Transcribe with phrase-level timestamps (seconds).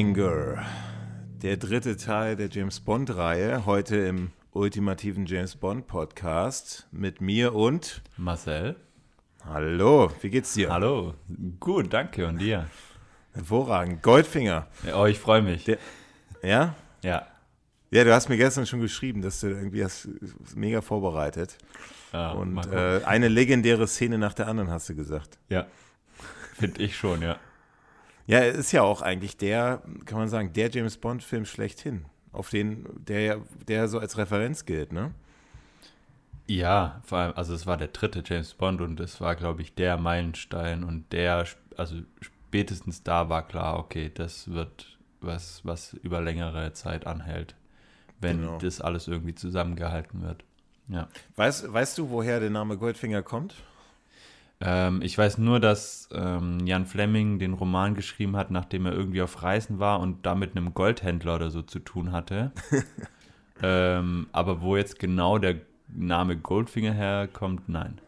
[0.00, 0.64] Goldfinger,
[1.42, 8.76] der dritte Teil der James Bond-Reihe, heute im ultimativen James Bond-Podcast mit mir und Marcel.
[9.44, 10.70] Hallo, wie geht's dir?
[10.70, 11.12] Hallo,
[11.60, 12.66] gut, danke und dir?
[13.34, 14.68] Hervorragend, Goldfinger.
[14.96, 15.64] Oh, ich freue mich.
[15.64, 15.76] Der,
[16.42, 16.74] ja?
[17.04, 17.26] Ja.
[17.90, 20.08] Ja, du hast mir gestern schon geschrieben, dass du irgendwie hast
[20.54, 21.58] mega vorbereitet.
[22.14, 25.36] ja und äh, eine legendäre Szene nach der anderen hast du gesagt.
[25.50, 25.66] ja,
[26.54, 27.36] finde ich schon, ja.
[28.30, 32.50] Ja, es ist ja auch eigentlich der, kann man sagen, der James Bond-Film schlechthin, auf
[32.50, 35.12] den der, der so als Referenz gilt, ne?
[36.46, 39.74] Ja, vor allem, also es war der dritte James Bond und es war, glaube ich,
[39.74, 46.20] der Meilenstein und der, also spätestens da war klar, okay, das wird was, was über
[46.20, 47.54] längere Zeit anhält,
[48.20, 48.58] wenn Genau.
[48.58, 50.44] das alles irgendwie zusammengehalten wird.
[50.88, 51.08] Ja.
[51.36, 53.54] Weißt, weißt du, woher der Name Goldfinger kommt?
[54.60, 59.22] Ähm, ich weiß nur, dass ähm, Jan Fleming den Roman geschrieben hat, nachdem er irgendwie
[59.22, 62.52] auf Reisen war und da mit einem Goldhändler oder so zu tun hatte.
[63.62, 65.56] ähm, aber wo jetzt genau der
[65.88, 68.00] Name Goldfinger herkommt, nein.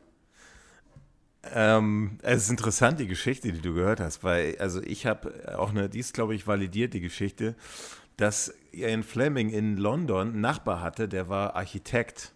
[1.54, 5.70] Ähm, es ist interessant, die Geschichte, die du gehört hast, weil, also ich habe auch
[5.70, 7.56] eine, die ist, glaube ich, validiert, die Geschichte,
[8.16, 12.32] dass Ian Fleming in London einen Nachbar hatte, der war Architekt.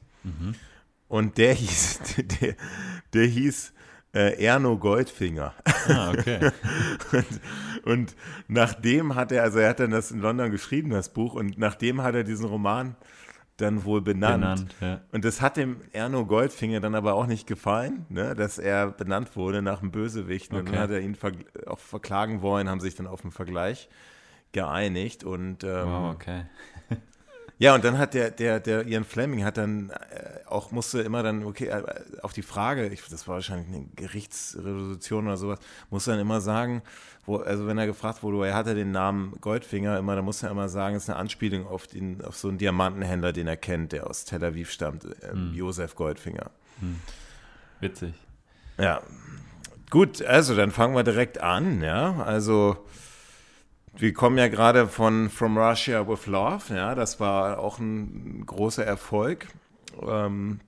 [1.08, 2.00] Und der hieß,
[2.40, 2.56] der,
[3.12, 3.72] der hieß
[4.16, 5.52] äh, Erno Goldfinger.
[5.88, 6.50] Ah, okay.
[7.12, 7.26] Und,
[7.84, 8.16] und
[8.48, 12.02] nachdem hat er, also er hat dann das in London geschrieben, das Buch, und nachdem
[12.02, 12.96] hat er diesen Roman
[13.58, 14.40] dann wohl benannt.
[14.42, 15.00] Benannt, ja.
[15.12, 19.36] Und das hat dem Erno Goldfinger dann aber auch nicht gefallen, ne, dass er benannt
[19.36, 20.52] wurde nach einem Bösewicht.
[20.52, 20.72] Und Okay.
[20.72, 23.88] dann hat er ihn verg- auch verklagen wollen, haben sich dann auf einen Vergleich
[24.52, 25.24] geeinigt.
[25.24, 26.42] Und ähm, Wow, okay.
[27.58, 31.22] Ja, und dann hat der, der, der Ian Fleming hat dann äh, auch, musste immer
[31.22, 31.82] dann, okay, äh,
[32.22, 35.58] auf die Frage, ich, das war wahrscheinlich eine Gerichtsresolution oder sowas,
[35.88, 36.82] musste dann immer sagen,
[37.24, 40.68] wo, also wenn er gefragt wurde, er den Namen Goldfinger, immer, dann musste er immer
[40.68, 44.06] sagen, es ist eine Anspielung auf, den, auf so einen Diamantenhändler, den er kennt, der
[44.06, 46.50] aus Tel Aviv stammt, äh, Josef Goldfinger.
[47.80, 48.12] Witzig.
[48.78, 49.00] Ja,
[49.88, 52.86] gut, also dann fangen wir direkt an, ja, also
[53.98, 58.84] wir kommen ja gerade von From Russia with Love, ja, das war auch ein großer
[58.84, 59.48] Erfolg.
[60.06, 60.60] Ähm,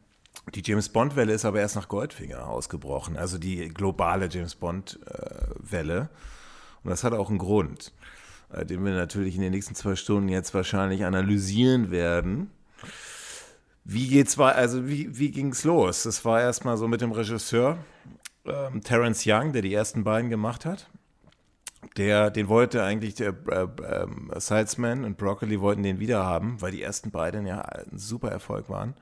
[0.54, 6.08] die James Bond-Welle ist aber erst nach Goldfinger ausgebrochen, also die globale James Bond-Welle.
[6.84, 7.92] Und das hat auch einen Grund,
[8.52, 12.50] äh, den wir natürlich in den nächsten zwei Stunden jetzt wahrscheinlich analysieren werden.
[13.84, 16.04] Wie geht's wei- also wie, wie ging's los?
[16.04, 17.78] Das war erstmal so mit dem Regisseur
[18.46, 20.88] ähm, Terence Young, der die ersten beiden gemacht hat.
[21.96, 23.66] Der, den wollte eigentlich der äh,
[24.02, 28.30] ähm, Sidesman und Broccoli wollten den wieder haben, weil die ersten beiden ja ein super
[28.30, 28.94] Erfolg waren.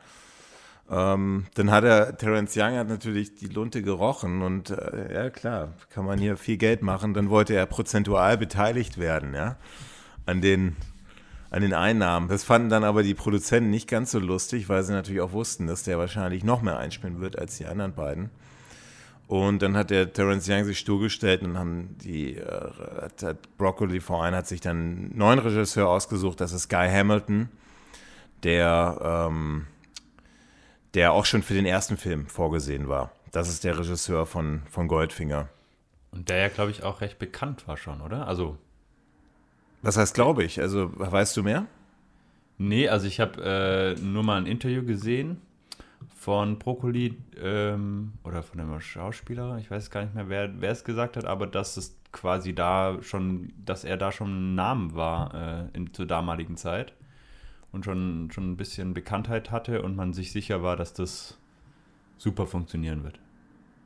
[0.88, 5.72] Ähm, dann hat er, Terence Young hat natürlich die Lunte gerochen und äh, ja klar,
[5.90, 7.12] kann man hier viel Geld machen.
[7.12, 9.56] Dann wollte er prozentual beteiligt werden, ja,
[10.26, 10.76] an den,
[11.50, 12.28] an den Einnahmen.
[12.28, 15.66] Das fanden dann aber die Produzenten nicht ganz so lustig, weil sie natürlich auch wussten,
[15.66, 18.30] dass der wahrscheinlich noch mehr einspielen wird als die anderen beiden.
[19.28, 22.70] Und dann hat der Terence Young sich stur gestellt und haben die, äh,
[23.00, 27.48] hat, hat Broccoli V1 hat sich dann einen neuen Regisseur ausgesucht, das ist Guy Hamilton,
[28.44, 29.66] der, ähm,
[30.94, 33.10] der auch schon für den ersten Film vorgesehen war.
[33.32, 35.48] Das ist der Regisseur von, von Goldfinger.
[36.12, 38.28] Und der ja, glaube ich, auch recht bekannt war schon, oder?
[38.28, 38.56] Also,
[39.82, 40.60] Was heißt, glaube ich?
[40.60, 41.66] Also, weißt du mehr?
[42.58, 45.42] nee, also ich habe äh, nur mal ein Interview gesehen
[46.26, 50.82] von Brokkoli ähm, oder von einem Schauspieler, ich weiß gar nicht mehr, wer, wer es
[50.82, 55.68] gesagt hat, aber dass es quasi da schon, dass er da schon ein Name war
[55.72, 56.94] äh, in, zur damaligen Zeit
[57.70, 61.38] und schon, schon ein bisschen Bekanntheit hatte und man sich sicher war, dass das
[62.18, 63.20] super funktionieren wird.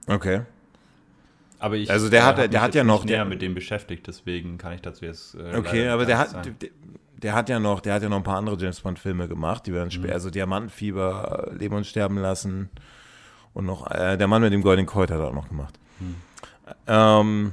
[0.06, 0.40] Okay.
[1.58, 3.52] Aber ich Also der hat- hab mich der hat ja noch- näher der- mit dem
[3.52, 6.70] beschäftigt, deswegen kann ich dazu jetzt äh, Okay, aber der hat, der,
[7.22, 9.66] der hat ja noch, der hat ja noch ein paar andere James Bond Filme gemacht,
[9.66, 12.70] die werden später, also Diamantenfieber, Leben und Sterben lassen
[13.52, 15.78] und noch, äh, der Mann mit dem goldenen Colt hat er auch noch gemacht.
[16.86, 17.52] Ähm,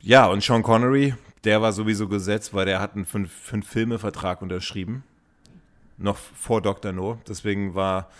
[0.00, 1.14] ja, und Sean Connery,
[1.44, 5.04] der war sowieso gesetzt, weil der hat einen fünf, fünf Filme Vertrag unterschrieben,
[5.96, 6.92] noch vor Dr.
[6.92, 8.10] No, deswegen war,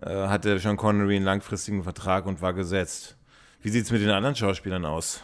[0.00, 3.16] äh, hatte Sean Connery einen langfristigen Vertrag und war gesetzt.
[3.62, 5.20] Wie sieht es mit den anderen Schauspielern aus?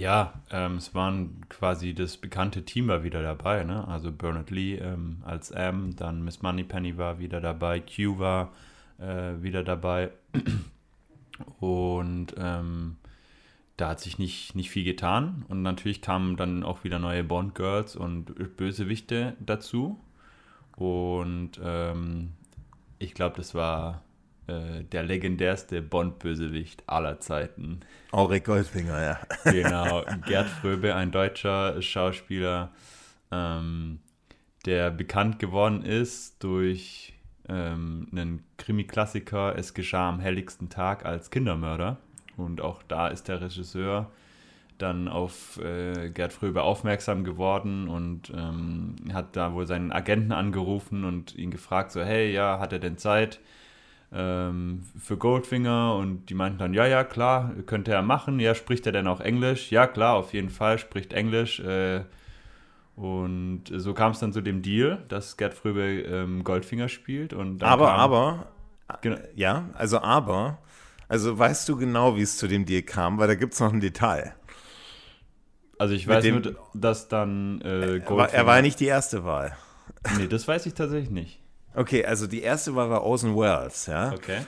[0.00, 3.86] Ja, ähm, es waren quasi das bekannte Team war wieder dabei, ne?
[3.86, 8.50] Also Bernard Lee ähm, als M, dann Miss Moneypenny war wieder dabei, Q war
[8.98, 10.10] äh, wieder dabei.
[11.60, 12.96] Und ähm,
[13.76, 15.44] da hat sich nicht, nicht viel getan.
[15.48, 20.00] Und natürlich kamen dann auch wieder neue Bond-Girls und Bösewichte dazu.
[20.76, 22.32] Und ähm,
[22.98, 24.02] ich glaube, das war
[24.50, 27.80] äh, der legendärste Bond-Bösewicht aller Zeiten.
[28.10, 29.20] Auric Goldfinger, ja.
[29.44, 32.72] Genau, Gerd Fröbe, ein deutscher Schauspieler,
[33.30, 34.00] ähm,
[34.66, 37.14] der bekannt geworden ist durch
[37.48, 41.98] ähm, einen Krimi-Klassiker Es geschah am helligsten Tag als Kindermörder.
[42.36, 44.10] Und auch da ist der Regisseur
[44.78, 51.04] dann auf äh, Gerd Fröbe aufmerksam geworden und ähm, hat da wohl seinen Agenten angerufen
[51.04, 53.40] und ihn gefragt, so, hey, ja, hat er denn Zeit
[54.12, 55.94] ähm, für Goldfinger?
[55.96, 58.40] Und die meinten dann, ja, ja, klar, könnte er machen.
[58.40, 59.70] Ja, spricht er denn auch Englisch?
[59.70, 61.60] Ja, klar, auf jeden Fall, spricht Englisch.
[61.60, 62.04] Äh,
[62.96, 67.32] und so kam es dann zu dem Deal, dass Gerd Fröbe ähm, Goldfinger spielt.
[67.32, 68.46] Und aber, kam, aber,
[69.00, 69.16] genau.
[69.34, 70.58] ja, also aber,
[71.08, 73.72] also weißt du genau, wie es zu dem Deal kam, weil da gibt es noch
[73.72, 74.34] ein Detail.
[75.78, 78.34] Also ich weiß dem, nur, dass dann äh, Goldfinger...
[78.34, 79.56] Er war nicht die erste Wahl.
[80.18, 81.39] Nee, das weiß ich tatsächlich nicht.
[81.74, 84.12] Okay, also die erste war Orson Welles, ja.
[84.12, 84.40] Okay.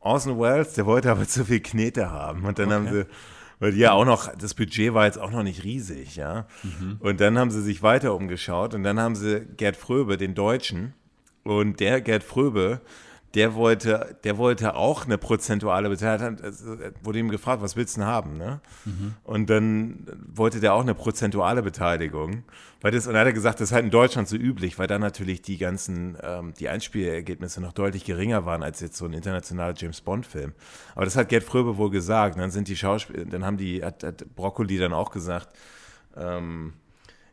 [0.00, 2.44] Orson Welles, der wollte aber zu viel Knete haben.
[2.44, 2.74] Und dann okay.
[2.74, 3.06] haben sie
[3.58, 6.46] weil ja auch noch, das Budget war jetzt auch noch nicht riesig, ja.
[6.62, 6.96] Mhm.
[7.00, 10.92] Und dann haben sie sich weiter umgeschaut und dann haben sie Gerd Fröbe, den Deutschen,
[11.42, 12.80] und der Gerd Fröbe,
[13.36, 16.38] der wollte, der wollte auch eine prozentuale Beteiligung.
[17.02, 18.38] Wurde ihm gefragt, was willst du denn haben?
[18.38, 18.60] Ne?
[18.86, 19.14] Mhm.
[19.24, 22.44] Und dann wollte der auch eine prozentuale Beteiligung.
[22.80, 24.86] Weil das, und dann hat er gesagt, das ist halt in Deutschland so üblich, weil
[24.86, 29.12] da natürlich die ganzen, ähm, die Einspielergebnisse noch deutlich geringer waren als jetzt so ein
[29.12, 30.54] internationaler James Bond-Film.
[30.94, 32.36] Aber das hat Gerd Fröbe wohl gesagt.
[32.36, 35.48] Und dann sind die Schauspieler, dann haben die, hat, hat Broccoli dann auch gesagt,
[36.16, 36.72] ähm,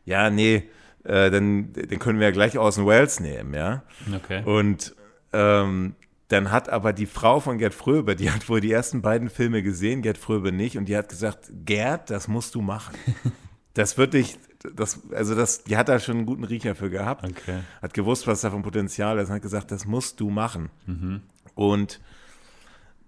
[0.04, 0.68] ja, nee,
[1.04, 3.84] äh, dann, dann können wir ja gleich aus dem Wales nehmen, ja.
[4.14, 4.42] Okay.
[4.44, 4.94] Und
[5.34, 5.96] ähm,
[6.28, 9.62] dann hat aber die Frau von Gerd Fröbe, die hat wohl die ersten beiden Filme
[9.62, 12.94] gesehen, Gerd Fröbe nicht, und die hat gesagt, Gerd, das musst du machen.
[13.76, 14.38] Das wird dich,
[14.76, 17.58] das, also das, die hat da schon einen guten Riecher für gehabt, okay.
[17.82, 20.70] hat gewusst, was da vom Potenzial ist, und hat gesagt, das musst du machen.
[20.86, 21.22] Mhm.
[21.56, 22.00] Und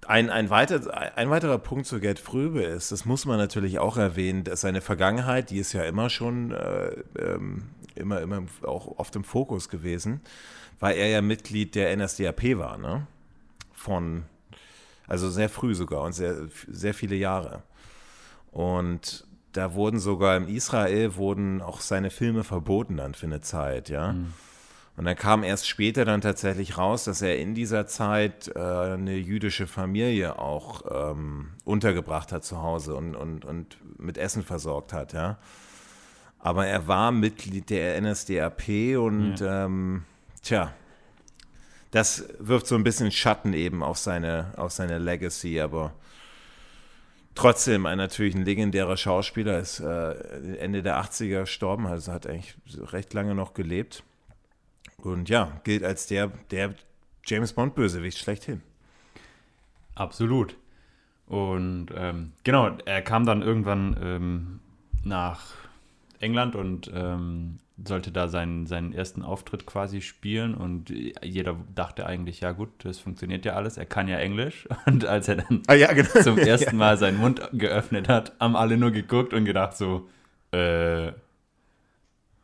[0.08, 3.96] ein, ein, weiter, ein weiterer Punkt zu Gerd Fröbe ist, das muss man natürlich auch
[3.96, 9.14] erwähnen, dass seine Vergangenheit, die ist ja immer schon äh, ähm, immer, immer auch oft
[9.14, 10.20] im Fokus gewesen
[10.80, 13.06] weil er ja Mitglied der NSDAP war, ne?
[13.72, 14.24] Von,
[15.06, 17.62] also sehr früh sogar und sehr, sehr viele Jahre.
[18.50, 23.88] Und da wurden sogar im Israel wurden auch seine Filme verboten dann für eine Zeit,
[23.88, 24.12] ja.
[24.12, 24.32] Mhm.
[24.96, 29.14] Und dann kam erst später dann tatsächlich raus, dass er in dieser Zeit äh, eine
[29.16, 35.12] jüdische Familie auch ähm, untergebracht hat zu Hause und, und, und mit Essen versorgt hat,
[35.12, 35.38] ja.
[36.38, 39.66] Aber er war Mitglied der NSDAP und ja.
[39.66, 40.04] ähm,
[40.46, 40.72] Tja,
[41.90, 45.92] das wirft so ein bisschen Schatten eben auf seine, auf seine Legacy, aber
[47.34, 50.12] trotzdem ein natürlich ein legendärer Schauspieler, ist äh,
[50.58, 52.54] Ende der 80er gestorben, also hat eigentlich
[52.92, 54.04] recht lange noch gelebt.
[54.98, 56.76] Und ja, gilt als der, der
[57.24, 58.62] James Bond-Bösewicht schlechthin.
[59.96, 60.56] Absolut.
[61.26, 64.60] Und ähm, genau, er kam dann irgendwann ähm,
[65.02, 65.42] nach
[66.20, 70.90] England und ähm, sollte da seinen, seinen ersten Auftritt quasi spielen und
[71.22, 74.66] jeder dachte eigentlich, ja gut, das funktioniert ja alles, er kann ja Englisch.
[74.86, 76.08] Und als er dann ah, ja, genau.
[76.22, 80.08] zum ersten Mal seinen Mund geöffnet hat, haben alle nur geguckt und gedacht so,
[80.52, 81.12] äh,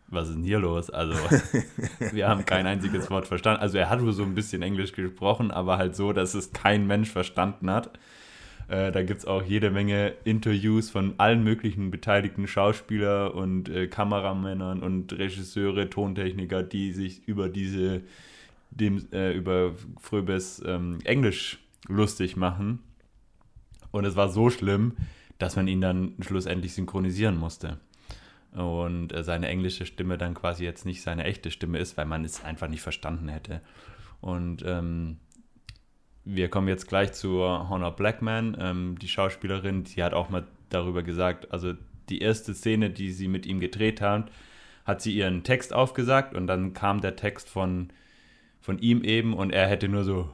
[0.08, 0.90] was ist denn hier los?
[0.90, 1.14] Also,
[2.12, 3.62] wir haben kein einziges Wort verstanden.
[3.62, 6.86] Also, er hat wohl so ein bisschen Englisch gesprochen, aber halt so, dass es kein
[6.86, 7.98] Mensch verstanden hat.
[8.68, 13.86] Äh, da gibt es auch jede Menge Interviews von allen möglichen beteiligten Schauspieler und äh,
[13.86, 18.02] Kameramännern und Regisseure, Tontechniker, die sich über diese,
[18.70, 22.80] dem, äh, über Fröbes ähm, Englisch lustig machen.
[23.90, 24.92] Und es war so schlimm,
[25.38, 27.78] dass man ihn dann schlussendlich synchronisieren musste.
[28.52, 32.24] Und äh, seine englische Stimme dann quasi jetzt nicht seine echte Stimme ist, weil man
[32.24, 33.60] es einfach nicht verstanden hätte.
[34.20, 35.16] Und ähm,
[36.24, 38.56] wir kommen jetzt gleich zu Honor Blackman.
[38.60, 41.74] Ähm, die Schauspielerin, die hat auch mal darüber gesagt, also
[42.08, 44.24] die erste Szene, die sie mit ihm gedreht haben,
[44.84, 47.90] hat sie ihren Text aufgesagt und dann kam der Text von,
[48.60, 50.32] von ihm eben und er hätte nur so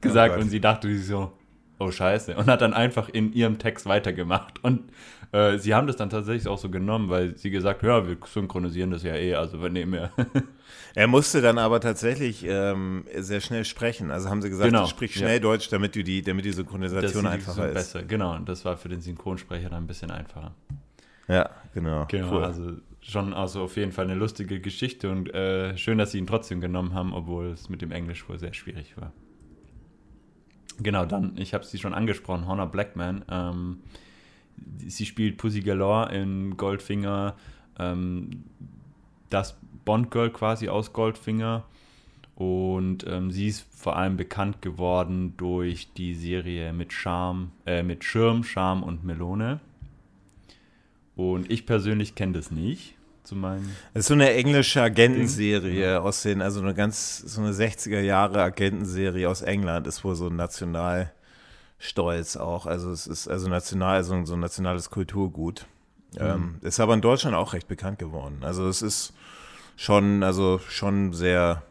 [0.00, 1.32] gesagt oh und sie dachte sich so,
[1.78, 4.62] oh scheiße, und hat dann einfach in ihrem Text weitergemacht.
[4.62, 4.90] Und
[5.32, 8.90] äh, sie haben das dann tatsächlich auch so genommen, weil sie gesagt ja, wir synchronisieren
[8.90, 10.10] das ja eh, also wir nehmen ja.
[10.94, 14.10] er musste dann aber tatsächlich ähm, sehr schnell sprechen.
[14.10, 15.40] Also haben sie gesagt, genau, sprich schnell ja.
[15.40, 17.74] Deutsch, damit, du die, damit die Synchronisation das einfacher ist.
[17.74, 18.02] Besser.
[18.02, 20.54] Genau, und das war für den Synchronsprecher dann ein bisschen einfacher.
[21.28, 22.06] Ja, genau.
[22.08, 22.44] Genau, cool.
[22.44, 26.26] also schon also auf jeden Fall eine lustige Geschichte und äh, schön, dass sie ihn
[26.26, 29.12] trotzdem genommen haben, obwohl es mit dem Englisch wohl sehr schwierig war.
[30.78, 33.24] Genau, dann, ich habe sie schon angesprochen, Honor Blackman.
[33.30, 33.78] Ähm,
[34.86, 37.36] sie spielt Pussy Galore in Goldfinger,
[37.78, 38.44] ähm,
[39.30, 41.64] das Bond-Girl quasi aus Goldfinger.
[42.34, 48.04] Und ähm, sie ist vor allem bekannt geworden durch die Serie mit Charme, äh, mit
[48.04, 49.60] Schirm, Charme und Melone.
[51.14, 52.94] Und ich persönlich kenne das nicht.
[53.24, 56.00] Zu meinen das ist so eine englische Agentenserie ja.
[56.00, 60.26] aus den, also eine ganz, so eine 60er Jahre Agentenserie aus England, ist wohl so
[61.78, 62.66] Nationalstolz auch.
[62.66, 65.66] Also es ist also national, so, so ein nationales Kulturgut.
[66.14, 66.20] Mhm.
[66.20, 68.38] Ähm, ist aber in Deutschland auch recht bekannt geworden.
[68.42, 69.12] Also es ist
[69.76, 71.62] schon, also schon sehr,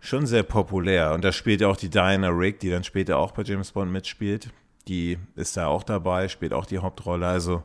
[0.00, 1.12] schon sehr populär.
[1.12, 3.92] Und da spielt ja auch die Diana Rigg, die dann später auch bei James Bond
[3.92, 4.50] mitspielt.
[4.88, 7.26] Die ist da auch dabei, spielt auch die Hauptrolle.
[7.26, 7.64] Also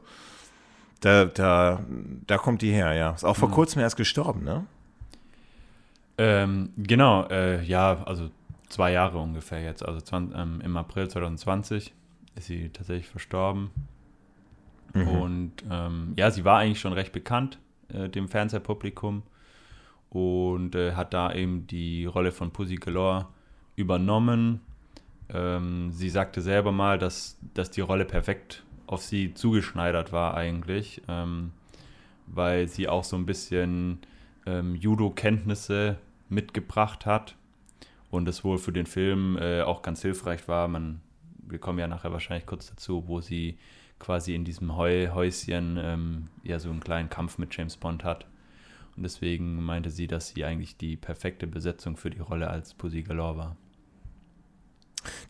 [1.02, 1.82] da, da,
[2.28, 3.12] da kommt die her, ja.
[3.12, 3.54] Ist auch vor mhm.
[3.54, 4.66] kurzem erst gestorben, ne?
[6.18, 8.30] Ähm, genau, äh, ja, also
[8.70, 9.84] zwei Jahre ungefähr jetzt.
[9.86, 11.94] Also 20, ähm, im April 2020
[12.36, 13.72] ist sie tatsächlich verstorben.
[14.94, 15.08] Mhm.
[15.08, 17.60] Und ähm, ja, sie war eigentlich schon recht bekannt
[17.90, 19.24] äh, dem Fernsehpublikum
[20.10, 23.28] und äh, hat da eben die Rolle von Pussy Galore
[23.76, 24.62] übernommen.
[25.32, 31.04] Ähm, sie sagte selber mal, dass, dass die Rolle perfekt auf sie zugeschneidert war eigentlich,
[31.08, 31.52] ähm,
[32.26, 34.00] weil sie auch so ein bisschen
[34.48, 35.98] ähm, Judo-Kenntnisse
[36.30, 37.36] mitgebracht hat
[38.10, 40.68] und es wohl für den Film äh, auch ganz hilfreich war.
[40.68, 41.02] Man,
[41.48, 43.58] wir kommen ja nachher wahrscheinlich kurz dazu, wo sie
[44.00, 48.26] quasi in diesem Heu Häuschen ähm, ja so einen kleinen Kampf mit James Bond hat.
[48.96, 53.04] Und deswegen meinte sie, dass sie eigentlich die perfekte Besetzung für die Rolle als Pussy
[53.04, 53.58] Galore war.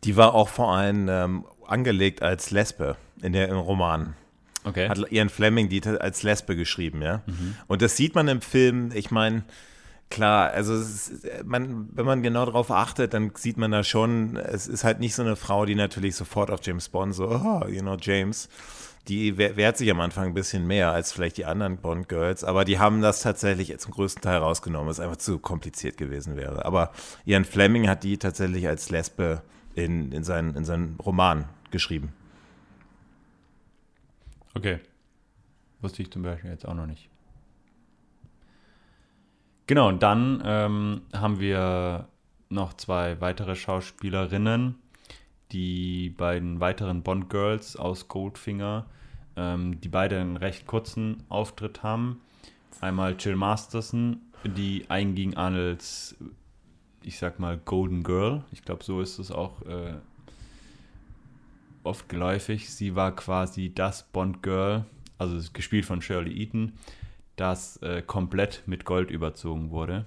[0.03, 4.15] Die war auch vor allem ähm, angelegt als Lesbe in der, im Roman.
[4.63, 4.89] Okay.
[4.89, 7.21] Hat Ian Fleming die als Lesbe geschrieben, ja.
[7.25, 7.55] Mhm.
[7.67, 9.43] Und das sieht man im Film, ich meine,
[10.10, 14.68] klar, also ist, man, wenn man genau darauf achtet, dann sieht man da schon, es
[14.68, 17.82] ist halt nicht so eine Frau, die natürlich sofort auf James Bond so, oh, you
[17.82, 18.50] know, James.
[19.08, 22.78] Die wehrt sich am Anfang ein bisschen mehr als vielleicht die anderen Bond-Girls, aber die
[22.78, 26.66] haben das tatsächlich zum größten Teil rausgenommen, es einfach zu kompliziert gewesen wäre.
[26.66, 26.92] Aber
[27.25, 29.42] Ian Fleming hat die tatsächlich als Lesbe
[29.74, 32.13] in, in, seinen, in seinen Roman geschrieben.
[34.54, 34.80] Okay.
[35.82, 37.10] Wusste ich zum Beispiel jetzt auch noch nicht.
[39.70, 42.08] Genau, und dann ähm, haben wir
[42.50, 44.74] noch zwei weitere Schauspielerinnen,
[45.52, 48.88] die beiden weiteren Bond-Girls aus Goldfinger,
[49.36, 52.20] ähm, die beide einen recht kurzen Auftritt haben.
[52.82, 56.16] Einmal Jill Masterson, die einging als,
[57.04, 58.44] ich sag mal, Golden Girl.
[58.52, 59.94] Ich glaube, so ist es auch äh,
[61.84, 62.74] oft geläufig.
[62.74, 64.86] Sie war quasi das Bond-Girl,
[65.20, 66.74] also gespielt von Shirley Eaton,
[67.39, 70.05] das äh, komplett mit Gold überzogen wurde.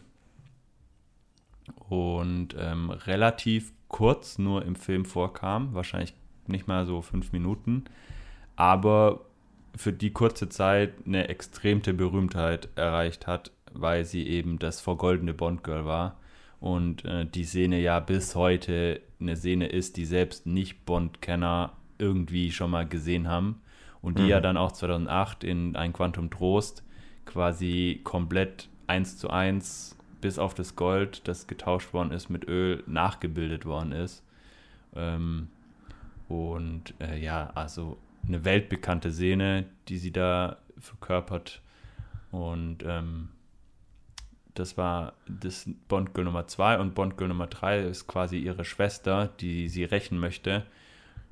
[1.89, 6.15] Und ähm, relativ kurz nur im Film vorkam, wahrscheinlich
[6.47, 7.85] nicht mal so fünf Minuten,
[8.57, 9.27] aber
[9.77, 15.87] für die kurze Zeit eine extremte Berühmtheit erreicht hat, weil sie eben das vergoldene Bond-Girl
[15.87, 16.19] war
[16.61, 22.71] und äh, die Szene ja bis heute eine Szene ist, die selbst Nicht-Bond-Kenner irgendwie schon
[22.71, 23.63] mal gesehen haben
[24.03, 24.29] und die mhm.
[24.29, 26.83] ja dann auch 2008 in ein Quantum Trost
[27.33, 32.83] quasi komplett eins zu eins bis auf das Gold, das getauscht worden ist mit Öl,
[32.87, 34.23] nachgebildet worden ist.
[34.95, 35.49] Ähm,
[36.29, 41.61] und äh, ja, also eine weltbekannte Szene, die sie da verkörpert.
[42.31, 43.31] Und ähm,
[44.55, 48.65] das war das Bond Girl Nummer 2 und Bond Girl Nummer 3 ist quasi ihre
[48.65, 50.65] Schwester, die sie rächen möchte,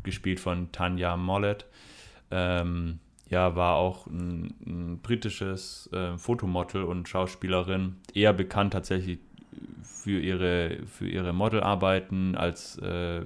[0.02, 1.66] gespielt von Tanja Mollett.
[2.30, 2.99] Ähm,
[3.31, 9.21] ja, war auch ein, ein britisches äh, Fotomodel und Schauspielerin, eher bekannt tatsächlich
[9.83, 12.35] für ihre, für ihre Modelarbeiten.
[12.35, 13.23] Als äh,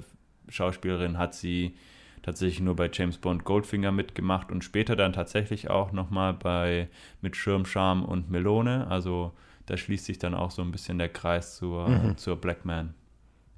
[0.48, 1.74] Schauspielerin hat sie
[2.22, 6.88] tatsächlich nur bei James Bond Goldfinger mitgemacht und später dann tatsächlich auch nochmal bei
[7.22, 8.86] mit Schirmscham und Melone.
[8.88, 9.32] Also
[9.66, 12.16] da schließt sich dann auch so ein bisschen der Kreis zur, mhm.
[12.18, 12.94] zur Black Man.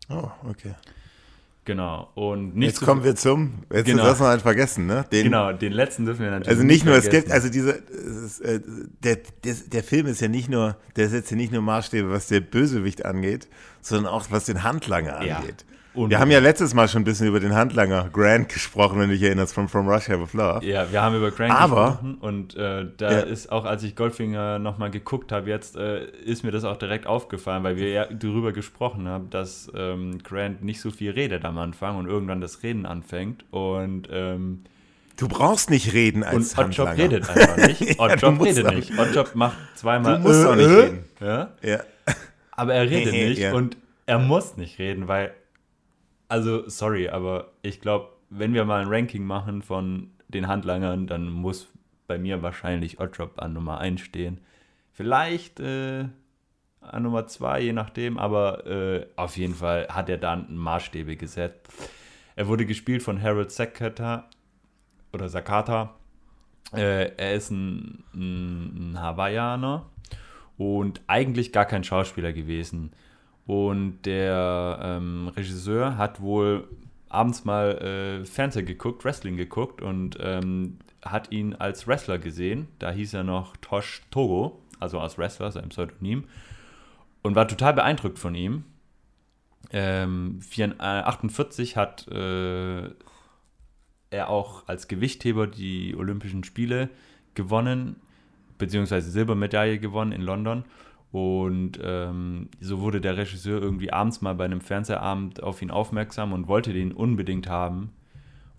[0.09, 0.75] Oh, okay.
[1.66, 2.11] Genau.
[2.14, 4.04] Und jetzt kommen wir zum, jetzt genau.
[4.04, 5.04] das noch halt vergessen, ne?
[5.11, 7.16] Den, genau, den letzten dürfen wir natürlich Also nicht, nicht nur, vergessen.
[7.16, 7.78] es gibt, also diese,
[8.44, 8.61] äh,
[9.02, 12.28] der, der, der Film ist ja nicht nur, der setzt ja nicht nur Maßstäbe, was
[12.28, 13.49] der Bösewicht angeht,
[13.80, 15.64] sondern auch was den Handlanger angeht.
[15.68, 15.75] Ja.
[15.97, 19.09] Und wir haben ja letztes Mal schon ein bisschen über den Handlanger Grant gesprochen, wenn
[19.09, 20.65] du dich erinnerst, von From Russia with Love.
[20.65, 23.19] Ja, wir haben über Grant Aber, gesprochen und äh, da ja.
[23.21, 27.07] ist auch, als ich Goldfinger nochmal geguckt habe, jetzt äh, ist mir das auch direkt
[27.07, 31.57] aufgefallen, weil wir ja darüber gesprochen haben, dass ähm, Grant nicht so viel redet am
[31.59, 34.65] Anfang und irgendwann das Reden anfängt und ähm,
[35.17, 37.81] Du brauchst nicht reden als Und Oddjob redet einfach nicht.
[37.99, 38.99] Oddjob ja, redet nicht.
[38.99, 40.19] Oddjob macht zweimal.
[40.19, 41.05] Du musst äh, auch nicht reden.
[41.21, 41.50] Ja?
[41.62, 41.79] ja.
[42.50, 45.33] Aber er redet nicht und er muss nicht reden, weil
[46.28, 51.28] also sorry, aber ich glaube, wenn wir mal ein Ranking machen von den Handlangern, dann
[51.30, 51.68] muss
[52.06, 54.40] bei mir wahrscheinlich Oddjob an Nummer 1 stehen.
[54.92, 56.06] Vielleicht äh,
[56.80, 61.68] an Nummer zwei, je nachdem, aber äh, auf jeden Fall hat er da Maßstäbe gesetzt.
[62.35, 64.28] Er wurde gespielt von Harold Sakata
[65.12, 65.95] oder Sakata.
[66.73, 69.87] Äh, er ist ein, ein Hawaiianer
[70.59, 72.92] und eigentlich gar kein Schauspieler gewesen.
[73.47, 76.69] Und der ähm, Regisseur hat wohl
[77.09, 82.69] abends mal äh, Fernsehen geguckt, Wrestling geguckt und ähm, hat ihn als Wrestler gesehen.
[82.79, 86.25] Da hieß er noch Tosh Togo, also als Wrestler, sein Pseudonym.
[87.23, 88.65] Und war total beeindruckt von ihm.
[89.73, 90.41] Ähm,
[90.79, 92.91] 48 hat äh,
[94.11, 96.88] er auch als Gewichtheber die Olympischen Spiele
[97.35, 97.97] gewonnen,
[98.59, 100.65] beziehungsweise Silbermedaille gewonnen in London.
[101.16, 106.35] Und ähm, so wurde der Regisseur irgendwie abends mal bei einem Fernsehabend auf ihn aufmerksam
[106.35, 107.92] und wollte den unbedingt haben.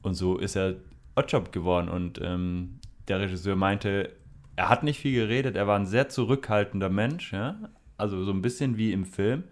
[0.02, 0.74] Und so ist er
[1.16, 1.88] Oddjob geworden.
[1.88, 4.12] Und ähm, der Regisseur meinte,
[4.56, 7.60] er hat nicht viel geredet, er war ein sehr zurückhaltender Mensch, ja?
[7.96, 9.44] also so ein bisschen wie im Film.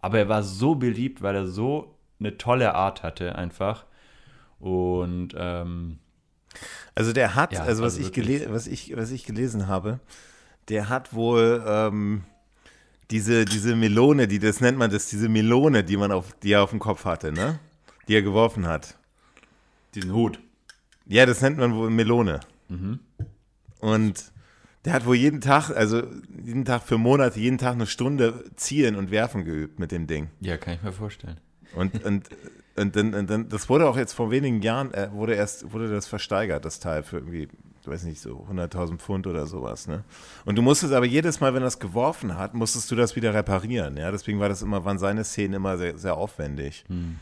[0.00, 3.84] Aber er war so beliebt, weil er so eine tolle Art hatte, einfach.
[4.60, 5.98] Und ähm,
[6.94, 9.98] also der hat, ja, also, was, also ich was, ich, was ich gelesen habe,
[10.68, 12.22] der hat wohl ähm,
[13.10, 16.62] diese, diese Melone, die, das nennt man das, diese Melone, die man auf, die er
[16.62, 17.58] auf dem Kopf hatte, ne?
[18.08, 18.96] Die er geworfen hat.
[19.94, 20.40] Diesen Hut.
[21.06, 22.40] Ja, das nennt man wohl Melone.
[22.68, 23.00] Mhm.
[23.80, 24.32] Und
[24.84, 26.02] der hat wohl jeden Tag, also
[26.44, 30.28] jeden Tag für Monate, jeden Tag eine Stunde zielen und werfen geübt mit dem Ding.
[30.40, 31.38] Ja, kann ich mir vorstellen.
[31.74, 32.28] Und, und,
[32.76, 35.88] und, dann, und dann, das wurde auch jetzt vor wenigen Jahren, äh, wurde erst, wurde
[35.88, 37.48] das versteigert, das Teil, für irgendwie,
[37.84, 40.04] ich weiß nicht, so 100.000 Pfund oder sowas, ne?
[40.44, 43.34] Und du musstest aber jedes Mal, wenn er es geworfen hat, musstest du das wieder
[43.34, 44.10] reparieren, ja?
[44.10, 46.84] Deswegen war das immer, waren seine Szenen immer sehr, sehr aufwendig.
[46.88, 47.18] Hm.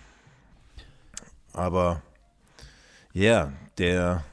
[1.53, 2.03] Aber,
[3.13, 4.25] ja, yeah, der,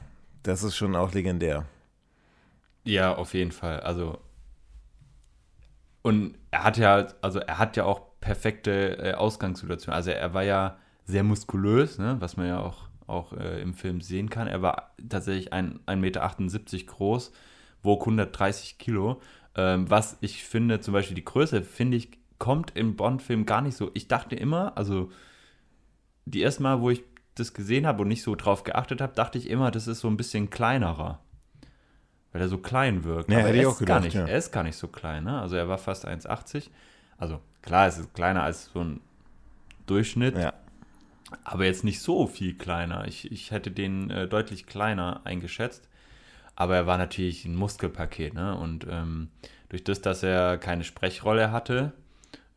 [0.42, 1.66] das ist schon auch legendär.
[2.84, 3.80] Ja, auf jeden Fall.
[3.80, 4.18] Also
[6.02, 9.94] und er hat ja, also er hat ja auch perfekte äh, Ausgangssituation.
[9.94, 14.00] Also er war ja sehr muskulös, ne, was man ja auch, auch äh, im Film
[14.00, 14.46] sehen kann.
[14.46, 16.32] Er war tatsächlich 1,78 Meter
[16.86, 17.32] groß,
[17.82, 19.20] wog 130 Kilo.
[19.54, 23.76] Ähm, was ich finde, zum Beispiel die Größe, finde ich, kommt im Bond-Film gar nicht
[23.76, 23.90] so.
[23.94, 25.10] Ich dachte immer, also
[26.24, 27.02] die erste Mal, wo ich
[27.34, 30.08] das gesehen habe und nicht so drauf geachtet habe, dachte ich immer, das ist so
[30.08, 31.20] ein bisschen kleinerer
[32.32, 33.30] weil er so klein wirkt.
[33.30, 34.26] Ja, Aber er, ist gedacht, gar nicht, ja.
[34.26, 35.24] er ist gar nicht so klein.
[35.24, 35.40] Ne?
[35.40, 36.68] Also er war fast 1,80.
[37.18, 39.00] Also klar, es ist kleiner als so ein
[39.86, 40.36] Durchschnitt.
[40.36, 40.52] Ja.
[41.44, 43.06] Aber jetzt nicht so viel kleiner.
[43.06, 45.88] Ich, ich hätte den äh, deutlich kleiner eingeschätzt.
[46.56, 48.34] Aber er war natürlich ein Muskelpaket.
[48.34, 48.56] Ne?
[48.56, 49.28] Und ähm,
[49.68, 51.92] durch das, dass er keine Sprechrolle hatte,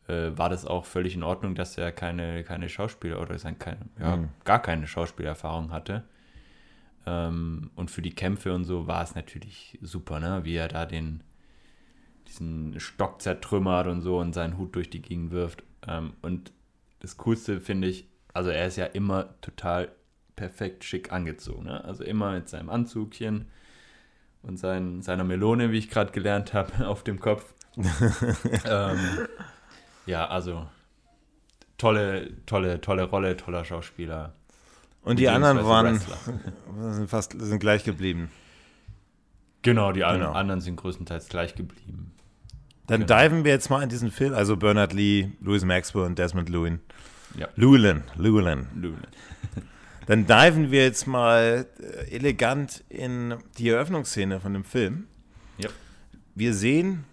[0.08, 4.16] äh, war das auch völlig in Ordnung, dass er keine, keine Schauspieler oder keine, ja,
[4.16, 4.28] mhm.
[4.44, 6.04] gar keine Schauspielerfahrung hatte.
[7.06, 10.40] Ähm, und für die Kämpfe und so war es natürlich super, ne?
[10.44, 11.22] wie er da den,
[12.28, 15.62] diesen Stock zertrümmert und so und seinen Hut durch die Gegend wirft.
[15.86, 16.52] Ähm, und
[17.00, 19.90] das Coolste finde ich, also er ist ja immer total
[20.36, 21.64] perfekt schick angezogen.
[21.64, 21.82] Ne?
[21.84, 23.46] Also immer mit seinem Anzugchen
[24.42, 27.54] und sein, seiner Melone, wie ich gerade gelernt habe, auf dem Kopf.
[28.66, 28.98] ähm,
[30.06, 30.66] ja, also
[31.78, 34.34] tolle, tolle, tolle Rolle, toller Schauspieler.
[35.02, 38.30] Und die anderen waren sind fast sind gleich geblieben.
[39.62, 40.32] Genau, die genau.
[40.32, 42.12] anderen sind größtenteils gleich geblieben.
[42.86, 43.22] Dann genau.
[43.22, 46.80] diven wir jetzt mal in diesen Film, also Bernard Lee, Louis Maxwell und Desmond Llewellyn.
[47.36, 47.48] Ja.
[47.56, 48.66] Llewellyn, Llewellyn.
[48.74, 49.06] Llewellyn.
[50.06, 55.06] Dann diven wir jetzt mal äh, elegant in die Eröffnungsszene von dem Film.
[55.58, 55.70] Ja.
[56.34, 57.04] Wir sehen,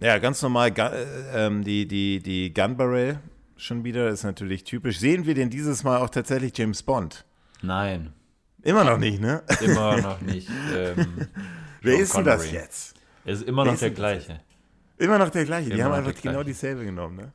[0.00, 3.18] ja, ganz normal äh, ähm, die, die, die Gun Barrel
[3.56, 4.98] schon wieder, ist natürlich typisch.
[5.00, 7.24] Sehen wir denn dieses Mal auch tatsächlich James Bond?
[7.62, 8.12] Nein.
[8.62, 9.42] Immer noch nicht, ne?
[9.60, 10.48] Immer noch nicht.
[10.74, 11.28] Ähm,
[11.82, 12.94] Wer ist denn das jetzt?
[13.24, 14.40] Er ist immer noch der gleiche.
[14.96, 15.70] Immer noch der gleiche.
[15.70, 17.32] Die haben einfach genau dieselbe genommen, ne?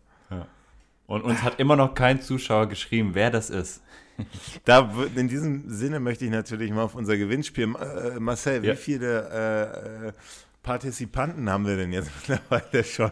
[1.06, 3.82] Und uns hat immer noch kein Zuschauer geschrieben, wer das ist.
[4.66, 7.74] Da, in diesem Sinne möchte ich natürlich mal auf unser Gewinnspiel.
[7.76, 8.74] Äh, Marcel, ja.
[8.74, 10.20] wie viele äh,
[10.62, 13.12] Partizipanten haben wir denn jetzt mittlerweile schon?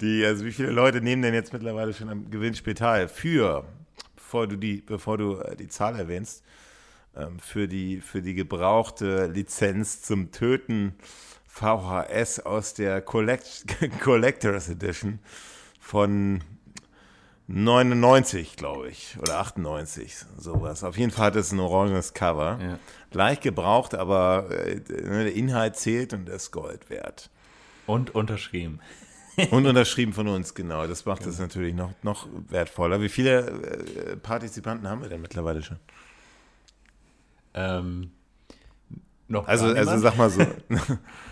[0.00, 3.08] Die, also wie viele Leute nehmen denn jetzt mittlerweile schon am Gewinnspiel teil?
[3.08, 3.64] Für,
[4.14, 6.44] bevor du die, bevor du äh, die Zahl erwähnst,
[7.16, 10.94] ähm, für die, für die gebrauchte Lizenz zum Töten
[11.46, 13.66] VHS aus der Collect
[14.00, 15.18] Collectors Edition
[15.80, 16.40] von
[17.52, 20.84] 99, glaube ich, oder 98, sowas.
[20.84, 22.58] Auf jeden Fall hat es ein oranges Cover.
[22.62, 22.78] Ja.
[23.12, 27.28] Leicht gebraucht, aber äh, der Inhalt zählt und ist Gold wert.
[27.86, 28.78] Und unterschrieben.
[29.50, 30.86] und unterschrieben von uns, genau.
[30.86, 31.48] Das macht es genau.
[31.48, 33.00] natürlich noch, noch wertvoller.
[33.00, 35.80] Wie viele äh, Partizipanten haben wir denn mittlerweile schon?
[37.54, 38.12] Ähm,
[39.26, 40.46] noch also, also sag mal so.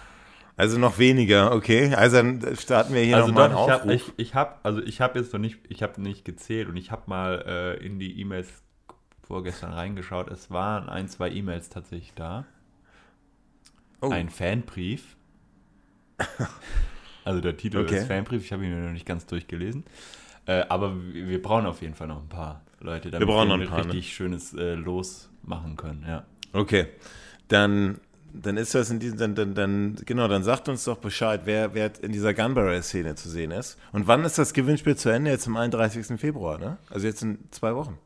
[0.59, 1.95] Also noch weniger, okay.
[1.95, 3.81] Also dann starten wir hier also nochmal einen ich Aufruf.
[3.81, 6.77] habe ich, ich hab, also ich habe jetzt noch nicht, ich habe nicht gezählt und
[6.77, 8.49] ich habe mal äh, in die E-Mails
[9.23, 10.29] vorgestern reingeschaut.
[10.29, 12.45] Es waren ein, zwei E-Mails tatsächlich da.
[14.01, 14.11] Oh.
[14.11, 15.17] Ein Fanbrief.
[17.25, 17.99] also der Titel Okay.
[17.99, 19.85] ist Fanbrief, ich habe ihn noch nicht ganz durchgelesen.
[20.47, 23.61] Äh, aber wir, wir brauchen auf jeden Fall noch ein paar Leute, damit brauchen noch
[23.61, 23.93] ein paar, ne?
[23.93, 26.05] richtig schönes äh, Los machen können.
[26.05, 26.25] Ja.
[26.53, 26.87] Okay,
[27.47, 28.01] dann,
[28.33, 31.75] dann ist das in diesem, dann, dann, dann, genau, dann sagt uns doch Bescheid, wer,
[31.75, 33.79] wer in dieser Gunbarrel-Szene zu sehen ist.
[33.93, 35.31] Und wann ist das Gewinnspiel zu Ende?
[35.31, 36.19] Jetzt am 31.
[36.21, 36.79] Februar, ne?
[36.91, 37.99] Also jetzt in zwei Wochen.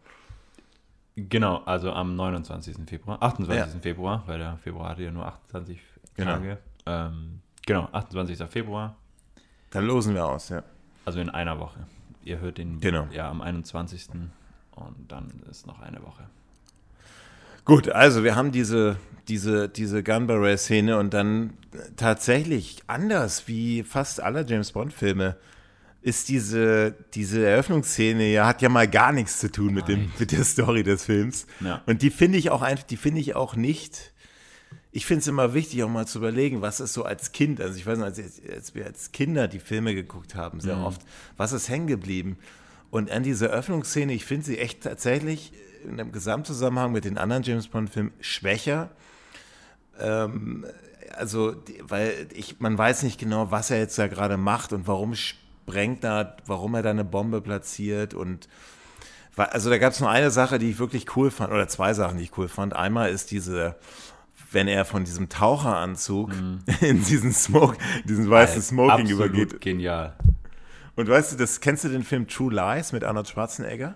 [1.15, 2.77] Genau, also am 29.
[2.87, 3.75] Februar, 28.
[3.75, 3.81] Ja.
[3.81, 5.79] Februar, weil der Februar hatte ja nur 28
[6.17, 6.33] Genau.
[6.33, 6.59] Tage.
[6.87, 8.39] Ähm, genau, 28.
[8.49, 8.97] Februar,
[9.71, 10.63] Dann losen wir aus, ja.
[11.05, 11.81] also in einer Woche.
[12.25, 13.09] Ihr hört den Genau.
[13.13, 14.09] ja am 21.
[14.73, 16.25] und dann ist noch eine Woche.
[17.65, 18.97] Gut, also wir haben diese,
[19.29, 21.55] diese, diese Gunbarrel-Szene und dann
[21.97, 25.37] tatsächlich anders wie fast alle James Bond-Filme
[26.03, 30.33] ist diese, diese Eröffnungsszene ja, hat ja mal gar nichts zu tun mit, dem, mit
[30.33, 31.47] der Story des Films.
[31.61, 31.83] Ja.
[31.87, 34.13] Und die finde ich auch einfach, die finde ich auch nicht.
[34.91, 37.79] Ich finde es immer wichtig, auch mal zu überlegen, was ist so als Kind, also
[37.79, 38.21] ich weiß noch, als,
[38.53, 40.85] als wir als Kinder die Filme geguckt haben, sehr Mhm.
[40.85, 41.03] oft,
[41.37, 42.37] was ist hängen geblieben?
[42.91, 45.53] Und an dieser Öffnungsszene, ich finde sie echt tatsächlich
[45.85, 48.91] in einem Gesamtzusammenhang mit den anderen James Bond-Filmen schwächer.
[50.01, 50.67] Ähm,
[51.17, 55.15] also, weil ich, man weiß nicht genau, was er jetzt da gerade macht und warum
[55.15, 58.49] sprengt er, warum er da eine Bombe platziert und
[59.37, 62.19] also da gab es nur eine Sache, die ich wirklich cool fand, oder zwei Sachen,
[62.19, 62.75] die ich cool fand.
[62.77, 63.77] Einmal ist diese,
[64.51, 66.33] wenn er von diesem Taucheranzug
[66.81, 69.13] in diesen Smoke, diesen weißen Smoking Mhm.
[69.13, 69.61] Absolut übergeht.
[69.61, 70.17] Genial.
[70.97, 73.95] Und weißt du, das kennst du den Film True Lies mit Arnold Schwarzenegger?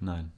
[0.00, 0.32] Nein.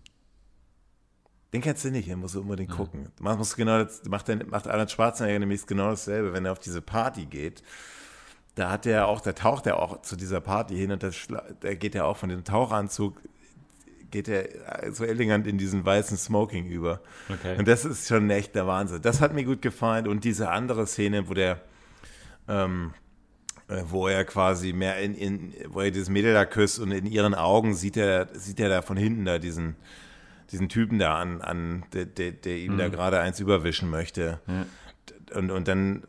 [1.52, 3.08] Den kennst du nicht, den musst du unbedingt gucken.
[3.20, 6.58] Man muss genau das, macht, der, macht Arnold Schwarzenegger nämlich genau dasselbe, wenn er auf
[6.58, 7.62] diese Party geht.
[8.54, 11.94] Da hat er auch, da taucht er auch zu dieser Party hin und da, geht
[11.94, 13.20] er auch von dem Tauchanzug,
[14.10, 17.00] geht er so elegant in diesen weißen Smoking über.
[17.28, 17.58] Okay.
[17.58, 19.02] Und das ist schon echt der Wahnsinn.
[19.02, 20.08] Das hat mir gut gefallen.
[20.08, 21.60] Und diese andere Szene, wo der,
[22.48, 22.94] ähm,
[23.68, 27.06] äh, wo er quasi mehr in, in, wo er dieses Mädel da küsst und in
[27.06, 29.76] ihren Augen sieht er, sieht er da von hinten da diesen,
[30.50, 34.40] diesen Typen da an, an der, der, der ihm da gerade eins überwischen möchte.
[35.34, 36.04] Und, und dann,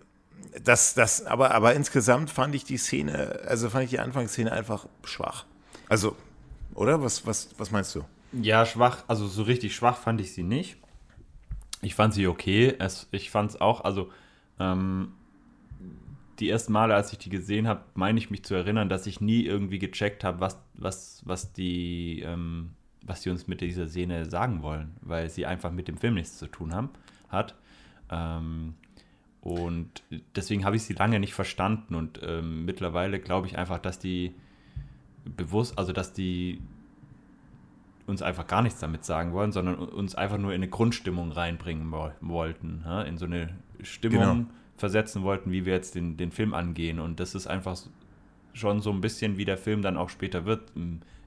[0.63, 4.87] das, das, aber, aber insgesamt fand ich die Szene, also fand ich die Anfangsszene einfach
[5.03, 5.45] schwach.
[5.89, 6.15] Also,
[6.75, 7.01] oder?
[7.01, 8.03] Was, was, was meinst du?
[8.33, 10.77] Ja, schwach, also so richtig schwach fand ich sie nicht.
[11.81, 12.75] Ich fand sie okay.
[12.79, 14.11] Es, ich fand es auch, also
[14.59, 15.13] ähm,
[16.39, 19.21] die ersten Male, als ich die gesehen habe, meine ich mich zu erinnern, dass ich
[19.21, 22.71] nie irgendwie gecheckt habe, was, was, was, die, ähm,
[23.05, 26.37] was die uns mit dieser Szene sagen wollen, weil sie einfach mit dem Film nichts
[26.37, 26.89] zu tun haben,
[27.29, 27.55] hat.
[28.09, 28.73] Ähm,
[29.41, 30.03] und
[30.35, 34.33] deswegen habe ich sie lange nicht verstanden und ähm, mittlerweile glaube ich einfach, dass die
[35.25, 36.61] bewusst, also dass die
[38.05, 41.91] uns einfach gar nichts damit sagen wollen, sondern uns einfach nur in eine Grundstimmung reinbringen
[41.91, 43.01] wo- wollten, ja?
[43.03, 43.49] in so eine
[43.81, 44.45] Stimmung Genau.
[44.77, 46.99] versetzen wollten, wie wir jetzt den, den Film angehen.
[46.99, 47.77] Und das ist einfach
[48.53, 50.71] schon so ein bisschen, wie der Film dann auch später wird.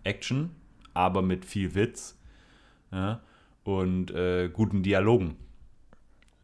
[0.04, 0.50] Action,
[0.96, 2.16] aber mit viel Witz
[2.92, 3.20] ja?
[3.64, 5.36] und äh, guten Dialogen.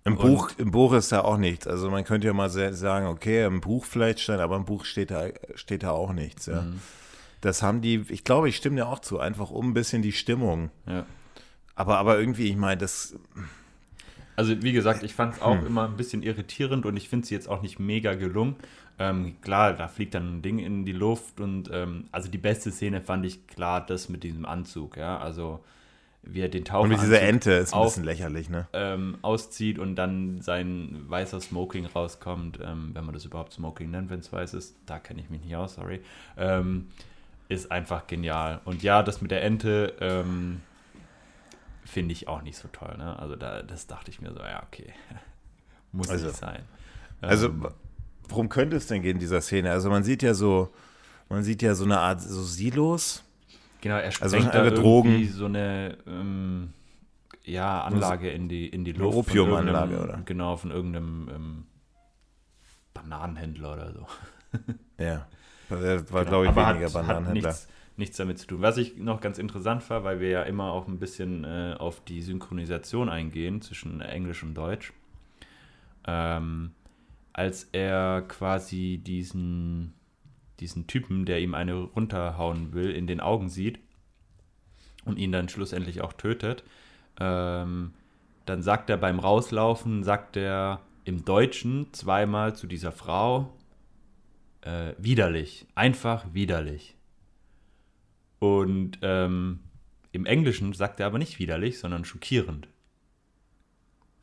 [0.04, 1.66] Im Und- Buch, Im Buch ist da auch nichts.
[1.66, 5.10] Also man könnte ja mal sagen, okay, im Buch vielleicht stand, aber im Buch steht
[5.10, 6.46] da, steht da auch nichts.
[6.46, 6.62] Ja.
[6.62, 6.80] Mhm.
[7.40, 10.12] Das haben die, ich glaube, ich stimme dir auch zu, einfach um ein bisschen die
[10.12, 10.70] Stimmung.
[10.86, 11.06] Ja.
[11.74, 13.16] Aber, aber irgendwie, ich meine, das,
[14.36, 15.66] Also wie gesagt, ich fand es auch Hm.
[15.66, 18.56] immer ein bisschen irritierend und ich finde sie jetzt auch nicht mega gelungen.
[19.10, 22.70] Ähm, klar, da fliegt dann ein Ding in die Luft und ähm, also die beste
[22.70, 25.64] Szene fand ich klar das mit diesem Anzug, ja, also
[26.24, 28.68] wie er den und Taucheranzug mit dieser Ente ist ein auf- bisschen lächerlich, ne?
[28.72, 34.08] ähm, auszieht und dann sein weißer Smoking rauskommt, ähm, wenn man das überhaupt Smoking nennt,
[34.10, 36.00] wenn es weiß ist, da kenne ich mich nicht aus, sorry,
[36.36, 36.88] ähm,
[37.48, 38.60] ist einfach genial.
[38.64, 40.60] Und ja, das mit der Ente ähm,
[41.84, 42.94] finde ich auch nicht so toll.
[42.98, 43.18] Ne?
[43.18, 44.92] Also da, das dachte ich mir so, ja, okay,
[45.92, 46.62] muss Also- nicht sein.
[47.20, 47.50] Also,
[48.32, 49.70] worum könnte es denn gehen in dieser Szene?
[49.70, 50.72] Also man sieht ja so,
[51.28, 53.22] man sieht ja so eine Art so Silos.
[53.80, 55.28] genau, er also sprengt da alle irgendwie Drogen.
[55.28, 56.72] so eine ähm,
[57.44, 59.16] ja, Anlage in die, in die Luft.
[59.16, 60.22] Opiumanlage, oder?
[60.24, 61.64] Genau, von irgendeinem ähm,
[62.94, 64.06] Bananenhändler oder so.
[64.98, 65.26] Ja.
[65.68, 67.48] Das war, Genau, glaube ich, weniger hat, Bananenhändler.
[67.48, 68.62] Hat nichts, nichts damit zu tun.
[68.62, 72.04] Was ich noch ganz interessant war, weil wir ja immer auch ein bisschen äh, auf
[72.04, 74.92] die Synchronisation eingehen zwischen Englisch und Deutsch.
[76.06, 76.72] Ähm,
[77.32, 79.94] als er quasi diesen,
[80.60, 83.78] diesen Typen, der ihm eine runterhauen will, in den Augen sieht
[85.04, 86.64] und ihn dann schlussendlich auch tötet,
[87.18, 87.94] ähm,
[88.46, 93.52] dann sagt er beim Rauslaufen, sagt er im Deutschen zweimal zu dieser Frau,
[94.62, 95.66] äh, widerlich.
[95.74, 96.96] Einfach widerlich.
[98.38, 99.60] Und ähm,
[100.10, 102.68] im Englischen sagt er aber nicht widerlich, sondern schockierend.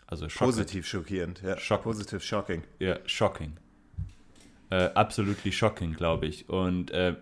[0.09, 0.27] Also.
[0.27, 1.57] Positiv schockierend, ja.
[1.57, 1.83] Shock.
[1.83, 2.63] Positiv shocking.
[2.79, 3.53] Ja, shocking.
[4.71, 6.49] Äh, absolutely shocking, glaube ich.
[6.49, 7.15] Und äh,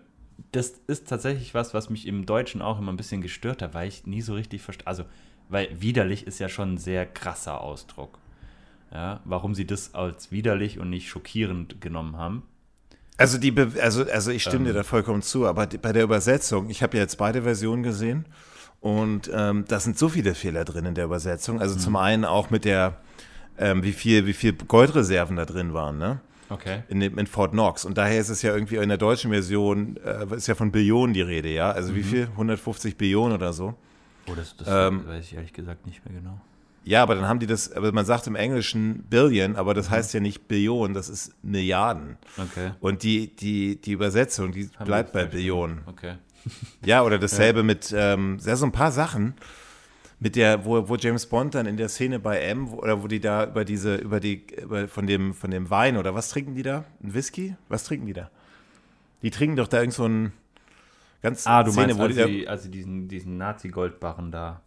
[0.52, 3.88] das ist tatsächlich was, was mich im Deutschen auch immer ein bisschen gestört hat, weil
[3.88, 4.86] ich nie so richtig verstehe.
[4.86, 5.04] Also,
[5.48, 8.18] weil widerlich ist ja schon ein sehr krasser Ausdruck.
[8.92, 12.42] Ja, warum sie das als widerlich und nicht schockierend genommen haben.
[13.18, 16.04] Also, die Be also, also ich stimme ähm, dir da vollkommen zu, aber bei der
[16.04, 18.24] Übersetzung, ich habe ja jetzt beide Versionen gesehen
[18.80, 21.60] und ähm, da sind so viele Fehler drin in der Übersetzung.
[21.60, 21.80] Also mhm.
[21.80, 22.98] zum einen auch mit der,
[23.58, 26.20] ähm, wie viel, wie viel Goldreserven da drin waren, ne?
[26.50, 26.84] Okay.
[26.88, 27.84] In, in Fort Knox.
[27.84, 31.12] Und daher ist es ja irgendwie in der deutschen Version, äh, ist ja von Billionen
[31.12, 31.72] die Rede, ja?
[31.72, 31.96] Also mhm.
[31.96, 32.22] wie viel?
[32.32, 33.74] 150 Billionen oder so.
[34.28, 36.40] Oh, das, das ähm, weiß ich ehrlich gesagt nicht mehr genau.
[36.88, 39.96] Ja, aber dann haben die das, aber man sagt im Englischen Billion, aber das mhm.
[39.96, 42.16] heißt ja nicht Billionen, das ist Milliarden.
[42.38, 42.70] Okay.
[42.80, 45.82] Und die, die, die Übersetzung, die haben bleibt bei Billionen.
[45.84, 46.14] Okay.
[46.86, 47.64] Ja, oder dasselbe ja.
[47.64, 49.34] mit, ähm, ja, so ein paar Sachen,
[50.18, 53.06] mit der, wo, wo James Bond dann in der Szene bei M, wo, oder wo
[53.06, 56.54] die da über diese, über die, über, von dem, von dem Wein oder was trinken
[56.54, 56.86] die da?
[57.02, 57.54] Ein Whisky?
[57.68, 58.30] Was trinken die da?
[59.20, 60.32] Die trinken doch da irgend so ein
[61.20, 64.62] ganz Ah, du Szene, meinst, als, die, da, als sie diesen, diesen Nazi-Goldbarren da.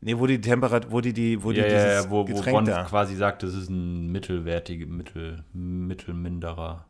[0.00, 2.84] Nee, wo die Temperatur, wo die, die, wo die ja, ja, wo, wo Bond da.
[2.84, 6.86] quasi sagt, das ist ein mittelwertiger, mittel, mittelminderer.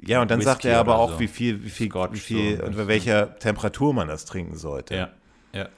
[0.00, 1.20] Ja, und dann Whisky sagt er aber auch, so.
[1.20, 4.56] wie viel, wie viel, Scotch wie viel, so und bei welcher Temperatur man das trinken
[4.56, 4.94] sollte.
[4.94, 5.10] Ja,
[5.52, 5.68] ja.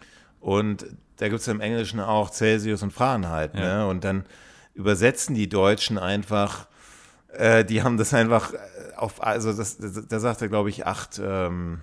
[0.41, 0.87] Und
[1.17, 3.85] da gibt es im Englischen auch Celsius und Fahrenheit, ja.
[3.85, 3.87] ne?
[3.87, 4.25] Und dann
[4.75, 6.67] übersetzen die Deutschen einfach,
[7.33, 8.53] äh, die haben das einfach
[8.97, 11.81] auf, also das, da sagt er, glaube ich, acht, ähm,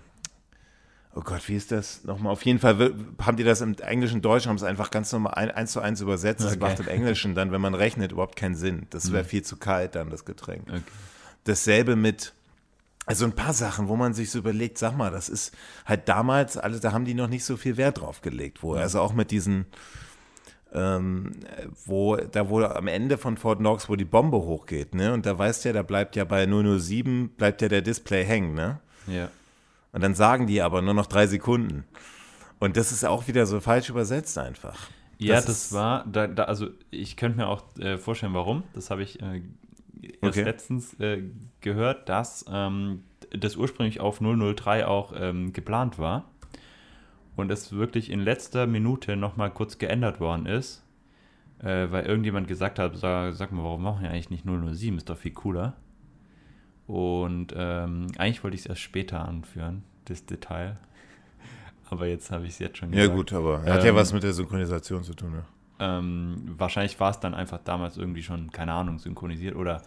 [1.18, 2.32] oh Gott, wie ist das nochmal?
[2.32, 5.50] Auf jeden Fall haben die das im Englischen, Deutschen, haben es einfach ganz normal ein,
[5.50, 6.46] eins zu eins übersetzt.
[6.46, 6.58] Okay.
[6.58, 8.86] Das macht im Englischen dann, wenn man rechnet, überhaupt keinen Sinn.
[8.92, 9.28] Das wäre mhm.
[9.28, 10.64] viel zu kalt dann, das Getränk.
[10.70, 10.82] Okay.
[11.46, 12.34] Dasselbe mit,
[13.08, 16.58] also ein paar Sachen, wo man sich so überlegt, sag mal, das ist halt damals,
[16.58, 19.32] alle, da haben die noch nicht so viel Wert drauf gelegt, wo, also auch mit
[19.32, 19.66] diesen,
[20.74, 21.32] ähm,
[21.86, 25.38] wo, da wo am Ende von Fort Knox, wo die Bombe hochgeht, ne, und da
[25.38, 28.80] weißt ja, da bleibt ja bei 007, bleibt ja der Display hängen, ne?
[29.08, 29.30] Ja.
[29.92, 31.86] Und dann sagen die aber nur noch drei Sekunden.
[32.60, 34.78] Und das ist auch wieder so falsch übersetzt einfach.
[35.20, 38.64] Ja, das, das war, da, da, also ich könnte mir auch äh, vorstellen, warum.
[38.74, 39.42] Das habe ich äh,
[40.22, 40.44] erst okay.
[40.44, 41.24] letztens äh,
[41.62, 46.26] gehört, dass ähm, das ursprünglich auf 003 auch ähm, geplant war
[47.36, 50.84] und es wirklich in letzter Minute nochmal kurz geändert worden ist,
[51.60, 55.10] äh, weil irgendjemand gesagt hat, sag, sag, mal, warum machen wir eigentlich nicht 007, ist
[55.10, 55.76] doch viel cooler.
[56.88, 60.78] Und ähm, eigentlich wollte ich es erst später anführen, das Detail.
[61.90, 63.08] aber jetzt habe ich es jetzt schon gesagt.
[63.08, 65.46] Ja gut, aber hat ja ähm, was mit der Synchronisation zu tun, ja.
[65.80, 69.84] Ähm, wahrscheinlich war es dann einfach damals irgendwie schon, keine Ahnung, synchronisiert oder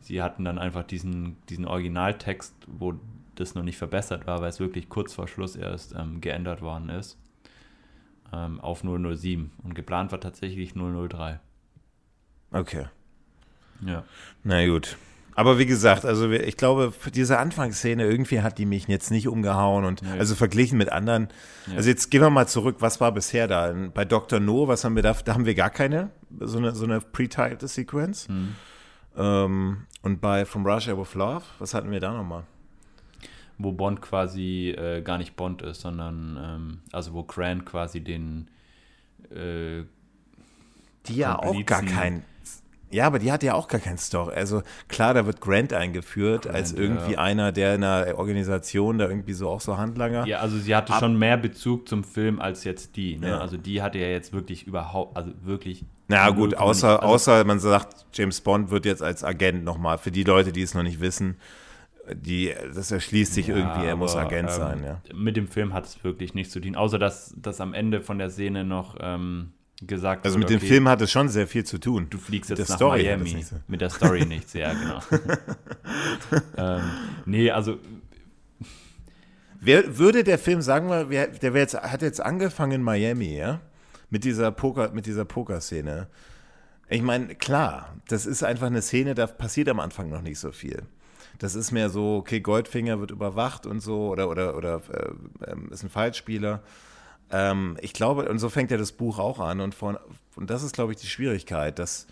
[0.00, 2.94] sie hatten dann einfach diesen, diesen Originaltext, wo
[3.34, 6.90] das noch nicht verbessert war, weil es wirklich kurz vor Schluss erst ähm, geändert worden
[6.90, 7.18] ist,
[8.32, 9.50] ähm, auf 007.
[9.64, 11.40] Und geplant war tatsächlich 003.
[12.52, 12.86] Okay.
[13.84, 14.04] Ja.
[14.44, 14.96] Na gut.
[15.34, 19.84] Aber wie gesagt, also ich glaube, diese Anfangsszene irgendwie hat die mich jetzt nicht umgehauen
[19.84, 21.28] und ja, also verglichen mit anderen.
[21.66, 21.76] Ja.
[21.76, 23.72] Also jetzt gehen wir mal zurück, was war bisher da?
[23.94, 24.40] Bei Dr.
[24.40, 25.14] No, was haben wir da?
[25.24, 28.28] Da haben wir gar keine, so eine, so eine pre-titlte Sequenz.
[28.28, 28.56] Mhm.
[29.16, 32.44] Ähm, und bei From Russia with Love, was hatten wir da nochmal?
[33.58, 38.48] Wo Bond quasi äh, gar nicht Bond ist, sondern ähm, also wo Grant quasi den
[39.30, 39.84] äh,
[41.06, 42.24] die ja auch gar kein
[42.92, 44.34] ja, aber die hat ja auch gar kein Story.
[44.34, 47.18] Also klar, da wird Grant eingeführt Grant, als irgendwie ja.
[47.18, 50.26] einer, der in einer Organisation da irgendwie so auch so Handlanger.
[50.26, 53.16] Ja, also sie hatte Ab schon mehr Bezug zum Film als jetzt die.
[53.16, 53.30] Ne?
[53.30, 53.38] Ja.
[53.38, 55.84] Also die hatte ja jetzt wirklich überhaupt, also wirklich.
[56.08, 60.10] Na gut, außer, also, außer man sagt, James Bond wird jetzt als Agent nochmal, für
[60.10, 61.36] die Leute, die es noch nicht wissen,
[62.12, 65.00] die, das erschließt sich ja, irgendwie, er muss Agent ähm, sein, ja.
[65.14, 68.18] Mit dem Film hat es wirklich nichts zu tun, außer dass, dass am Ende von
[68.18, 69.52] der Szene noch ähm,
[69.86, 72.06] gesagt Also mit okay, dem Film hat es schon sehr viel zu tun.
[72.10, 73.42] Du fliegst jetzt nach Story Miami.
[73.42, 73.56] So.
[73.66, 75.00] Mit der Story nichts, ja, genau.
[76.56, 76.82] ähm,
[77.26, 77.78] nee, also.
[79.60, 83.60] Wer, würde der Film, sagen wir, wer, der jetzt, hat jetzt angefangen in Miami, ja?
[84.10, 86.08] Mit dieser Poker, mit dieser Pokerszene.
[86.88, 90.52] Ich meine, klar, das ist einfach eine Szene, da passiert am Anfang noch nicht so
[90.52, 90.82] viel.
[91.38, 95.82] Das ist mehr so, okay, Goldfinger wird überwacht und so, oder, oder, oder äh, ist
[95.82, 96.62] ein Falschspieler.
[97.32, 99.60] Ähm, ich glaube, und so fängt ja das Buch auch an.
[99.60, 99.98] Und, von,
[100.36, 102.06] und das ist, glaube ich, die Schwierigkeit, dass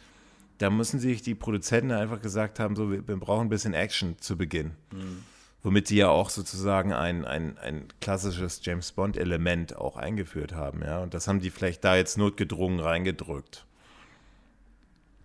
[0.59, 4.19] da müssen sich die Produzenten einfach gesagt haben, so, wir, wir brauchen ein bisschen Action
[4.21, 4.73] zu Beginn.
[4.93, 5.23] Mhm.
[5.63, 11.01] Womit sie ja auch sozusagen ein, ein, ein klassisches James Bond-Element auch eingeführt haben, ja.
[11.01, 13.67] Und das haben die vielleicht da jetzt notgedrungen reingedrückt.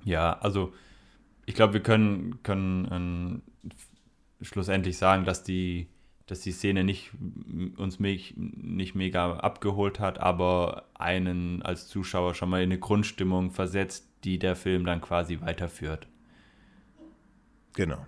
[0.04, 0.74] Ja, also
[1.46, 3.42] ich glaube, wir können, können
[4.42, 5.88] schlussendlich sagen, dass die,
[6.28, 7.12] dass die Szene nicht
[7.78, 14.08] uns nicht mega abgeholt hat, aber einen als Zuschauer schon mal in eine Grundstimmung versetzt,
[14.24, 16.08] die der Film dann quasi weiterführt.
[17.74, 18.06] Genau.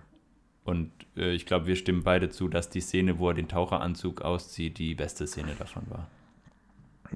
[0.64, 4.22] Und äh, ich glaube, wir stimmen beide zu, dass die Szene, wo er den Taucheranzug
[4.22, 6.08] auszieht, die beste Szene davon war.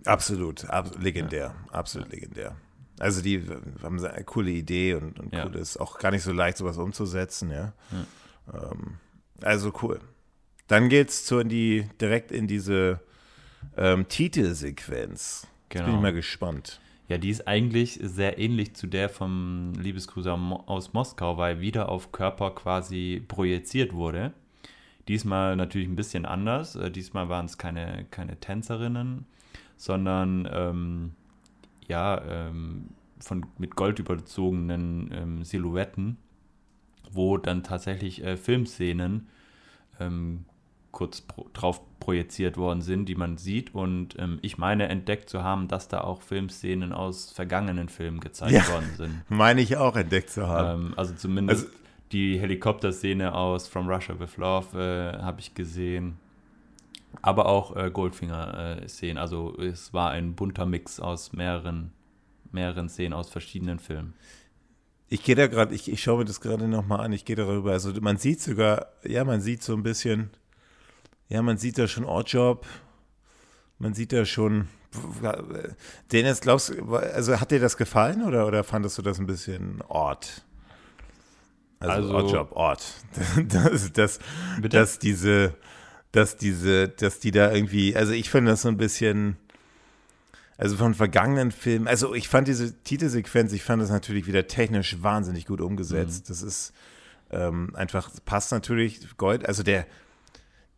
[0.07, 1.73] Absolut, ab, legendär, ja.
[1.73, 2.15] absolut ja.
[2.15, 2.57] legendär.
[2.99, 3.45] Also die
[3.83, 5.45] haben eine coole Idee und, und ja.
[5.45, 7.73] cool ist auch gar nicht so leicht, sowas umzusetzen, ja.
[8.53, 8.99] Ähm,
[9.43, 10.01] also cool.
[10.72, 13.00] Dann geht's zu in die, direkt in diese
[13.76, 15.46] ähm, Titelsequenz.
[15.68, 15.68] Genau.
[15.68, 16.00] Jetzt bin ich genau.
[16.00, 16.80] mal gespannt.
[17.08, 20.32] Ja, die ist eigentlich sehr ähnlich zu der vom Liebesgrüßer
[20.64, 24.32] aus Moskau, weil wieder auf Körper quasi projiziert wurde.
[25.08, 26.74] Diesmal natürlich ein bisschen anders.
[26.74, 29.26] Äh, diesmal waren es keine, keine Tänzerinnen,
[29.76, 31.12] sondern ähm,
[31.87, 32.88] ja, ähm,
[33.20, 36.16] von, mit Gold überzogenen ähm, Silhouetten,
[37.11, 39.28] wo dann tatsächlich äh, Filmszenen
[40.00, 40.46] ähm,
[40.92, 43.74] kurz pro, drauf projiziert worden sind, die man sieht.
[43.74, 48.52] Und ähm, ich meine entdeckt zu haben, dass da auch Filmszenen aus vergangenen Filmen gezeigt
[48.52, 49.22] ja, worden sind.
[49.28, 50.87] Meine ich auch entdeckt zu haben.
[50.87, 51.76] Ähm, also zumindest also,
[52.12, 56.18] die Helikopterszene aus From Russia with Love äh, habe ich gesehen.
[57.20, 59.18] Aber auch äh, Goldfinger-Szenen.
[59.18, 61.92] also es war ein bunter Mix aus mehreren,
[62.52, 64.14] mehreren Szenen aus verschiedenen Filmen.
[65.09, 67.72] Ich gehe da gerade, ich, ich schaue mir das gerade nochmal an, ich gehe darüber.
[67.72, 70.31] Also man sieht sogar, ja, man sieht so ein bisschen
[71.33, 72.66] ja, man sieht da schon Oddjob,
[73.79, 74.68] man sieht da schon.
[76.12, 79.81] Dennis, glaubst du, also hat dir das gefallen oder, oder fandest du das ein bisschen
[79.88, 80.45] Ort?
[81.81, 82.85] Also, also Oddjob, Ort.
[83.49, 84.18] Das, das,
[84.61, 85.55] dass diese,
[86.12, 89.38] dass diese, dass die da irgendwie, also ich finde das so ein bisschen,
[90.59, 95.03] also von vergangenen Filmen, also ich fand diese Titelsequenz, ich fand das natürlich wieder technisch
[95.03, 96.25] wahnsinnig gut umgesetzt.
[96.25, 96.29] Mhm.
[96.29, 96.75] Das ist
[97.31, 99.87] ähm, einfach, passt natürlich, Gold, also der,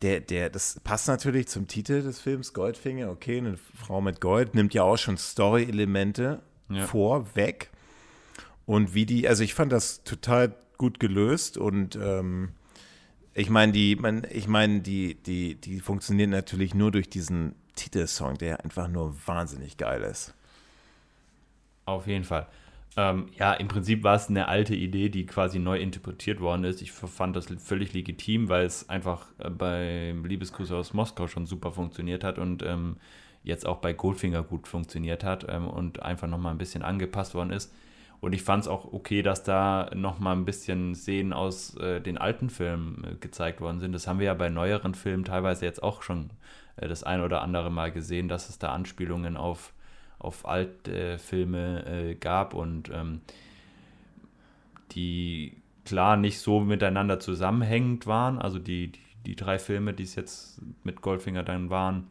[0.02, 4.54] der, der, das passt natürlich zum Titel des Films, Goldfinger, okay, eine Frau mit Gold,
[4.54, 6.86] nimmt ja auch schon Story-Elemente ja.
[6.86, 7.70] vorweg.
[8.66, 12.50] Und wie die, also ich fand das total gut gelöst und ähm,
[13.34, 18.38] ich meine, die, man, ich meine, die, die, die funktionieren natürlich nur durch diesen Titelsong,
[18.38, 20.34] der einfach nur wahnsinnig geil ist.
[21.84, 22.46] Auf jeden Fall.
[22.96, 26.80] Ähm, ja, im Prinzip war es eine alte Idee, die quasi neu interpretiert worden ist.
[26.80, 31.72] Ich fand das völlig legitim, weil es einfach äh, beim Liebesgruß aus Moskau schon super
[31.72, 32.96] funktioniert hat und ähm,
[33.42, 37.50] jetzt auch bei Goldfinger gut funktioniert hat ähm, und einfach nochmal ein bisschen angepasst worden
[37.50, 37.72] ist.
[38.20, 42.16] Und ich fand es auch okay, dass da nochmal ein bisschen Szenen aus äh, den
[42.16, 43.92] alten Filmen äh, gezeigt worden sind.
[43.92, 46.30] Das haben wir ja bei neueren Filmen teilweise jetzt auch schon
[46.76, 49.73] äh, das ein oder andere Mal gesehen, dass es da Anspielungen auf
[50.24, 53.20] auf alte Filme äh, gab und ähm,
[54.92, 60.14] die klar nicht so miteinander zusammenhängend waren, also die, die, die drei Filme, die es
[60.14, 62.08] jetzt mit Goldfinger dann waren,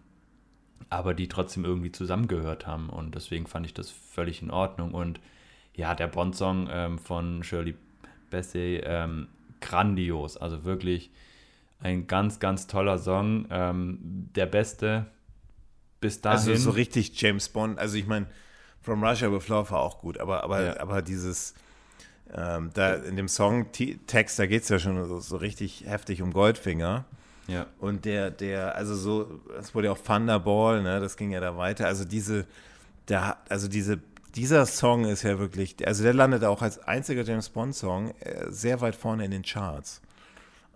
[0.90, 5.20] aber die trotzdem irgendwie zusammengehört haben und deswegen fand ich das völlig in Ordnung und
[5.76, 7.76] ja, der Bond-Song ähm, von Shirley
[8.30, 9.28] Bassey, ähm,
[9.60, 11.12] grandios, also wirklich
[11.80, 14.00] ein ganz, ganz toller Song, ähm,
[14.36, 15.08] der beste,
[16.04, 16.52] bis dahin.
[16.52, 17.80] Also so richtig James Bond.
[17.80, 18.28] Also ich meine,
[18.82, 20.80] From Russia with Love war auch gut, aber, aber, ja.
[20.80, 21.54] aber dieses,
[22.34, 26.34] ähm, da in dem Songtext, da geht es ja schon so, so, richtig heftig um
[26.34, 27.06] Goldfinger.
[27.48, 27.66] Ja.
[27.80, 31.56] Und der, der, also so, es wurde ja auch Thunderball, ne, das ging ja da
[31.56, 31.88] weiter.
[31.88, 32.46] Also diese,
[33.08, 34.00] der, also diese,
[34.36, 38.82] dieser Song ist ja wirklich, also der landet auch als einziger James Bond-Song äh, sehr
[38.82, 40.02] weit vorne in den Charts.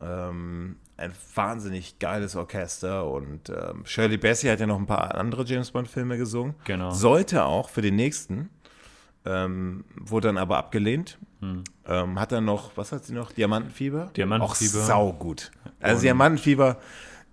[0.01, 5.45] Ähm, ein wahnsinnig geiles Orchester und ähm, Shirley Bassey hat ja noch ein paar andere
[5.45, 6.55] James Bond-Filme gesungen.
[6.65, 6.91] Genau.
[6.91, 8.49] Sollte auch für den nächsten,
[9.23, 11.19] ähm, wurde dann aber abgelehnt.
[11.41, 11.63] Hm.
[11.85, 13.31] Ähm, hat dann noch, was hat sie noch?
[13.31, 14.09] Diamantenfieber?
[14.17, 14.79] Diamantenfieber.
[14.79, 15.51] Auch saugut.
[15.79, 16.77] Also und Diamantenfieber,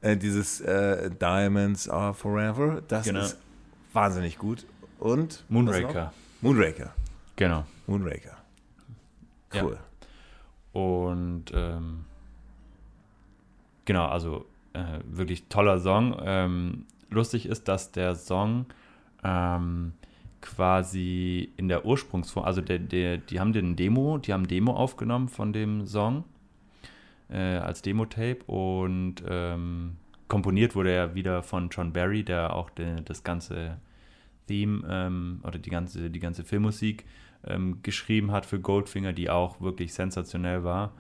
[0.02, 3.20] äh, dieses äh, Diamonds are forever, das genau.
[3.20, 3.38] ist
[3.94, 4.66] wahnsinnig gut.
[4.98, 6.12] Und Moonraker.
[6.42, 6.94] Moonraker.
[7.36, 7.64] Genau.
[7.86, 8.36] Moonraker.
[9.54, 9.78] Cool.
[10.74, 10.80] Ja.
[10.80, 12.04] Und ähm,
[13.84, 16.16] Genau, also äh, wirklich toller Song.
[16.24, 18.66] Ähm, lustig ist, dass der Song
[19.22, 19.92] ähm,
[20.40, 25.28] quasi in der Ursprungsform, also der, der, die haben den Demo, die haben Demo aufgenommen
[25.28, 26.24] von dem Song
[27.30, 29.96] äh, als Demo-Tape und ähm,
[30.28, 33.78] komponiert wurde er wieder von John Barry, der auch de, das ganze
[34.46, 37.04] Theme ähm, oder die ganze, die ganze Filmmusik
[37.46, 40.92] ähm, geschrieben hat für Goldfinger, die auch wirklich sensationell war.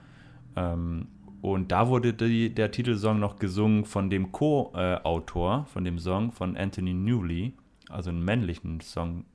[0.56, 1.08] Ähm,
[1.44, 6.56] und da wurde die, der Titelsong noch gesungen von dem Co-Autor von dem Song, von
[6.56, 7.52] Anthony Newley,
[7.90, 9.26] also einen männlichen Song.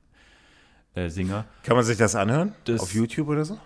[0.96, 1.44] Äh, Singer.
[1.62, 2.52] Kann man sich das anhören?
[2.64, 3.58] Das, Auf YouTube oder so?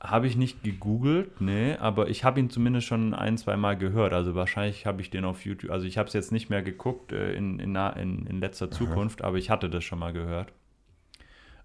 [0.00, 4.14] Habe ich nicht gegoogelt, nee, aber ich habe ihn zumindest schon ein, zwei Mal gehört.
[4.14, 5.70] Also wahrscheinlich habe ich den auf YouTube.
[5.70, 9.20] Also ich habe es jetzt nicht mehr geguckt äh, in, in, in, in letzter Zukunft,
[9.20, 10.54] aber ich hatte das schon mal gehört.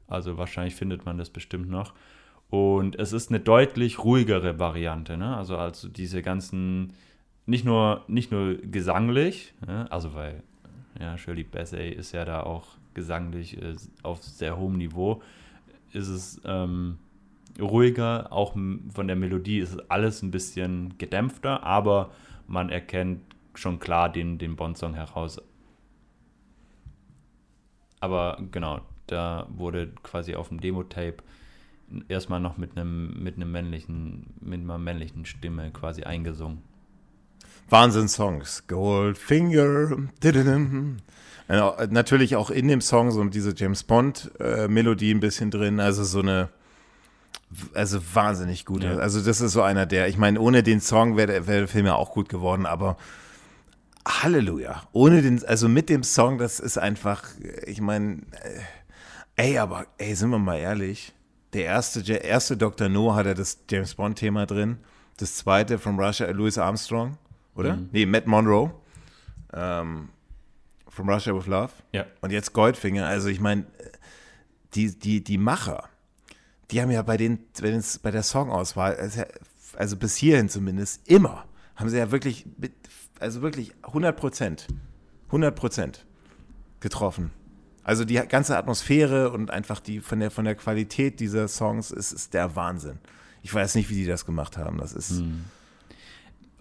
[0.09, 1.93] Also wahrscheinlich findet man das bestimmt noch.
[2.49, 5.35] Und es ist eine deutlich ruhigere Variante, ne?
[5.35, 6.93] Also also diese ganzen,
[7.45, 9.91] nicht nur, nicht nur gesanglich, ne?
[9.91, 10.43] also weil
[10.99, 15.21] ja, Shirley Bassey ist ja da auch gesanglich äh, auf sehr hohem Niveau,
[15.91, 16.97] ist es ähm,
[17.59, 22.11] ruhiger, auch von der Melodie ist alles ein bisschen gedämpfter, aber
[22.47, 23.21] man erkennt
[23.53, 25.41] schon klar den, den Bond-Song heraus.
[27.99, 31.17] Aber genau, da wurde quasi auf dem Demo-Tape
[32.07, 36.61] erstmal noch mit einem mit einem männlichen mit einer männlichen Stimme quasi eingesungen.
[37.69, 38.67] Wahnsinn-Songs.
[38.67, 39.97] Goldfinger.
[41.47, 45.79] Äh, natürlich auch in dem Song so diese James Bond-Melodie ein bisschen drin.
[45.79, 46.49] Also so eine,
[47.73, 48.83] also wahnsinnig gut.
[48.83, 48.97] Ja.
[48.97, 51.67] Also das ist so einer der, ich meine, ohne den Song wäre der, wär der
[51.67, 52.97] Film ja auch gut geworden, aber
[54.07, 54.83] Halleluja.
[54.91, 57.23] Ohne den, also mit dem Song, das ist einfach,
[57.65, 58.21] ich meine,
[59.35, 61.13] äh, ey, aber, ey, sind wir mal ehrlich,
[61.55, 62.89] der erste, der erste Dr.
[62.89, 64.77] No hatte das James Bond-Thema drin.
[65.17, 67.17] Das zweite von Russia, Louis Armstrong,
[67.55, 67.77] oder?
[67.77, 67.89] Mhm.
[67.93, 68.71] Nee, Matt Monroe.
[69.53, 70.09] Ähm,
[70.89, 71.71] From Russia with Love.
[71.93, 72.05] Ja.
[72.21, 73.05] Und jetzt Goldfinger.
[73.05, 73.65] Also ich meine,
[74.73, 75.89] die, die, die Macher,
[76.71, 77.39] die haben ja bei, den,
[78.01, 79.23] bei der Songauswahl, also,
[79.77, 81.45] also bis hierhin zumindest, immer,
[81.75, 82.45] haben sie ja wirklich,
[83.19, 84.67] also wirklich 100 Prozent,
[85.27, 86.05] 100 Prozent
[86.81, 87.31] getroffen.
[87.85, 92.11] Also die ganze Atmosphäre und einfach die von der, von der Qualität dieser Songs ist,
[92.11, 92.97] ist der Wahnsinn.
[93.43, 94.79] Ich weiß nicht, wie die das gemacht haben.
[94.79, 95.19] Das ist.
[95.19, 95.45] Hm.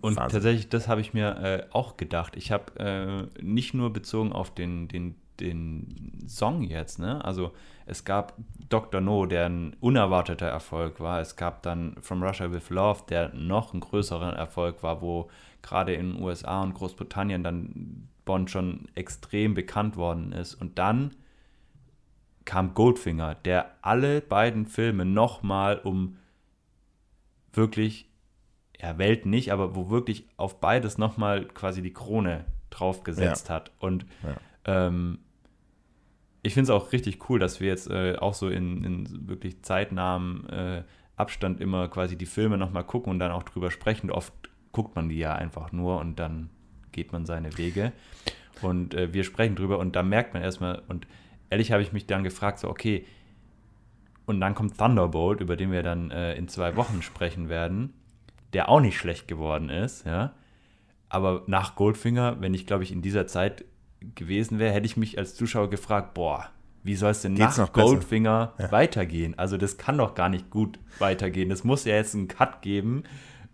[0.03, 0.33] Und Wahnsinn.
[0.37, 2.37] tatsächlich, das habe ich mir äh, auch gedacht.
[2.37, 7.25] Ich habe äh, nicht nur bezogen auf den, den, den Song jetzt, ne?
[7.25, 7.55] Also
[7.87, 8.35] es gab
[8.69, 9.01] Dr.
[9.01, 11.23] No, der ein unerwarteter Erfolg war.
[11.23, 15.31] Es gab dann From Russia with Love, der noch ein größerer Erfolg war, wo
[15.63, 20.55] gerade in den USA und Großbritannien dann Bond schon extrem bekannt worden ist.
[20.55, 21.15] Und dann
[22.45, 26.17] kam Goldfinger, der alle beiden Filme nochmal um
[27.53, 28.09] wirklich,
[28.81, 33.55] ja, Welt nicht, aber wo wirklich auf beides nochmal quasi die Krone draufgesetzt ja.
[33.55, 33.71] hat.
[33.79, 34.87] Und ja.
[34.87, 35.19] ähm,
[36.43, 39.63] ich finde es auch richtig cool, dass wir jetzt äh, auch so in, in wirklich
[39.63, 40.83] zeitnahem äh,
[41.17, 44.11] Abstand immer quasi die Filme nochmal gucken und dann auch drüber sprechen.
[44.11, 44.33] Oft
[44.73, 46.51] guckt man die ja einfach nur und dann
[46.95, 47.93] geht man seine Wege.
[48.63, 51.07] Und äh, wir sprechen drüber und da merkt man erstmal, und
[51.51, 53.05] ehrlich habe ich mich dann gefragt, so, okay,
[54.27, 57.93] und dann kommt Thunderbolt, über den wir dann äh, in zwei Wochen sprechen werden,
[58.55, 60.33] der auch nicht schlecht geworden ist, ja.
[61.11, 63.65] Aber nach Goldfinger, wenn ich, glaube ich, in dieser Zeit
[64.15, 66.49] gewesen wäre, hätte ich mich als Zuschauer gefragt, boah,
[66.83, 68.73] wie soll es denn Geht's nach Goldfinger ja.
[68.73, 69.39] weitergehen?
[69.39, 71.51] Also das kann doch gar nicht gut weitergehen.
[71.51, 73.05] Es muss ja jetzt einen Cut geben,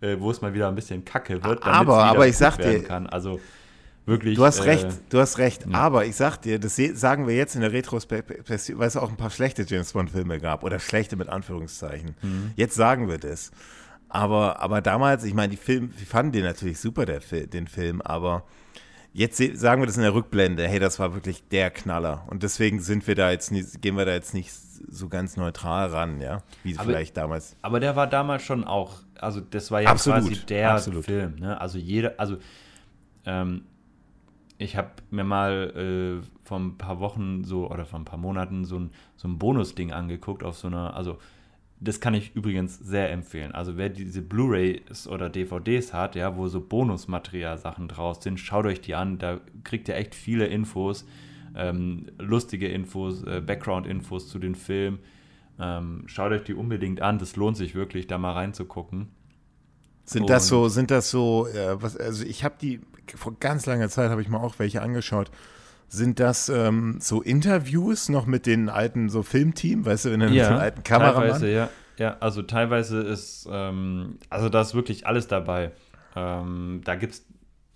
[0.01, 2.83] äh, wo es mal wieder ein bisschen kacke wird, damit aber, aber ich sag dir,
[2.83, 3.07] kann.
[3.07, 3.39] Also
[4.05, 4.35] wirklich.
[4.35, 5.65] Du hast äh, recht, du hast recht.
[5.67, 5.77] Ja.
[5.77, 9.17] Aber ich sag dir, das sagen wir jetzt in der Retrospektive, weil es auch ein
[9.17, 12.15] paar schlechte James Bond-Filme gab oder schlechte mit Anführungszeichen.
[12.21, 12.51] Mhm.
[12.55, 13.51] Jetzt sagen wir das.
[14.09, 18.01] Aber, aber damals, ich meine, die Film, wir fanden den natürlich super, der, den Film,
[18.01, 18.43] aber
[19.13, 22.25] jetzt sagen wir das in der Rückblende, hey, das war wirklich der Knaller.
[22.27, 24.51] Und deswegen sind wir da jetzt nicht, gehen wir da jetzt nicht
[24.87, 27.55] so ganz neutral ran, ja, wie aber, vielleicht damals.
[27.61, 31.05] Aber der war damals schon auch, also das war ja absolut, quasi der absolut.
[31.05, 31.59] Film, ne?
[31.59, 32.37] Also jeder, also
[33.25, 33.63] ähm,
[34.57, 38.65] ich habe mir mal äh, vor ein paar Wochen so oder vor ein paar Monaten
[38.65, 41.17] so ein, so ein Bonus-Ding angeguckt auf so einer, also
[41.81, 43.53] das kann ich übrigens sehr empfehlen.
[43.53, 48.81] Also wer diese Blu-rays oder DVDs hat, ja, wo so Bonusmaterial-Sachen draus sind, schaut euch
[48.81, 49.17] die an.
[49.17, 51.07] Da kriegt ihr echt viele Infos,
[51.55, 54.99] ähm, lustige Infos, äh, Background-Infos zu den Filmen.
[55.59, 57.19] Ähm, schaut euch die unbedingt an.
[57.19, 59.09] Das lohnt sich wirklich, da mal reinzugucken.
[60.05, 62.81] Sind das so, sind das so, äh, was, also ich habe die,
[63.15, 65.31] vor ganz langer Zeit habe ich mal auch welche angeschaut.
[65.87, 70.33] Sind das ähm, so Interviews noch mit den alten so Filmteam, weißt du, ja, mit
[70.33, 71.23] den alten Kameramann?
[71.23, 71.69] Teilweise, ja.
[71.97, 75.71] Ja, also teilweise ist, ähm, also da ist wirklich alles dabei.
[76.15, 77.25] Ähm, da gibt es,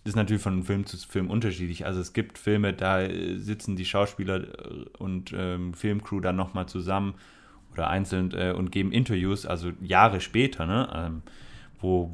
[0.06, 1.86] ist natürlich von Film zu Film unterschiedlich.
[1.86, 6.68] Also es gibt Filme, da äh, sitzen die Schauspieler äh, und ähm, Filmcrew dann nochmal
[6.68, 7.16] zusammen
[7.74, 10.90] oder einzeln äh, und geben Interviews, also Jahre später, ne?
[10.96, 11.22] Ähm,
[11.82, 12.12] wo,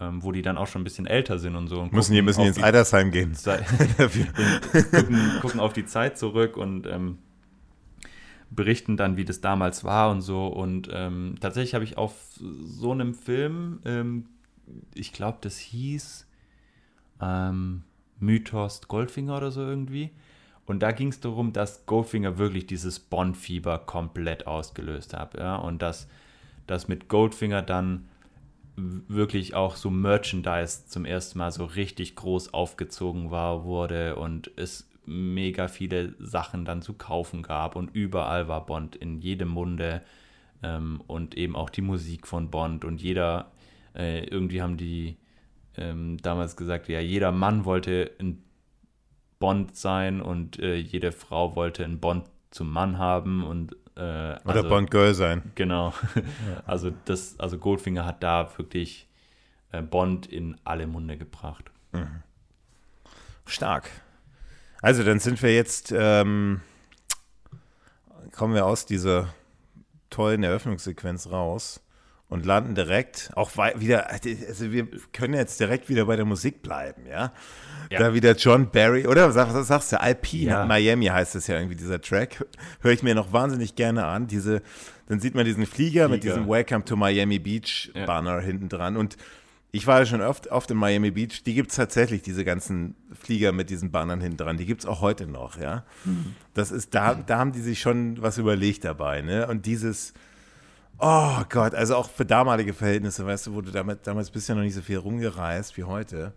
[0.00, 1.82] ähm, wo die dann auch schon ein bisschen älter sind und so.
[1.82, 3.34] Und müssen die müssen die ins Altersheim gehen.
[4.90, 7.18] gucken, gucken, auf die Zeit zurück und ähm,
[8.50, 10.46] berichten dann, wie das damals war und so.
[10.46, 12.14] Und ähm, tatsächlich habe ich auf
[12.64, 14.24] so einem Film,
[14.94, 16.27] ich glaube, das hieß
[17.20, 17.82] ähm,
[18.18, 20.10] Mythos Goldfinger oder so irgendwie.
[20.66, 25.34] Und da ging es darum, dass Goldfinger wirklich dieses Bond-Fieber komplett ausgelöst hat.
[25.38, 25.56] Ja?
[25.56, 26.08] Und dass
[26.68, 28.06] dass mit Goldfinger dann
[28.76, 34.88] wirklich auch so Merchandise zum ersten Mal so richtig groß aufgezogen war, wurde und es
[35.04, 40.02] mega viele Sachen dann zu kaufen gab und überall war Bond in jedem Munde
[40.62, 43.50] ähm, und eben auch die Musik von Bond und jeder,
[43.96, 45.16] äh, irgendwie haben die
[45.78, 48.42] ähm, damals gesagt, ja, jeder Mann wollte ein
[49.38, 54.40] Bond sein und äh, jede Frau wollte ein Bond zum Mann haben und äh, Oder
[54.44, 55.52] also, Bond Girl sein.
[55.54, 55.94] Genau.
[56.14, 56.22] Ja.
[56.66, 59.08] Also das, also Goldfinger hat da wirklich
[59.72, 61.70] äh, Bond in alle Munde gebracht.
[61.92, 62.22] Mhm.
[63.46, 63.90] Stark.
[64.82, 66.60] Also dann sind wir jetzt, ähm,
[68.32, 69.34] kommen wir aus dieser
[70.10, 71.80] tollen Eröffnungssequenz raus
[72.28, 77.06] und landen direkt auch wieder, also wir können jetzt direkt wieder bei der Musik bleiben,
[77.06, 77.32] ja.
[77.90, 77.98] ja.
[77.98, 80.66] Da wieder John Barry, oder was, was sagst du, Alpine, ja.
[80.66, 82.44] Miami heißt es ja irgendwie, dieser Track,
[82.80, 84.62] höre ich mir noch wahnsinnig gerne an, diese,
[85.06, 86.08] dann sieht man diesen Flieger, Flieger.
[86.08, 88.40] mit diesem Welcome to Miami Beach Banner ja.
[88.40, 89.16] hinten dran und
[89.70, 92.94] ich war ja schon oft, oft in Miami Beach, die gibt es tatsächlich, diese ganzen
[93.12, 95.84] Flieger mit diesen Bannern hinten dran, die gibt es auch heute noch, ja.
[96.04, 96.34] Mhm.
[96.52, 100.12] Das ist, da, da haben die sich schon was überlegt dabei, ne, und dieses,
[100.98, 104.62] Oh Gott, also auch für damalige Verhältnisse, weißt du, wurde damit, damals bist ja noch
[104.62, 106.32] nicht so viel rumgereist wie heute.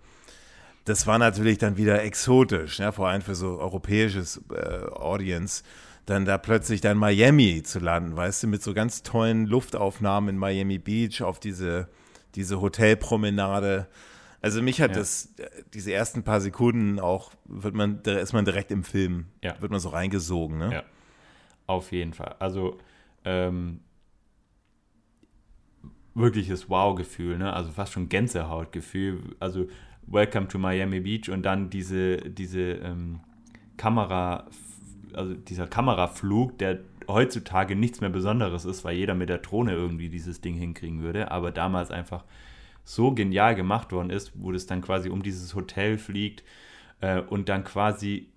[0.85, 5.63] Das war natürlich dann wieder exotisch, ja, vor allem für so europäisches äh, Audience,
[6.05, 10.37] dann da plötzlich dann Miami zu landen, weißt du, mit so ganz tollen Luftaufnahmen in
[10.37, 11.87] Miami Beach auf diese,
[12.35, 13.87] diese Hotelpromenade.
[14.41, 14.97] Also mich hat ja.
[14.97, 15.33] das,
[15.73, 19.59] diese ersten paar Sekunden auch, wird man, da ist man direkt im Film, ja.
[19.59, 20.73] wird man so reingesogen, ne?
[20.73, 20.83] Ja,
[21.67, 22.35] auf jeden Fall.
[22.39, 22.79] Also
[23.23, 23.81] ähm,
[26.13, 27.53] wirkliches Wow-Gefühl, ne?
[27.53, 29.35] also fast schon Gänsehautgefühl.
[29.39, 29.67] Also
[30.07, 33.19] Welcome to Miami Beach und dann diese, diese ähm,
[33.77, 34.47] Kamera,
[35.13, 40.09] also dieser Kameraflug, der heutzutage nichts mehr Besonderes ist, weil jeder mit der Drohne irgendwie
[40.09, 42.23] dieses Ding hinkriegen würde, aber damals einfach
[42.83, 46.43] so genial gemacht worden ist, wo es dann quasi um dieses Hotel fliegt
[46.99, 48.29] äh, und dann quasi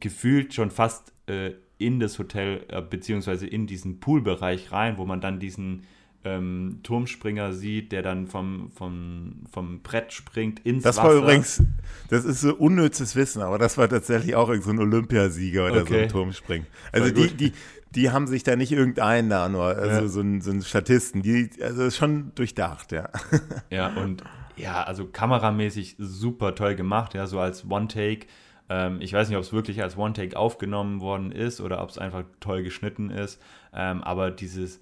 [0.00, 5.20] gefühlt schon fast äh, in das Hotel äh, beziehungsweise in diesen Poolbereich rein, wo man
[5.20, 5.84] dann diesen
[6.26, 11.08] ähm, Turmspringer sieht, der dann vom, vom, vom Brett springt ins das Wasser.
[11.08, 11.62] Das war übrigens,
[12.10, 15.92] das ist so unnützes Wissen, aber das war tatsächlich auch so ein Olympiasieger oder okay.
[15.92, 16.66] so ein Turmspringen.
[16.90, 17.52] Also die, die,
[17.94, 20.08] die haben sich da nicht irgendeinen da nur, also ja.
[20.08, 23.08] so, ein, so ein Statisten, die, also ist schon durchdacht, ja.
[23.70, 24.24] Ja, und
[24.56, 28.26] ja, also kameramäßig super toll gemacht, ja, so als One-Take.
[28.68, 31.98] Ähm, ich weiß nicht, ob es wirklich als One-Take aufgenommen worden ist oder ob es
[31.98, 33.40] einfach toll geschnitten ist,
[33.72, 34.80] ähm, aber dieses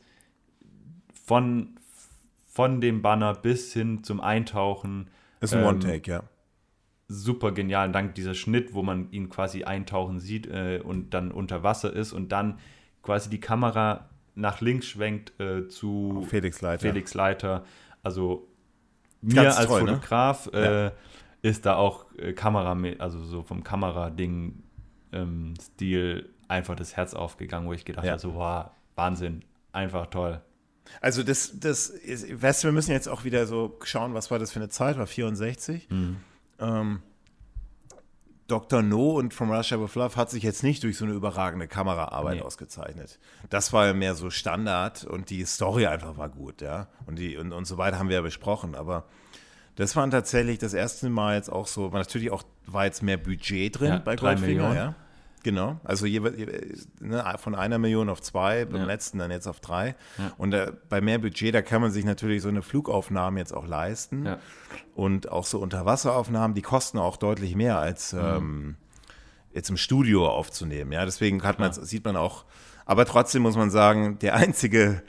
[1.25, 1.79] von,
[2.47, 5.09] von dem Banner bis hin zum Eintauchen.
[5.41, 6.23] Das ist ein ähm, One-Take, ja.
[7.09, 7.91] Super genial.
[7.93, 12.13] Dank dieser Schnitt, wo man ihn quasi eintauchen sieht äh, und dann unter Wasser ist
[12.13, 12.59] und dann
[13.03, 16.81] quasi die Kamera nach links schwenkt äh, zu Felix Leiter.
[16.81, 17.65] Felix Leiter.
[18.03, 18.49] Also
[19.21, 19.95] mir Ganz als toll, ne?
[19.95, 20.59] Fotograf ne?
[20.59, 20.93] äh, ja.
[21.43, 24.63] ist da auch äh, Kamera, also so vom Kamerading
[25.13, 28.13] ähm, Stil einfach das Herz aufgegangen, wo ich gedacht ja.
[28.13, 30.41] habe, so wow, Wahnsinn, einfach toll.
[31.01, 34.39] Also das, das ist, weißt du, wir müssen jetzt auch wieder so schauen, was war
[34.39, 35.89] das für eine Zeit, war 64.
[35.91, 36.17] Mhm.
[36.59, 37.03] Ähm,
[38.47, 38.83] Dr.
[38.83, 42.37] No und From Russia with Love hat sich jetzt nicht durch so eine überragende Kameraarbeit
[42.37, 42.43] nee.
[42.43, 43.19] ausgezeichnet.
[43.49, 46.89] Das war ja mehr so Standard und die Story einfach war gut, ja.
[47.07, 49.05] Und, die, und, und so weiter haben wir ja besprochen, aber
[49.77, 53.79] das waren tatsächlich das erste Mal jetzt auch so, natürlich auch war jetzt mehr Budget
[53.79, 54.95] drin ja, bei Goldfinger, ja.
[55.45, 56.21] Genau, also je,
[57.01, 58.87] ne, von einer Million auf zwei, beim ja.
[58.87, 59.95] letzten dann jetzt auf drei.
[60.17, 60.33] Ja.
[60.39, 63.67] Und äh, bei mehr Budget, da kann man sich natürlich so eine Flugaufnahme jetzt auch
[63.67, 64.25] leisten.
[64.25, 64.39] Ja.
[64.95, 68.21] Und auch so Unterwasseraufnahmen, die kosten auch deutlich mehr als mhm.
[68.21, 68.77] ähm,
[69.53, 70.93] jetzt im Studio aufzunehmen.
[70.93, 72.47] Ja, deswegen hat man, sieht man auch,
[72.87, 75.03] aber trotzdem muss man sagen, der einzige,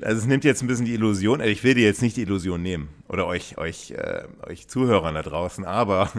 [0.00, 2.22] also es nimmt jetzt ein bisschen die Illusion, also ich will dir jetzt nicht die
[2.22, 6.10] Illusion nehmen oder euch, euch, äh, euch Zuhörern da draußen, aber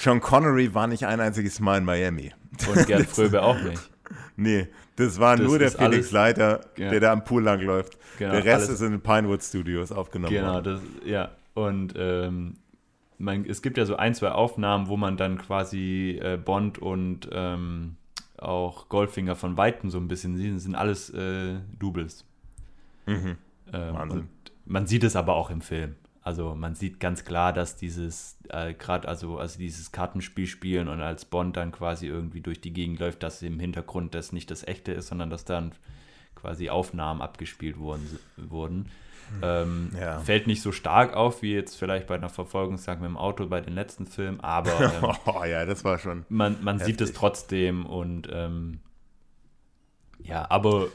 [0.00, 2.32] Sean Connery war nicht ein einziges Mal in Miami.
[2.66, 3.90] Und Gerd Fröbe auch nicht.
[4.34, 6.88] Nee, das war das nur der Felix Leiter, ja.
[6.88, 7.98] der da am Pool langläuft.
[8.18, 10.64] Genau, der Rest ist in den Pinewood Studios aufgenommen genau, worden.
[10.64, 11.30] Genau, das, ja.
[11.52, 12.54] Und ähm,
[13.18, 17.28] man, es gibt ja so ein, zwei Aufnahmen, wo man dann quasi äh, Bond und
[17.30, 17.96] ähm,
[18.38, 20.54] auch Goldfinger von Weitem so ein bisschen sieht.
[20.54, 22.24] Das sind alles äh, Doubles.
[23.04, 23.36] Mhm.
[23.72, 24.28] Ähm, Wahnsinn.
[24.64, 25.96] man sieht es aber auch im Film.
[26.30, 31.00] Also man sieht ganz klar, dass dieses äh, gerade also also dieses Kartenspiel spielen und
[31.00, 34.64] als Bond dann quasi irgendwie durch die Gegend läuft, dass im Hintergrund das nicht das
[34.64, 35.72] echte ist, sondern dass dann
[36.36, 38.20] quasi Aufnahmen abgespielt wurden.
[38.36, 38.86] wurden.
[39.42, 40.20] Ähm, ja.
[40.20, 43.60] Fällt nicht so stark auf wie jetzt vielleicht bei einer Verfolgungsjagd mit dem Auto bei
[43.60, 46.26] den letzten Filmen, aber ähm, oh, ja, das war schon.
[46.28, 48.78] Man, man sieht es trotzdem und ähm,
[50.22, 50.86] ja, aber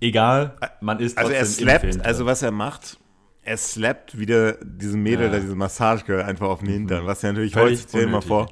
[0.00, 2.98] egal, man ist Also er im Film slappt, also was er macht,
[3.44, 5.32] er slappt wieder diesen Mädel, Ja.
[5.32, 8.20] da diese Massagegirl einfach auf den Hintern, was ja natürlich Völlig heute, stell dir mal
[8.22, 8.50] vor,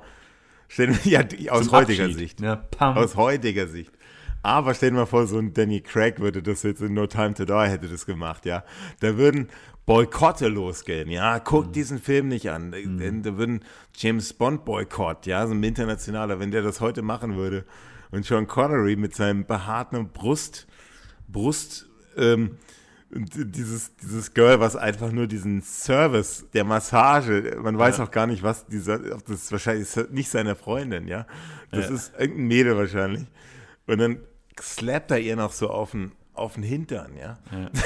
[0.69, 1.21] stell ja,
[1.51, 2.19] aus Zum heutiger Abschied.
[2.19, 2.41] Sicht.
[2.41, 2.97] Ja, pam.
[2.97, 3.93] Aus heutiger Sicht.
[4.45, 7.35] Aber stell dir mal vor, so ein Danny Craig würde das jetzt in No Time
[7.35, 8.65] to Die hätte das gemacht, ja.
[9.01, 9.49] Da würden
[9.87, 11.39] Boykotte losgehen, ja.
[11.39, 11.73] Guck Mhm.
[11.73, 12.73] diesen Film nicht an.
[12.73, 13.65] Denn da würden
[13.95, 17.65] James Bond Boykott, ja, so ein internationaler, wenn der das heute machen würde.
[18.11, 20.67] Und Sean Connery mit seinem behaarten Brust,
[21.29, 22.59] Brust, ähm,
[23.15, 28.05] und dieses, dieses Girl, was einfach nur diesen Service der Massage, man weiß Ja.
[28.05, 31.27] auch gar nicht, was dieser, ob das ist wahrscheinlich ist nicht seine Freundin, ja.
[31.71, 31.95] Das Ja.
[31.95, 33.25] ist irgendein Mädel wahrscheinlich.
[33.87, 34.19] Und dann
[34.61, 37.39] slappt er ihr noch so auf den, auf den Hintern, ja.
[37.51, 37.71] Ja.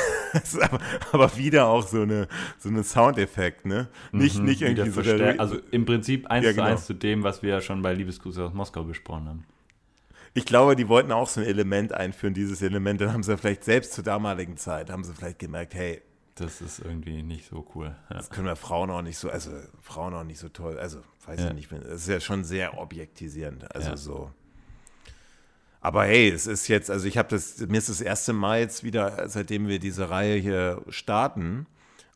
[0.61, 0.81] Aber,
[1.13, 3.89] aber wieder auch so eine, so eine Soundeffekt, ne?
[4.13, 4.67] Nicht, nicht Mhm.
[4.67, 6.69] Wieder irgendwie so der, Also im Prinzip eins Ja, zu genau.
[6.69, 9.45] eins zu dem, was wir ja schon bei Liebesgrüße aus Moskau besprochen haben.
[10.37, 13.01] Ich glaube, die wollten auch so ein Element einführen, dieses Element.
[13.01, 16.03] Dann haben sie vielleicht selbst zur damaligen Zeit, haben sie vielleicht gemerkt, hey,
[16.35, 17.97] Das ist irgendwie nicht so cool.
[18.11, 18.17] Ja.
[18.17, 21.41] das können wir Frauen auch nicht so, also Frauen auch nicht so toll, also weiß
[21.41, 21.47] Ja.
[21.49, 23.97] ich nicht, es ist ja schon sehr objektisierend, also Ja.
[23.97, 24.31] so.
[25.81, 28.85] Aber hey, es ist jetzt, also ich habe das, mir ist das erste Mal jetzt
[28.85, 31.67] wieder, seitdem wir diese Reihe hier starten,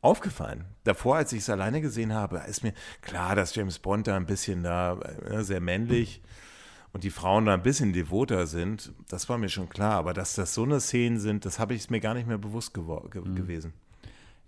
[0.03, 0.65] aufgefallen.
[0.85, 4.27] Davor, als ich es alleine gesehen habe, ist mir klar, dass James Bond da ein
[4.27, 4.99] bisschen da,
[5.31, 6.21] äh, sehr männlich
[6.93, 9.93] und die Frauen da ein bisschen devoter sind, das war mir schon klar.
[9.95, 12.75] Aber dass das so eine Szenen sind, das habe ich mir gar nicht mehr bewusst
[12.75, 13.35] ge Mhm.
[13.35, 13.73] gewesen.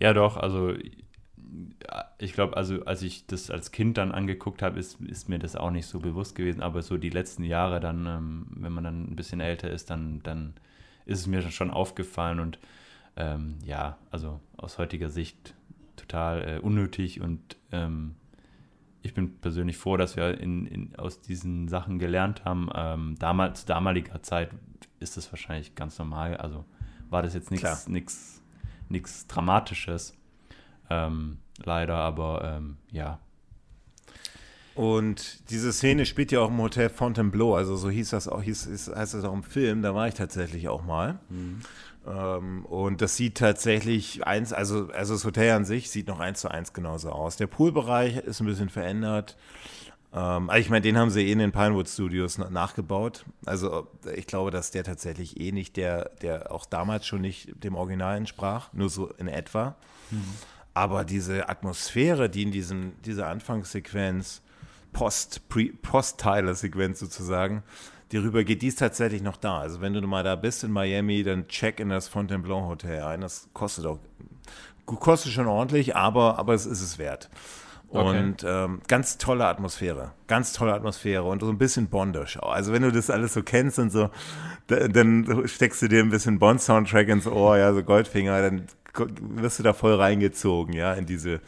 [0.01, 4.79] Ja, doch, also ja, ich glaube, also als ich das als Kind dann angeguckt habe,
[4.79, 8.07] ist, ist mir das auch nicht so bewusst gewesen, aber so die letzten Jahre dann,
[8.07, 10.55] ähm, wenn man dann ein bisschen älter ist, dann, dann
[11.05, 12.59] ist es mir schon aufgefallen und
[13.17, 15.55] ähm, ja, also aus heutiger Sicht
[15.97, 18.15] total äh, unnötig und ähm,
[19.03, 22.71] ich bin persönlich froh, dass wir in, in, aus diesen Sachen gelernt haben.
[22.75, 24.51] Ähm, damals, zu damaliger Zeit
[25.01, 26.65] ist das wahrscheinlich ganz normal, also
[27.11, 27.51] war das jetzt
[28.89, 30.17] nichts Dramatisches.
[30.89, 33.19] Ähm, leider, aber ähm, ja.
[34.75, 38.69] Und diese Szene spielt ja auch im Hotel Fontainebleau, also so hieß das auch, hieß,
[38.69, 41.19] hieß, heißt das auch im Film, da war ich tatsächlich auch mal.
[41.31, 41.61] Ähm,
[42.05, 46.51] und das sieht tatsächlich eins, also, also das Hotel an sich sieht noch eins zu
[46.51, 47.37] eins genauso aus.
[47.37, 49.37] Der Poolbereich ist ein bisschen verändert.
[50.13, 53.25] Ähm, also ich meine, den haben sie eh in den Pinewood Studios na- nachgebaut.
[53.47, 57.77] Also ich glaube, dass der tatsächlich eh nicht der, der auch damals schon nicht dem
[57.77, 59.77] Original entsprach, nur so in etwa.
[60.75, 64.43] Aber diese Atmosphäre, die in diesem, dieser Anfangssequenz,
[64.93, 67.63] Post-Tyler-Sequenz sozusagen,
[68.13, 69.61] die rübergeht, die ist tatsächlich noch da.
[69.61, 73.23] Also wenn du mal da bist in Miami, dann check in das Fontainebleau Hotel ein.
[73.23, 73.99] Das kostet auch,
[74.85, 77.31] kostet schon ordentlich, aber, aber es ist es wert.
[77.89, 78.19] Okay.
[78.19, 82.39] Und ähm, ganz tolle Atmosphäre, ganz tolle Atmosphäre und so ein bisschen Bondisch.
[82.41, 84.09] Also wenn du das alles so kennst und so,
[84.67, 88.67] da, dann steckst du dir ein bisschen Bond-Soundtrack ins Ohr, ja, so Goldfinger, dann
[89.21, 91.41] wirst du da voll reingezogen, ja, in diese.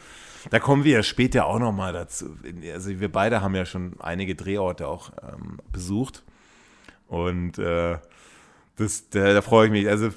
[0.51, 2.37] Da kommen wir ja später auch noch mal dazu.
[2.71, 6.23] Also wir beide haben ja schon einige Drehorte auch ähm, besucht
[7.07, 7.97] und äh,
[8.77, 9.87] das, da, da freue ich mich.
[9.87, 10.09] Also,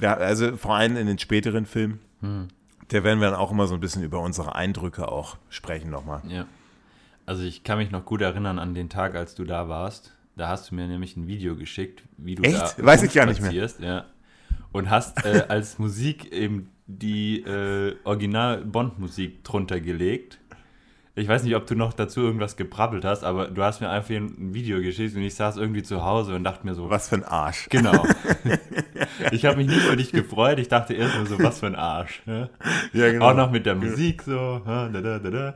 [0.00, 2.00] also vor allem in den späteren Filmen.
[2.88, 6.22] Da werden wir dann auch immer so ein bisschen über unsere Eindrücke auch sprechen nochmal.
[6.28, 6.46] Ja.
[7.24, 10.14] Also ich kann mich noch gut erinnern an den Tag, als du da warst.
[10.36, 12.78] Da hast du mir nämlich ein Video geschickt, wie du Echt?
[12.78, 13.52] da Weiß ich gar nicht mehr.
[13.52, 14.06] Ja.
[14.72, 20.38] Und hast äh, als Musik eben die äh, Original-Bond-Musik drunter gelegt.
[21.14, 24.14] Ich weiß nicht, ob du noch dazu irgendwas gebrabbelt hast, aber du hast mir einfach
[24.14, 27.16] ein Video geschickt und ich saß irgendwie zu Hause und dachte mir so, Was für
[27.16, 27.68] ein Arsch.
[27.68, 28.06] Genau.
[29.30, 30.58] ich habe mich nicht für dich gefreut.
[30.58, 32.22] Ich dachte erst nur so, was für ein Arsch.
[32.26, 32.48] Ja?
[32.94, 33.30] Ja, genau.
[33.30, 34.62] Auch noch mit der Musik so.
[34.64, 35.54] Da, da, da.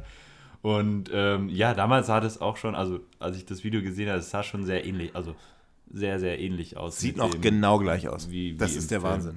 [0.60, 4.18] Und ähm, ja, damals sah das auch schon, also als ich das Video gesehen habe,
[4.18, 5.34] es sah schon sehr ähnlich, also
[5.90, 6.98] sehr, sehr ähnlich aus.
[6.98, 8.28] Sieht noch dem- genau gleich aus.
[8.30, 9.12] wie- wie das ist der Film.
[9.12, 9.34] Wahnsinn.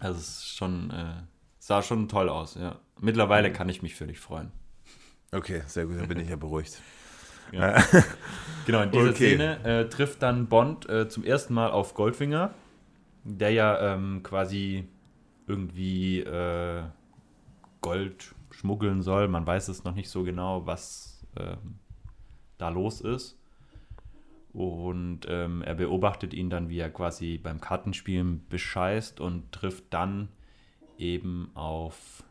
[0.00, 1.12] Also es ist schon, äh,
[1.58, 2.76] sah schon toll aus, ja.
[3.00, 4.52] Mittlerweile kann ich mich für dich freuen.
[5.34, 6.80] Okay, sehr gut, dann bin ich ja beruhigt.
[8.66, 9.34] Genau, in dieser Okay.
[9.34, 12.54] Szene äh, trifft dann Bond äh, zum ersten Mal auf Goldfinger,
[13.22, 14.88] der ja ähm, quasi
[15.46, 16.82] irgendwie äh,
[17.82, 19.28] Gold schmuggeln soll.
[19.28, 21.78] Man weiß es noch nicht so genau, was ähm,
[22.56, 23.38] da los ist.
[24.54, 30.28] Und ähm, er beobachtet ihn dann, wie er quasi beim Kartenspielen bescheißt und trifft dann
[30.96, 32.23] eben auf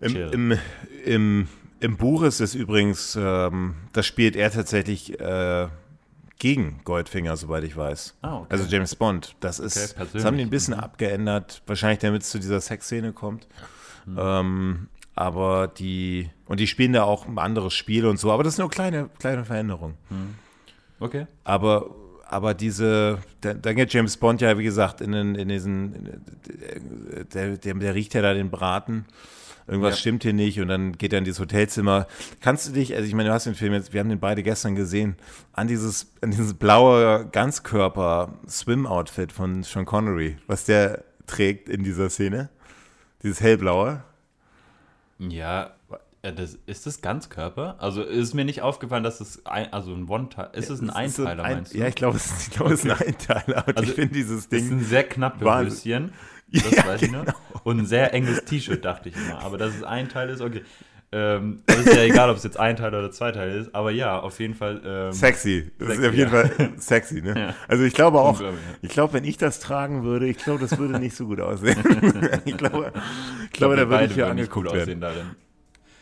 [0.00, 0.58] Im, im,
[1.04, 1.48] im,
[1.80, 5.68] Im Buch ist es übrigens, ähm, das spielt er tatsächlich äh,
[6.38, 8.16] gegen Goldfinger, soweit ich weiß.
[8.22, 8.46] Ah, okay.
[8.50, 9.36] Also James Bond.
[9.40, 10.80] Das ist, Okay, das haben die ein bisschen mhm.
[10.80, 13.48] abgeändert, wahrscheinlich damit es zu dieser Sexszene kommt.
[14.04, 14.18] Mhm.
[14.20, 18.54] Ähm, aber die, und die spielen da auch ein anderes Spiel und so, aber das
[18.54, 19.94] ist nur kleine, kleine Veränderung.
[21.00, 21.26] Okay.
[21.44, 21.90] Aber
[22.28, 26.22] aber diese, dann geht James Bond ja, wie gesagt, in, den, in diesen,
[27.32, 29.06] der, der, der riecht ja da den Braten.
[29.68, 30.00] Irgendwas ja.
[30.00, 32.06] stimmt hier nicht und dann geht er in dieses Hotelzimmer.
[32.40, 34.42] Kannst du dich, also ich meine, du hast den Film jetzt, wir haben den beide
[34.42, 35.16] gestern gesehen,
[35.52, 42.48] an dieses, an dieses blaue Ganzkörper-Swim-Outfit von Sean Connery, was der trägt in dieser Szene.
[43.22, 44.02] Dieses hellblaue.
[45.18, 45.72] Ja,
[46.22, 47.76] das, ist das Ganzkörper?
[47.78, 51.44] Also ist mir nicht aufgefallen, dass es ein, also ein One-Teil, ist es ein Einteiler,
[51.44, 51.78] ein, meinst du?
[51.78, 53.66] Ja, ich glaube, es, ist, glaub, es ist ein Einteiler.
[53.66, 54.64] also, ich finde dieses Ding.
[54.64, 56.12] ist ein sehr knappes Höschen.
[56.52, 57.22] Das ja, weiß genau.
[57.22, 57.64] ich noch.
[57.64, 59.40] Und ein sehr enges T-Shirt, dachte ich immer.
[59.40, 60.62] Aber dass es ein Teil ist, okay.
[61.12, 63.92] Ähm, das ist ja egal, ob es jetzt ein Teil oder zwei Teile ist, aber
[63.92, 64.82] ja, auf jeden Fall.
[64.84, 65.70] Ähm, sexy.
[65.78, 66.44] Das sexy, ist auf jeden ja.
[66.44, 67.34] Fall sexy, ne?
[67.38, 67.54] Ja.
[67.68, 68.42] Also ich glaube auch,
[68.82, 71.78] ich glaube, wenn ich das tragen würde, ich glaube, das würde nicht so gut aussehen.
[72.44, 72.92] ich glaube,
[73.44, 75.04] ich glaube, da würde ich hier angeguckt werden.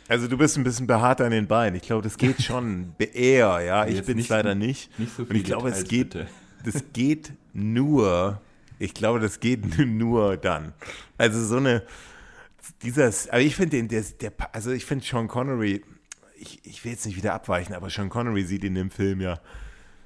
[0.09, 1.77] Also du bist ein bisschen behaart an den Beinen.
[1.77, 3.87] Ich glaube, das geht schon eher, ja.
[3.87, 4.99] Ich bin es leider nicht.
[4.99, 6.17] Nicht so viel Und ich glaube, es geht,
[6.65, 8.41] das geht nur,
[8.85, 10.75] ich glaube, das geht nur dann.
[11.19, 11.83] Also so eine,
[12.83, 15.83] dieser, aber ich finde den, der, der, also ich finde Sean Connery,
[16.37, 19.41] ich, ich will jetzt nicht wieder abweichen, aber Sean Connery sieht in dem Film ja,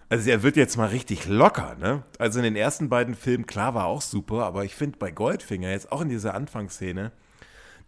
[0.09, 2.03] also er wird jetzt mal richtig locker, ne?
[2.19, 5.71] Also in den ersten beiden Filmen, klar, war auch super, aber ich finde bei Goldfinger,
[5.71, 7.13] jetzt auch in dieser Anfangsszene,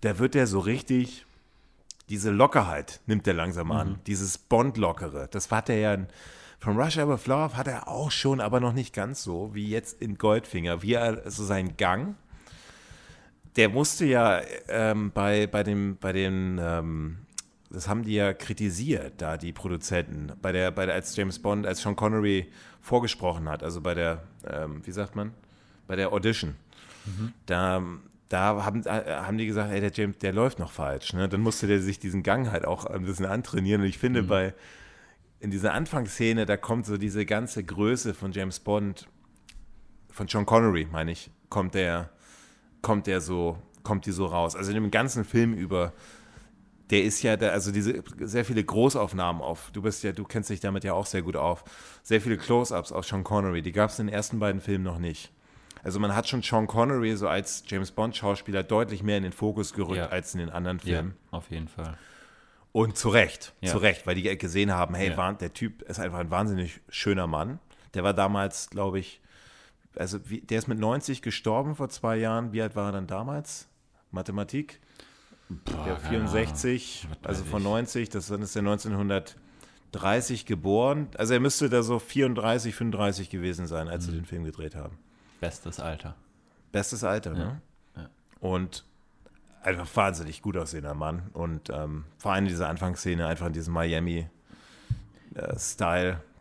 [0.03, 1.24] da wird er so richtig,
[2.11, 3.99] diese Lockerheit nimmt er langsam an, mhm.
[4.07, 6.09] dieses Bond-Lockere, das hat er ja in,
[6.61, 10.01] From Russia with Love hat er auch schon, aber noch nicht ganz so, wie jetzt
[10.03, 12.17] in Goldfinger, wie er so seinen Gang,
[13.57, 17.17] der musste ja ähm, bei, bei dem, bei den, ähm,
[17.71, 21.67] das haben die ja kritisiert, da die Produzenten, bei der, bei der, als James Bond,
[21.67, 22.53] als Sean Connery
[22.83, 25.33] vorgesprochen hat, also bei der, ähm, wie sagt man,
[25.87, 26.57] bei der Audition.
[27.07, 27.33] Mhm.
[27.47, 27.83] Da,
[28.29, 31.15] da haben, äh, haben die gesagt, ey, der James, der läuft noch falsch.
[31.15, 31.27] Ne?
[31.27, 33.81] Dann musste der sich diesen Gang halt auch ein bisschen antrainieren.
[33.81, 34.27] Und ich finde, mhm.
[34.27, 34.55] bei
[35.41, 39.09] in dieser Anfangsszene, da kommt so diese ganze Größe von James Bond,
[40.11, 42.11] von Sean Connery, meine ich, kommt der
[42.82, 44.57] kommt der so, kommt die so raus.
[44.57, 45.93] Also in dem ganzen Film über,
[46.91, 49.70] der ist ja, da, also diese sehr viele Großaufnahmen auf.
[49.72, 51.64] Du bist ja, du kennst dich damit ja auch sehr gut auf.
[52.03, 53.62] Sehr viele Close-ups auf Sean Connery.
[53.62, 55.32] Die gab es in den ersten beiden Filmen noch nicht.
[55.82, 59.32] Also man hat schon Sean Connery so als James Bond Schauspieler deutlich mehr in den
[59.32, 60.09] Fokus gerückt ja.
[60.09, 61.14] als in den anderen Filmen.
[61.32, 61.97] Ja, auf jeden Fall.
[62.73, 63.73] Und zu Recht, ja.
[63.73, 65.33] zu Recht, weil die gesehen haben, hey, ja.
[65.33, 67.59] der Typ ist einfach ein wahnsinnig schöner Mann.
[67.95, 69.21] Der war damals, glaube ich,
[69.97, 72.53] also der ist mit 90 gestorben vor zwei Jahren.
[72.53, 73.68] Wie alt war er dann damals?
[74.12, 74.81] Mathematik?
[75.49, 81.09] Boah, der 64, also von 90, das dann ist er 1930 geboren.
[81.16, 84.11] Also er müsste da so 34, 35 gewesen sein, als mhm.
[84.11, 84.97] sie den Film gedreht haben.
[85.41, 86.14] Bestes Alter.
[86.71, 87.61] Bestes Alter, ne?
[87.97, 88.11] Ja.
[88.39, 88.85] Und
[89.63, 91.31] einfach wahnsinnig gut aussehender Mann.
[91.33, 94.29] Und ähm, vor allem diese Anfangsszene, einfach in diesem Miami-Style,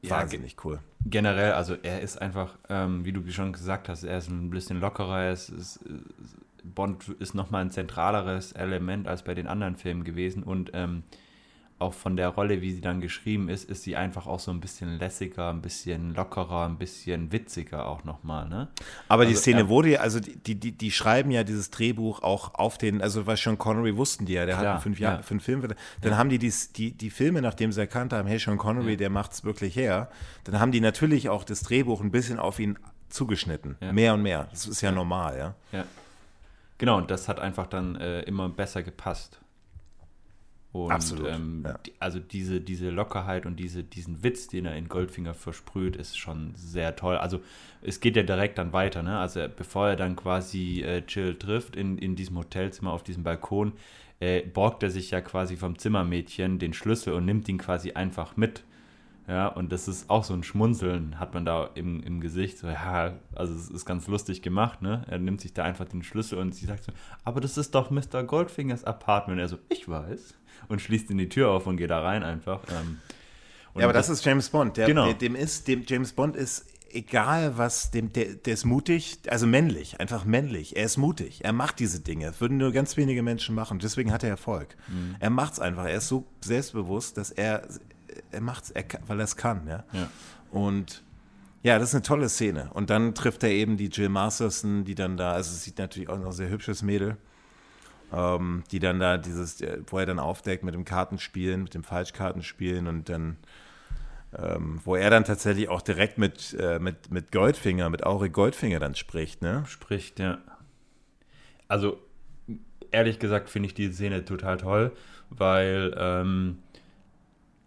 [0.03, 4.03] äh, wahnsinnig ja, cool generell, also er ist einfach, ähm, wie du schon gesagt hast,
[4.03, 5.79] er ist ein bisschen lockerer, er ist, ist,
[6.63, 11.03] Bond ist nochmal ein zentraleres Element als bei den anderen Filmen gewesen und ähm,
[11.79, 14.59] auch von der Rolle, wie sie dann geschrieben ist, ist sie einfach auch so ein
[14.59, 18.67] bisschen lässiger, ein bisschen lockerer, ein bisschen witziger auch nochmal, ne?
[19.07, 22.21] Aber also, die Szene äh, wurde ja, also die, die, die schreiben ja dieses Drehbuch
[22.21, 25.17] auch auf den, also was Sean Connery wussten die ja, der klar, hat fünf Jahre,
[25.17, 25.23] ja.
[25.23, 26.17] fünf Filme, dann ja.
[26.17, 28.97] haben die, die die, die Filme, nachdem sie erkannt haben, hey, Sean Connery, ja.
[28.97, 30.09] der macht's wirklich her,
[30.43, 32.77] dann haben die natürlich auch das Drehbuch ein bisschen auf ihn
[33.09, 34.49] zugeschnitten, mehr und mehr.
[34.51, 35.55] Das ist ja normal, ja.
[35.71, 35.85] Ja.
[36.77, 39.39] Genau, und das hat einfach dann äh, immer besser gepasst.
[40.71, 41.27] Und, Absolut.
[41.27, 41.79] Ähm, ja.
[41.79, 46.17] die, also diese, diese Lockerheit und diese, diesen Witz, den er in Goldfinger versprüht, ist
[46.17, 47.17] schon sehr toll.
[47.17, 47.41] Also
[47.81, 49.17] es geht ja direkt dann weiter, ne?
[49.17, 53.73] Also bevor er dann quasi äh, Jill trifft in, in diesem Hotelzimmer auf diesem Balkon,
[54.19, 58.37] äh, borgt er sich ja quasi vom Zimmermädchen den Schlüssel und nimmt ihn quasi einfach
[58.37, 58.63] mit.
[59.27, 62.57] Ja, und das ist auch so ein Schmunzeln, hat man da im, im Gesicht.
[62.57, 65.03] So, ja, also es ist ganz lustig gemacht, ne?
[65.07, 66.91] Er nimmt sich da einfach den Schlüssel und sie sagt so,
[67.23, 68.23] aber das ist doch Mr.
[68.23, 69.39] Goldfingers Apartment.
[69.39, 70.38] Er so, ich weiß
[70.69, 72.61] und schließt ihn die Tür auf und geht da rein einfach.
[72.69, 72.99] Ähm,
[73.75, 74.77] ja, aber das, das, ist James Bond.
[74.77, 75.05] Der, genau.
[75.05, 79.45] Der, dem ist, dem James Bond ist egal was, dem, der, der ist mutig, also
[79.47, 80.75] männlich, einfach männlich.
[80.75, 81.43] Er ist mutig.
[81.43, 82.27] Er macht diese Dinge.
[82.27, 83.79] Das würden nur ganz wenige Menschen machen.
[83.79, 84.75] Deswegen hat er Erfolg.
[84.87, 85.15] Mhm.
[85.19, 85.85] Er macht es einfach.
[85.85, 87.67] Er ist so selbstbewusst, dass er,
[88.31, 88.73] er macht es,
[89.07, 89.67] weil er es kann.
[89.67, 89.83] Ja?
[89.93, 90.09] ja.
[90.51, 91.03] Und
[91.61, 92.69] ja, das ist eine tolle Szene.
[92.73, 96.09] Und dann trifft er eben die Jill Masterson, die dann da, also es sieht natürlich
[96.09, 97.17] auch noch sehr hübsches Mädel
[98.13, 101.83] ähm, die dann da dieses, äh, wo er dann aufdeckt mit dem Kartenspielen, mit dem
[101.83, 103.37] Falschkartenspielen und dann,
[104.37, 108.79] ähm, wo er dann tatsächlich auch direkt mit, äh, mit, mit Goldfinger, mit Auri Goldfinger
[108.79, 109.63] dann spricht, ne?
[109.67, 110.39] Spricht, ja.
[111.67, 111.99] Also,
[112.91, 114.91] ehrlich gesagt finde ich die Szene total toll,
[115.29, 116.57] weil ähm,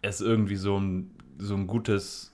[0.02, 2.32] es irgendwie so ein, so ein gutes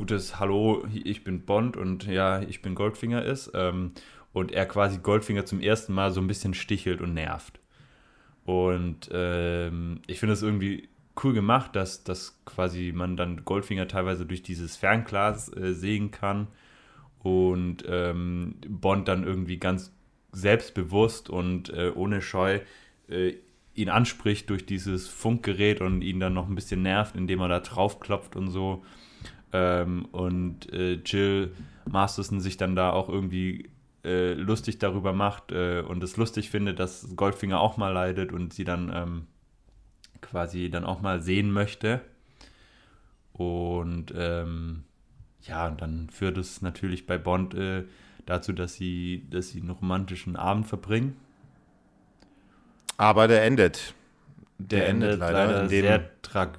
[0.00, 3.50] gutes Hallo, ich bin Bond und ja, ich bin Goldfinger ist.
[3.52, 3.92] Ähm,
[4.32, 7.60] und er quasi Goldfinger zum ersten Mal so ein bisschen stichelt und nervt.
[8.44, 10.88] Und ähm, ich finde es irgendwie
[11.22, 16.48] cool gemacht, dass, dass quasi man dann Goldfinger teilweise durch dieses Fernglas äh, sehen kann
[17.22, 19.92] und ähm, Bond dann irgendwie ganz
[20.32, 22.60] selbstbewusst und äh, ohne Scheu
[23.08, 23.34] äh,
[23.74, 27.60] ihn anspricht durch dieses Funkgerät und ihn dann noch ein bisschen nervt, indem er da
[27.60, 28.84] draufklopft und so.
[29.52, 31.52] Ähm, und äh, Jill
[31.90, 33.68] Masterson sich dann da auch irgendwie
[34.04, 38.54] äh, lustig darüber macht äh, und es lustig findet, dass Goldfinger auch mal leidet und
[38.54, 39.26] sie dann ähm,
[40.20, 42.00] quasi dann auch mal sehen möchte.
[43.32, 44.84] Und ähm,
[45.42, 47.84] ja, und dann führt es natürlich bei Bond äh,
[48.26, 51.16] dazu, dass sie, dass sie einen romantischen Abend verbringen.
[52.96, 53.94] Aber der endet.
[54.58, 56.52] Der, der endet, endet, leider, leider sehr tra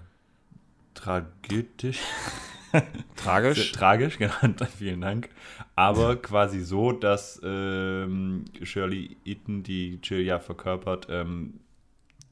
[0.94, 2.00] tragödisch.
[3.16, 3.72] Tragisch.
[3.72, 4.34] Tragisch, genau,
[4.78, 5.30] vielen Dank.
[5.76, 11.60] Aber quasi so, dass ähm, Shirley Eaton, die Jill ja verkörpert, ähm,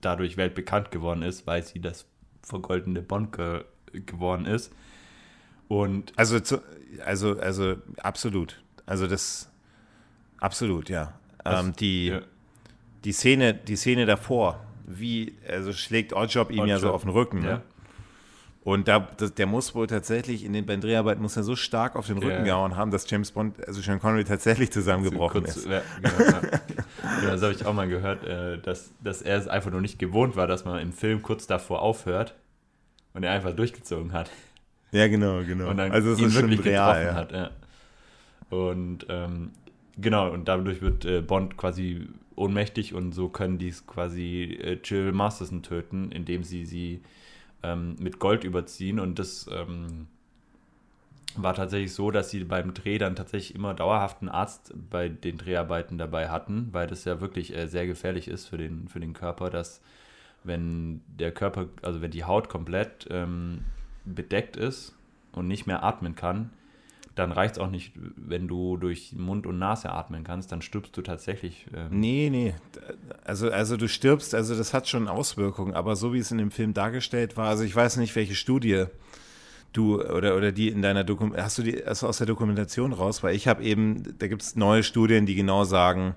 [0.02, 2.06] dadurch weltbekannt geworden ist, weil sie das
[2.42, 3.64] vergoldene Bond ge
[4.06, 4.72] geworden ist.
[5.68, 6.62] Und also, zu,
[7.04, 8.62] also, also absolut.
[8.86, 9.52] Also das
[10.40, 11.20] absolut, ja.
[11.44, 12.22] Das, ähm, die, ja.
[13.04, 17.12] die Szene, die Szene davor, wie, also schlägt Oddjob ihm Odd ja so auf den
[17.12, 17.44] Rücken.
[17.44, 17.58] Ja.
[17.58, 17.62] Ne?
[18.62, 21.96] Und da, das, der muss wohl tatsächlich in den beiden Dreharbeiten muss er so stark
[21.96, 22.44] auf den Rücken ja.
[22.44, 25.68] gehauen haben, dass James Bond, also Sean Connery tatsächlich zusammengebrochen kurz, ist.
[25.68, 26.32] Ja, genau,
[27.24, 27.32] ja.
[27.32, 30.36] das habe ich auch mal gehört, äh, dass, dass er es einfach nur nicht gewohnt
[30.36, 32.36] war, dass man im Film kurz davor aufhört
[33.14, 34.30] und er einfach durchgezogen hat.
[34.92, 35.70] Ja, genau, genau.
[35.70, 37.32] Und dann also es ihn ist wirklich real, getroffen hat.
[37.32, 37.52] Ja.
[38.50, 39.52] Und ähm,
[39.98, 45.12] genau, und dadurch wird äh, Bond quasi ohnmächtig und so können die quasi äh, Jill
[45.12, 47.02] Masterson töten, indem sie sie
[47.64, 49.00] ähm, mit Gold überziehen.
[49.00, 50.08] Und das ähm,
[51.36, 55.38] war tatsächlich so, dass sie beim Dreh dann tatsächlich immer dauerhaft einen Arzt bei den
[55.38, 59.14] Dreharbeiten dabei hatten, weil das ja wirklich äh, sehr gefährlich ist für den, für den
[59.14, 59.82] Körper, dass
[60.44, 63.66] wenn der Körper, also wenn die Haut komplett ähm,
[64.06, 64.96] bedeckt ist
[65.34, 66.52] und nicht mehr atmen kann,
[67.20, 70.96] dann reicht es auch nicht, wenn du durch Mund und Nase atmen kannst, dann stirbst
[70.98, 71.68] du tatsächlich.
[71.76, 72.56] Ähm nee, nee.
[73.24, 76.52] Also, also du stirbst, also das hat schon Auswirkungen, aber so wie es in dem
[76.52, 78.86] Film dargestellt war, also ich weiß nicht, welche Studie
[79.74, 83.22] du oder, oder die in deiner Dokumentation, hast du die also aus der Dokumentation raus?
[83.22, 86.16] Weil ich habe eben, da gibt es neue Studien, die genau sagen,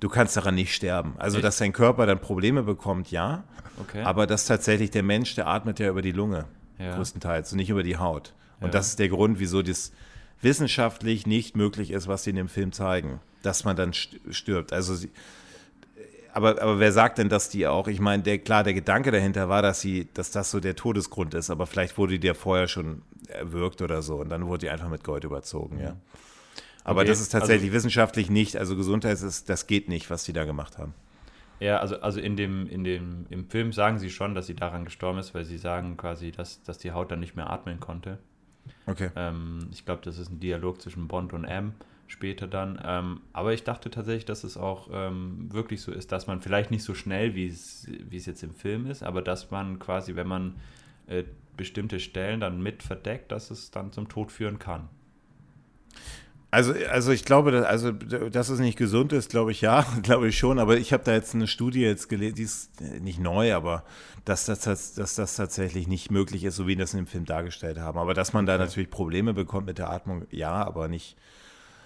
[0.00, 1.14] du kannst daran nicht sterben.
[1.18, 3.44] Also, dass dein Körper dann Probleme bekommt, ja.
[3.80, 4.02] Okay.
[4.02, 6.46] Aber dass tatsächlich der Mensch, der atmet ja über die Lunge,
[6.78, 6.96] ja.
[6.96, 8.34] größtenteils, und nicht über die Haut.
[8.60, 8.72] Und ja.
[8.72, 9.92] das ist der Grund, wieso das
[10.44, 14.72] wissenschaftlich nicht möglich ist, was sie in dem Film zeigen, dass man dann stirbt.
[14.72, 15.10] Also sie,
[16.32, 19.48] aber, aber wer sagt denn, dass die auch, ich meine, der, klar, der Gedanke dahinter
[19.48, 22.68] war, dass sie, dass das so der Todesgrund ist, aber vielleicht wurde die ja vorher
[22.68, 25.96] schon erwürgt oder so und dann wurde die einfach mit Gold überzogen, ja.
[26.86, 30.24] Aber okay, das ist tatsächlich also, wissenschaftlich nicht, also Gesundheit ist, das geht nicht, was
[30.24, 30.92] die da gemacht haben.
[31.60, 34.84] Ja, also, also in dem, in dem, im Film sagen sie schon, dass sie daran
[34.84, 38.18] gestorben ist, weil sie sagen quasi, dass, dass die Haut dann nicht mehr atmen konnte.
[38.86, 39.10] Okay.
[39.16, 41.72] Ähm, ich glaube, das ist ein Dialog zwischen Bond und M
[42.06, 42.80] später dann.
[42.84, 46.70] Ähm, aber ich dachte tatsächlich, dass es auch ähm, wirklich so ist, dass man vielleicht
[46.70, 47.86] nicht so schnell, wie es
[48.26, 50.54] jetzt im Film ist, aber dass man quasi, wenn man
[51.06, 51.24] äh,
[51.56, 54.88] bestimmte Stellen dann mit verdeckt, dass es dann zum Tod führen kann.
[56.54, 60.28] Also, also ich glaube, dass, also, dass es nicht gesund ist, glaube ich ja, glaube
[60.28, 60.60] ich schon.
[60.60, 63.82] Aber ich habe da jetzt eine Studie jetzt gelesen, die ist nicht neu, aber
[64.24, 67.24] dass das, dass das tatsächlich nicht möglich ist, so wie wir das in dem Film
[67.24, 67.98] dargestellt haben.
[67.98, 71.16] Aber dass man da natürlich Probleme bekommt mit der Atmung, ja, aber nicht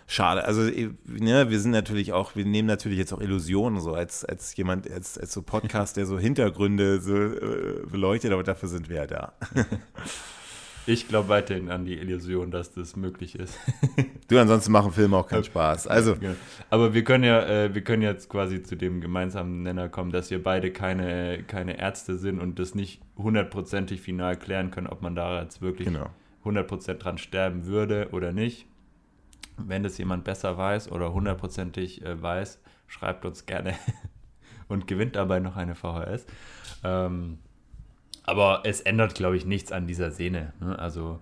[0.06, 0.44] schade.
[0.44, 0.60] Also
[1.06, 4.90] ne, wir sind natürlich auch, wir nehmen natürlich jetzt auch Illusionen so als, als jemand,
[4.90, 9.06] als, als so Podcast, der so Hintergründe so äh, beleuchtet, aber dafür sind wir ja
[9.06, 9.32] da.
[10.89, 13.59] Ich glaube weiterhin an die Illusion, dass das möglich ist.
[14.28, 15.86] du, ansonsten machen Filme auch keinen Spaß.
[15.86, 16.14] Also.
[16.18, 16.34] Ja,
[16.70, 20.30] aber wir können ja, äh, wir können jetzt quasi zu dem gemeinsamen Nenner kommen, dass
[20.30, 25.14] wir beide keine, keine Ärzte sind und das nicht hundertprozentig final klären können, ob man
[25.14, 26.09] da jetzt wirklich genau.
[26.47, 28.66] 100% dran sterben würde oder nicht.
[29.59, 33.74] Wenn das jemand besser weiß oder hundertprozentig äh, weiß, schreibt uns gerne
[34.68, 36.24] und gewinnt dabei noch eine VHS.
[36.82, 37.41] Ähm,
[38.29, 40.53] aber es ändert, glaube ich, nichts an dieser Szene.
[40.61, 40.79] Ne?
[40.79, 41.18] Also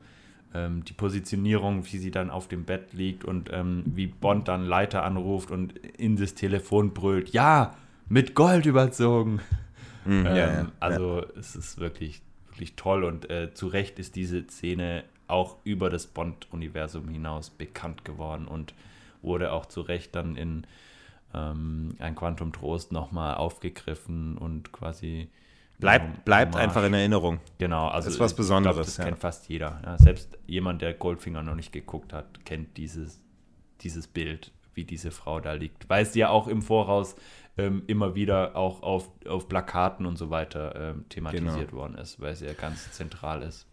[0.54, 4.64] ähm, die Positionierung, wie sie dann auf dem Bett liegt und ähm, wie Bond dann
[4.64, 7.74] Leiter anruft und in das Telefon brüllt, ja,
[8.08, 9.40] mit Gold überzogen.
[10.04, 11.26] Mhm, ähm, ja, ja, also ja.
[11.38, 16.06] es ist wirklich, wirklich toll und äh, zu Recht ist diese Szene auch über das
[16.06, 18.74] Bond-Universum hinaus bekannt geworden und
[19.22, 20.66] wurde auch zu Recht dann in
[21.34, 25.28] ähm, ein Quantum Trost nochmal aufgegriffen und quasi
[25.78, 27.40] Bleibt, bleibt einfach in Erinnerung.
[27.58, 28.76] Genau, also ist was Besonderes.
[28.76, 29.04] Glaub, das ja.
[29.04, 29.80] kennt fast jeder.
[29.84, 33.20] Ja, selbst jemand, der Goldfinger noch nicht geguckt hat, kennt dieses,
[33.82, 35.88] dieses Bild, wie diese Frau da liegt.
[35.88, 37.16] Weil sie ja auch im Voraus
[37.58, 41.82] ähm, immer wieder auch auf, auf Plakaten und so weiter ähm, thematisiert Genau.
[41.82, 43.66] worden ist, weil sie ja ganz zentral ist.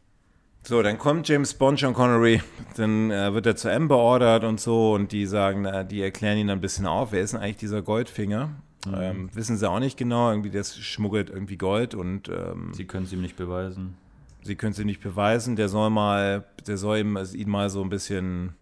[0.66, 2.42] So, dann kommt James Bond, John Connery,
[2.78, 6.38] dann äh, wird er zu M beordert und so und die sagen, äh, die erklären
[6.38, 8.50] ihn dann ein bisschen auf, wer ist denn eigentlich dieser Goldfinger?
[8.92, 13.06] Ähm, wissen sie auch nicht genau, irgendwie das schmuggelt irgendwie Gold und ähm, Sie können
[13.06, 13.96] es ihm nicht beweisen.
[14.42, 17.70] sie können es ihm nicht beweisen, der soll mal, der soll ihm, also ihn mal
[17.70, 18.54] so ein bisschen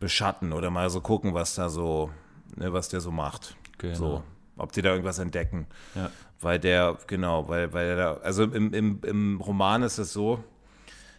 [0.00, 2.10] beschatten oder mal so gucken, was da so,
[2.56, 3.56] ne, was der so macht.
[3.78, 3.94] Genau.
[3.94, 4.22] So,
[4.56, 5.66] ob die da irgendwas entdecken.
[5.94, 6.10] Ja.
[6.40, 10.42] Weil der, genau, weil, weil er da, also im, im, im Roman ist es so,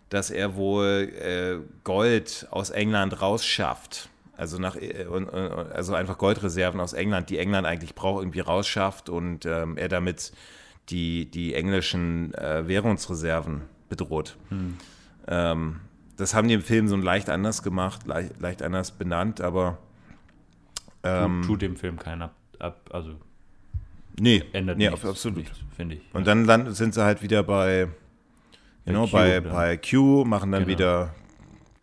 [0.10, 4.10] dass er wohl äh, Gold aus England rausschafft.
[4.40, 5.38] Also, nach, äh, und, äh,
[5.74, 10.32] also einfach Goldreserven aus England, die England eigentlich braucht, irgendwie rausschafft und ähm, er damit
[10.90, 14.38] die, die englischen äh, Währungsreserven bedroht.
[15.28, 15.82] Ähm,
[16.16, 19.78] das haben die im Film so leicht anders gemacht, leicht, leicht anders benannt, aber
[21.04, 23.16] ähm, tut, tut dem Film keinen ab, ab also
[24.20, 25.46] nee, ändert nee nichts, absolut.
[25.76, 26.02] finde ich.
[26.14, 27.88] Und dann landen, sind sie halt wieder bei,
[28.86, 29.52] genau, Q bei, dann.
[29.54, 30.78] bei Q, machen dann Genau.
[30.78, 31.16] wieder,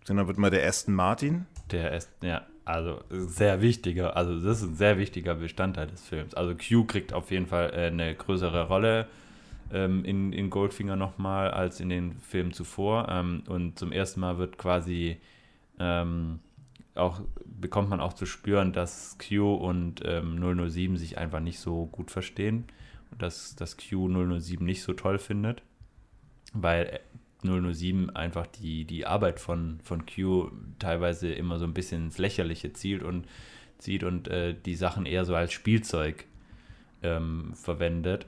[0.07, 1.47] dann wird mal der Aston Martin.
[1.71, 6.35] Der ist, ja, also sehr wichtiger, also das ist ein sehr wichtiger Bestandteil des Films.
[6.35, 9.07] Also Q kriegt auf jeden Fall äh, eine größere Rolle
[9.73, 13.09] ähm, in, in Goldfinger nochmal als in den Filmen zuvor.
[13.09, 15.19] Ähm, und zum ersten Mal wird quasi
[15.79, 16.41] ähm,
[16.95, 21.87] auch, bekommt man auch zu spüren, dass Q und ähm, 007 sich einfach nicht so
[21.87, 22.65] gut verstehen.
[23.11, 24.09] Und dass, dass Q
[24.41, 25.63] 007 nicht so toll findet.
[26.53, 27.01] Weil
[27.43, 32.73] 007 einfach die, die Arbeit von, von Q teilweise immer so ein bisschen ins Lächerliche
[32.73, 33.27] zielt und
[33.79, 36.25] zieht und äh, die Sachen eher so als Spielzeug
[37.03, 38.27] ähm, verwendet.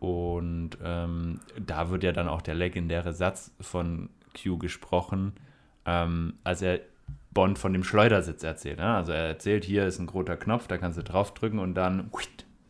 [0.00, 4.10] Und ähm, da wird ja dann auch der legendäre Satz von
[4.40, 5.32] Q gesprochen,
[5.86, 6.80] ähm, als er
[7.32, 8.78] Bond von dem Schleudersitz erzählt.
[8.78, 8.94] Ne?
[8.94, 12.10] Also er erzählt, hier ist ein roter Knopf, da kannst du draufdrücken und dann,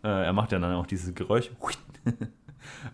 [0.03, 1.51] äh, er macht ja dann auch dieses Geräusch,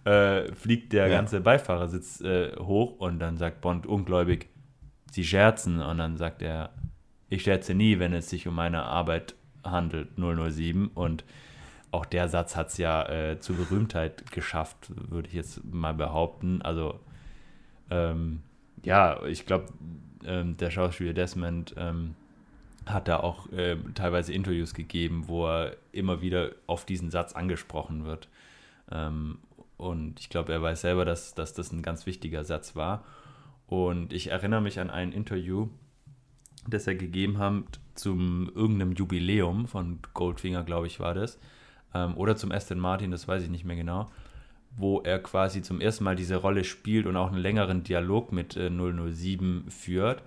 [0.04, 1.16] äh, fliegt der Ja.
[1.16, 4.48] ganze Beifahrersitz äh, hoch und dann sagt Bond ungläubig,
[5.10, 6.70] sie scherzen und dann sagt er,
[7.28, 11.24] ich scherze nie, wenn es sich um meine Arbeit handelt, 007 und
[11.92, 16.62] auch der Satz hat es ja äh, zur Berühmtheit geschafft, würde ich jetzt mal behaupten.
[16.62, 17.00] Also
[17.90, 18.42] ähm,
[18.84, 19.66] ja, ich glaube,
[20.24, 22.14] ähm, der Schauspieler Desmond ähm,
[22.86, 28.04] hat da auch ähm, teilweise Interviews gegeben, wo er immer wieder auf diesen Satz angesprochen
[28.06, 28.28] wird.
[29.80, 33.02] Und ich glaube, er weiß selber, dass, dass das ein ganz wichtiger Satz war.
[33.66, 35.68] Und ich erinnere mich an ein Interview,
[36.68, 41.38] das er gegeben hat zum irgendeinem Jubiläum von Goldfinger, glaube ich, war das.
[41.94, 44.10] Ähm, oder zum Aston Martin, das weiß ich nicht mehr genau.
[44.76, 48.56] Wo er quasi zum ersten Mal diese Rolle spielt und auch einen längeren Dialog mit
[48.56, 50.22] äh, 007 führt.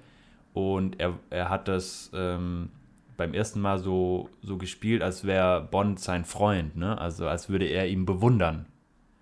[0.54, 2.70] Und er, er hat das ähm,
[3.18, 6.98] beim ersten Mal so, so gespielt, als wäre Bond sein Freund, ne?
[6.98, 8.66] Also als würde er ihn bewundern.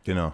[0.04, 0.34] Genau.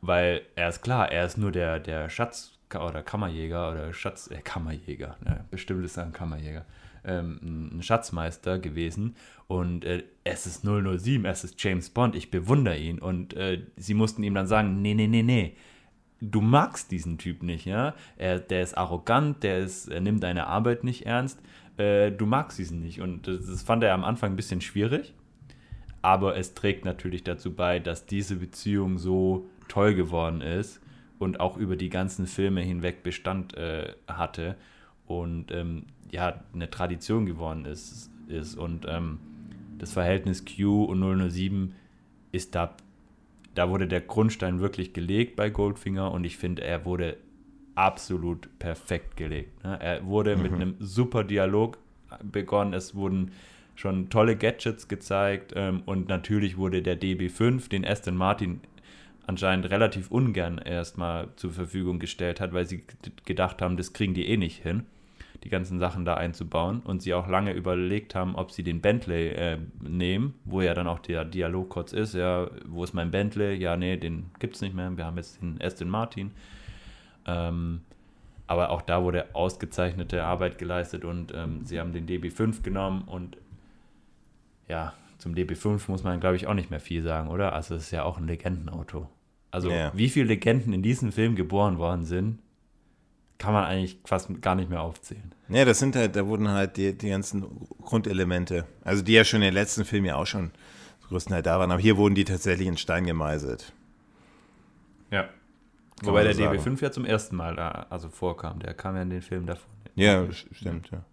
[0.00, 4.40] Weil er ist klar, er ist nur der, der Schatz- oder Kammerjäger oder Schatz, äh,
[4.42, 5.44] Kammerjäger, ne?
[5.50, 6.64] bestimmt ist er ein Kammerjäger,
[7.04, 12.76] ähm, ein Schatzmeister gewesen und äh, es ist 007, es ist James Bond, ich bewundere
[12.76, 15.56] ihn und äh, sie mussten ihm dann sagen, nee, nee, nee, nee,
[16.20, 20.46] du magst diesen Typ nicht, ja, er, der ist arrogant, der ist, er nimmt deine
[20.46, 21.40] Arbeit nicht ernst,
[21.76, 25.14] äh, du magst diesen nicht und das, das fand er am Anfang ein bisschen schwierig,
[26.04, 30.82] aber es trägt natürlich dazu bei, dass diese Beziehung so toll geworden ist
[31.18, 34.56] und auch über die ganzen Filme hinweg Bestand äh, hatte
[35.06, 38.10] und ähm, ja, eine Tradition geworden ist.
[38.28, 38.54] ist.
[38.54, 39.18] Und ähm,
[39.78, 41.74] das Verhältnis Q und 007
[42.32, 42.76] ist da,
[43.54, 47.16] da wurde der Grundstein wirklich gelegt bei Goldfinger und ich finde, er wurde
[47.76, 49.64] absolut perfekt gelegt.
[49.64, 49.80] Ne?
[49.80, 51.78] Er wurde mit einem super Dialog
[52.22, 53.30] begonnen, es wurden
[53.74, 58.60] schon tolle Gadgets gezeigt ähm, und natürlich wurde der DB5, den Aston Martin
[59.26, 62.84] anscheinend relativ ungern erstmal zur Verfügung gestellt hat, weil sie
[63.24, 64.84] gedacht haben, das kriegen die eh nicht hin,
[65.42, 69.28] die ganzen Sachen da einzubauen und sie auch lange überlegt haben, ob sie den Bentley
[69.28, 73.54] äh, nehmen, wo ja dann auch der Dialog kurz ist, ja, wo ist mein Bentley?
[73.54, 76.32] Ja, nee, den gibt's nicht mehr, wir haben jetzt den Aston Martin.
[77.26, 77.80] Ähm,
[78.46, 83.38] aber auch da wurde ausgezeichnete Arbeit geleistet und ähm, sie haben den DB5 genommen und
[84.68, 87.52] ja, zum DB5 muss man, glaube ich, auch nicht mehr viel sagen, oder?
[87.52, 89.08] Also es ist ja auch ein Legendenauto.
[89.50, 89.92] Also Ja.
[89.94, 92.40] wie viele Legenden in diesem Film geboren worden sind,
[93.38, 95.32] kann man eigentlich fast gar nicht mehr aufzählen.
[95.48, 97.44] Ja, das sind halt, da wurden halt die, die ganzen
[97.82, 100.50] Grundelemente, also die ja schon in den letzten Filmen ja auch schon
[101.08, 103.72] größtenteils da waren, aber hier wurden die tatsächlich in Stein gemeißelt.
[105.10, 105.28] Ja.
[106.02, 108.58] Wobei der DB5 ja zum ersten Mal da also vorkam.
[108.60, 109.70] Der kam ja in den Film davon.
[109.94, 111.04] Ja, stimmt, ja.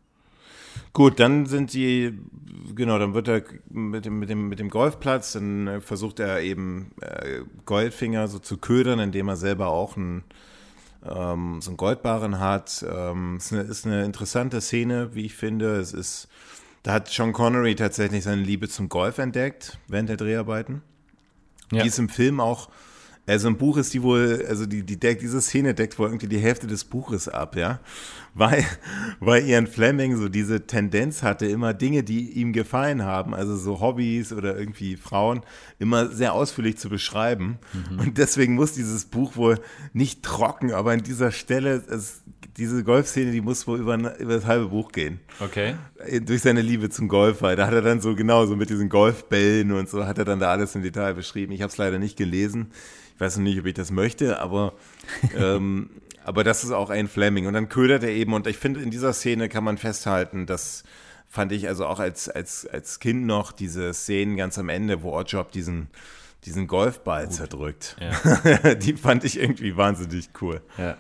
[0.94, 2.18] Gut, dann sind die,
[2.76, 6.42] genau, dann wird er mit dem, mit dem, mit dem Golfplatz, dann äh, versucht er
[6.42, 10.24] eben äh, Goldfinger so zu ködern, indem er selber auch einen,
[11.06, 12.86] ähm, so einen Goldbarren hat.
[12.90, 15.78] Ähm, es ist eine, ist eine interessante Szene, wie ich finde.
[15.78, 16.28] Es ist,
[16.84, 20.82] da hat Sean Connery tatsächlich seine Liebe zum Golf entdeckt während der Dreharbeiten.
[21.72, 21.84] Ja.
[21.84, 22.70] Die ist im Film auch
[23.28, 26.28] also im Buch ist die wohl, also die, die deckt, diese Szene deckt wohl irgendwie
[26.28, 27.80] die Hälfte des Buches ab, ja.
[28.34, 28.66] Weil,
[29.20, 33.80] weil Ian Fleming so diese Tendenz hatte, immer Dinge, die ihm gefallen haben, also so
[33.80, 35.42] Hobbys oder irgendwie Frauen,
[35.78, 37.60] immer sehr ausführlich zu beschreiben.
[37.74, 38.00] Mhm.
[38.00, 39.60] Und deswegen muss dieses Buch wohl
[39.94, 42.24] nicht trocken, aber an dieser Stelle, es,
[42.58, 45.20] diese Golfszene, die muss wohl über, über das halbe Buch gehen.
[45.40, 45.76] Okay.
[46.26, 48.90] Durch seine Liebe zum Golf, weil da hat er dann so genau so mit diesen
[48.90, 51.54] Golfbällen und so hat er dann da alles im Detail beschrieben.
[51.54, 52.72] Ich habe es leider nicht gelesen
[53.22, 54.74] weiß noch nicht, ob ich das möchte, aber,
[55.38, 55.90] ähm,
[56.26, 57.48] aber das ist auch ein Fleming.
[57.48, 60.84] Und dann ködert er eben, und ich finde, in dieser Szene kann man festhalten, dass
[61.32, 65.18] fand ich also auch als, als, als Kind noch diese Szenen ganz am Ende, wo
[65.18, 65.88] Oddjob diesen,
[66.44, 67.34] diesen Golfball Gut.
[67.34, 67.96] zerdrückt.
[68.02, 68.74] Ja.
[68.76, 70.62] Die fand ich irgendwie wahnsinnig cool.
[70.78, 70.98] Ja.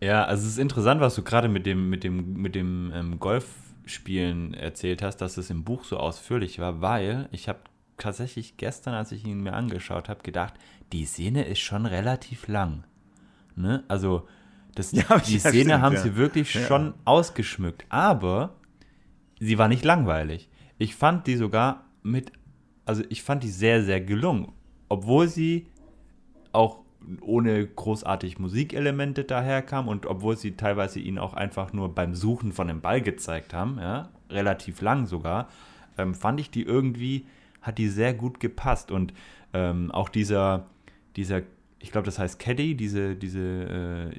[0.00, 3.18] Ja, also es ist interessant, was du gerade mit dem, mit dem, mit dem ähm,
[3.18, 7.60] Golfspielen erzählt hast, dass es im Buch so ausführlich war, weil ich habe
[7.96, 10.54] tatsächlich gestern, als ich ihn mir angeschaut habe, gedacht,
[10.92, 12.84] die Szene ist schon relativ lang.
[13.56, 13.84] Ne?
[13.88, 14.26] Also,
[14.74, 16.00] das, ja, die Szene stimmt, haben ja.
[16.00, 16.62] sie wirklich ja.
[16.62, 17.84] schon ausgeschmückt.
[17.88, 18.56] Aber
[19.40, 20.48] sie war nicht langweilig.
[20.78, 22.32] Ich fand die sogar mit,
[22.84, 24.52] also ich fand die sehr, sehr gelungen.
[24.88, 25.68] Obwohl sie
[26.52, 26.82] auch
[27.20, 32.68] ohne großartig Musikelemente daherkam und obwohl sie teilweise ihn auch einfach nur beim Suchen von
[32.68, 35.48] dem Ball gezeigt haben, ja, relativ lang sogar,
[35.98, 37.26] ähm, fand ich die irgendwie
[37.62, 38.90] hat die sehr gut gepasst.
[38.90, 39.14] Und
[39.52, 40.66] ähm, auch dieser,
[41.16, 41.42] dieser,
[41.78, 44.18] ich glaube, das heißt Caddy, diese, diese äh,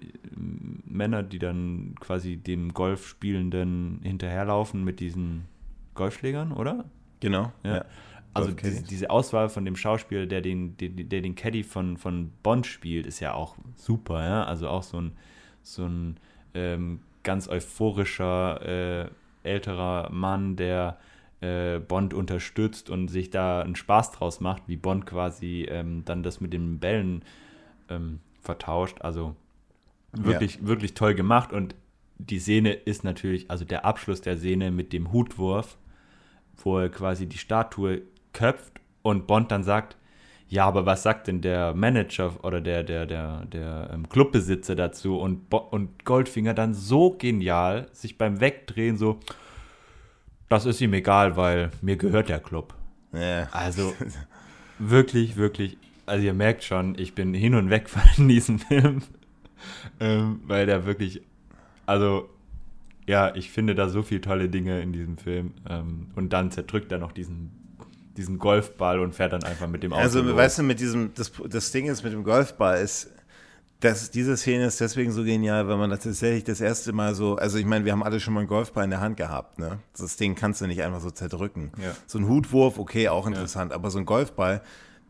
[0.86, 5.46] Männer, die dann quasi den Golfspielenden hinterherlaufen mit diesen
[5.94, 6.86] Golfschlägern, oder?
[7.20, 7.52] Genau.
[7.64, 7.76] Ja.
[7.78, 7.86] ja.
[8.34, 12.32] Also diese, diese, Auswahl von dem Schauspieler, der den, der, der den Caddy von, von
[12.42, 14.44] Bond spielt, ist ja auch super, ja.
[14.46, 15.12] Also auch so ein,
[15.62, 16.18] so ein
[16.56, 19.10] ähm, ganz euphorischer äh,
[19.44, 20.98] älterer Mann, der
[21.44, 26.24] äh, Bond unterstützt und sich da einen Spaß draus macht, wie Bond quasi ähm, dann
[26.24, 27.24] das mit den Bällen
[27.90, 29.02] ähm, vertauscht.
[29.02, 29.36] Also
[30.14, 30.68] wirklich, ja.
[30.68, 31.76] wirklich toll gemacht und
[32.18, 35.78] die Szene ist natürlich, also der Abschluss der Szene mit dem Hutwurf,
[36.64, 39.98] wo er quasi die Statue köpft und Bond dann sagt,
[40.48, 45.18] ja, aber was sagt denn der Manager oder der, der, der, der ähm, Clubbesitzer dazu?
[45.18, 49.20] Und, Bo und Goldfinger dann so genial, sich beim Wegdrehen so,
[50.54, 52.74] das ist ihm egal, weil mir gehört der Club.
[53.14, 53.48] Ja.
[53.52, 53.94] Also
[54.80, 59.02] wirklich, wirklich, also ihr merkt schon, ich bin hin und weg von diesem Film,
[60.00, 61.22] ähm, weil der wirklich,
[61.86, 62.30] also
[63.06, 66.92] ja, ich finde da so viele tolle Dinge in diesem Film ähm, und dann zerdrückt
[66.92, 67.64] er noch diesen
[68.18, 70.02] diesen Golfball und fährt dann einfach mit dem Auto.
[70.02, 70.36] Also, los.
[70.36, 73.12] weißt du, mit diesem, das, das Ding ist mit dem Golfball ist,
[73.84, 77.36] das, diese Szene ist deswegen so genial, weil man das tatsächlich das erste Mal so,
[77.36, 79.80] also ich meine, wir haben alle schon mal einen Golfball in der Hand gehabt, ne?
[79.98, 81.72] Das Ding kannst du nicht einfach so zerdrücken.
[81.82, 81.94] Ja.
[82.08, 83.76] So ein Hutwurf, okay, auch interessant, ja.
[83.76, 84.62] aber so ein Golfball,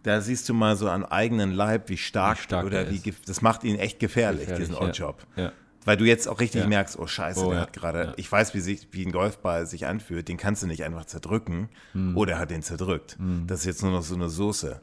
[0.01, 3.41] da siehst du mal so am eigenen Leib, wie stark, wie stark oder wie, das
[3.43, 5.23] macht ihn echt gefährlich, gefährlich diesen Oddjob.
[5.35, 5.51] Ja.
[5.85, 8.59] Weil du jetzt auch richtig merkst, oh Scheiße, oh, der hat gerade, ich weiß, wie,
[8.59, 12.17] sich, wie ein Golfball sich anfühlt, den kannst du nicht einfach zerdrücken hm.
[12.17, 13.17] oder hat den zerdrückt.
[13.17, 13.45] Hm.
[13.45, 14.79] Das ist jetzt nur noch so eine Soße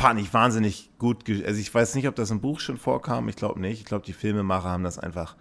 [0.00, 1.28] fand ich wahnsinnig gut.
[1.28, 3.28] Also ich weiß nicht, ob das im Buch schon vorkam.
[3.28, 3.80] Ich glaube nicht.
[3.80, 5.36] Ich glaube, die Filmemacher haben das einfach,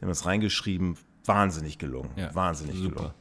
[0.00, 0.96] haben das reingeschrieben.
[1.24, 2.10] Wahnsinnig gelungen.
[2.16, 2.94] Ja, wahnsinnig super.
[2.94, 3.14] gelungen.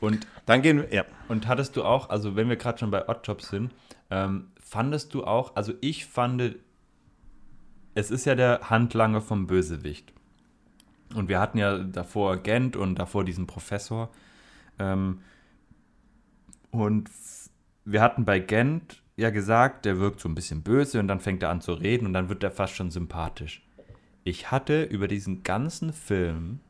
[0.00, 1.04] Und dann gehen wir, ja.
[1.28, 3.72] Und hattest du auch, also wenn wir gerade schon bei Oddjobs sind,
[4.10, 6.56] ähm, fandest du auch, also ich fand,
[7.94, 10.12] es ist ja der Handlanger vom Bösewicht.
[11.14, 14.08] Und wir hatten ja davor Gent und davor diesen Professor.
[14.78, 15.20] Ähm,
[16.70, 17.10] und
[17.84, 21.42] wir hatten bei Gent ja gesagt, der wirkt so ein bisschen böse und dann fängt
[21.42, 23.62] er an zu reden und dann wird er fast schon sympathisch.
[24.24, 26.60] Ich hatte über diesen ganzen Film,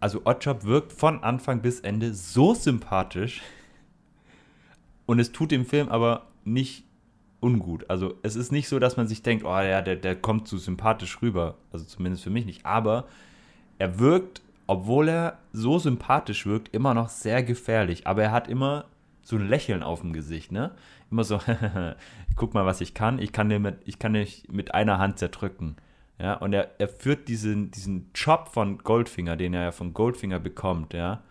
[0.00, 3.42] also Oddjob wirkt von Anfang bis Ende so sympathisch
[5.06, 6.84] und es tut dem Film aber nicht
[7.40, 7.88] ungut.
[7.88, 10.58] Also es ist nicht so, dass man sich denkt, oh ja, der, der kommt zu
[10.58, 11.56] sympathisch rüber.
[11.72, 12.64] Also zumindest für mich nicht.
[12.64, 13.06] Aber
[13.78, 18.06] er wirkt, obwohl er so sympathisch wirkt, immer noch sehr gefährlich.
[18.06, 18.84] Aber er hat immer
[19.30, 20.72] so ein Lächeln auf dem Gesicht, ne?
[21.10, 21.40] Immer so,
[22.36, 23.18] guck mal, was ich kann.
[23.18, 25.76] Ich kann, den mit, ich kann dich mit einer Hand zerdrücken.
[26.18, 30.38] Ja, und er, er führt diesen, diesen Job von Goldfinger, den er ja von Goldfinger
[30.38, 31.22] bekommt, ja,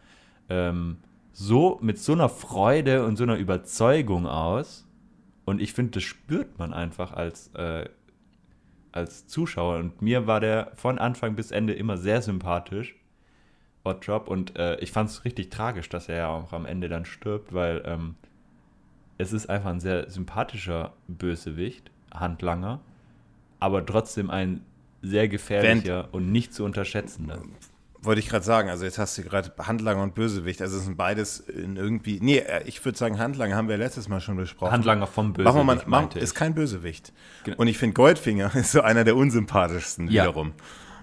[0.49, 0.97] ähm,
[1.31, 4.87] so mit so einer Freude und so einer Überzeugung aus.
[5.45, 7.87] Und ich finde, das spürt man einfach als, äh,
[8.91, 9.77] als Zuschauer.
[9.77, 12.95] Und mir war der von Anfang bis Ende immer sehr sympathisch,
[13.83, 14.27] Odd Job.
[14.27, 17.53] Und äh, ich fand es richtig tragisch, dass er ja auch am Ende dann stirbt,
[17.53, 18.15] weil ähm,
[19.17, 22.79] es ist einfach ein sehr sympathischer Bösewicht, Handlanger,
[23.59, 24.65] aber trotzdem ein
[25.01, 27.41] sehr gefährlicher Wenn, und nicht zu unterschätzender.
[28.01, 30.95] Wollte ich gerade sagen, also jetzt hast du gerade Handlanger und Bösewicht, also es sind
[30.95, 34.71] beides in irgendwie, nee, äh, ich würde sagen, Handlanger haben wir letztes Mal schon besprochen.
[34.71, 35.53] Handlanger vom Bösewicht.
[35.53, 37.11] Machen wir mal, machen, ist kein Bösewicht.
[37.43, 37.57] Genau.
[37.57, 40.23] Und ich finde Goldfinger ist so einer der unsympathischsten ja.
[40.23, 40.53] wiederum.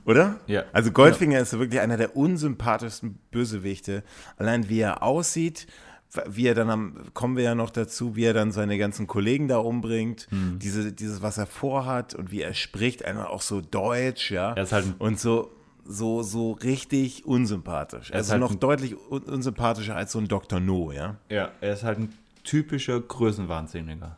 [0.06, 0.38] Oder?
[0.46, 0.64] Ja.
[0.72, 1.42] Also Goldfinger ja.
[1.42, 4.04] ist wirklich einer der unsympathischsten Bösewichte.
[4.36, 5.66] Allein wie er aussieht,
[6.28, 9.48] wie er dann am, kommen wir ja noch dazu, wie er dann seine ganzen Kollegen
[9.48, 10.60] da umbringt, mhm.
[10.60, 14.52] diese, dieses, was er vorhat und wie er spricht, einfach auch so deutsch, ja.
[14.52, 15.50] Er ist halt und so,
[15.84, 18.10] so, so richtig unsympathisch.
[18.10, 20.60] Er also halt noch deutlich un unsympathischer als so ein Dr.
[20.60, 21.16] No, ja.
[21.28, 22.14] Ja, er ist halt ein
[22.44, 24.16] typischer Größenwahnsinniger.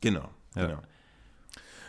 [0.00, 0.66] Genau, ja.
[0.66, 0.82] genau.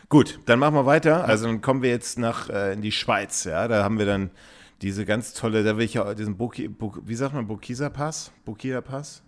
[0.09, 1.25] Gut, dann machen wir weiter.
[1.25, 3.67] Also dann kommen wir jetzt nach äh, in die Schweiz, ja.
[3.67, 4.31] Da haben wir dann
[4.81, 8.31] diese ganz tolle, da will ich ja diesen Buki, Buk, wie sagt man, Burkisa Pass?
[8.45, 9.23] Burkina Pass?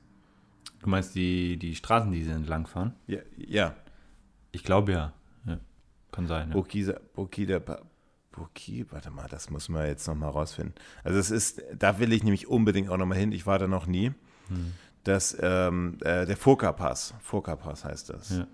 [0.82, 2.94] Du meinst die, die Straßen, die sie entlangfahren?
[3.08, 3.20] Ja.
[3.38, 3.76] ja.
[4.52, 5.14] Ich glaube ja.
[5.46, 5.60] ja.
[6.12, 6.50] Kann sein.
[6.50, 6.54] Ja.
[6.54, 7.60] Burkisa, Burkina
[8.32, 10.76] Burki, warte mal, das muss man jetzt nochmal rausfinden.
[11.04, 13.86] Also es ist, da will ich nämlich unbedingt auch nochmal hin, ich war da noch
[13.86, 14.14] nie.
[14.48, 14.74] Hm.
[15.04, 18.30] Das, ähm, äh, der Furka Pass, Furka Pass heißt das.
[18.30, 18.48] Ja.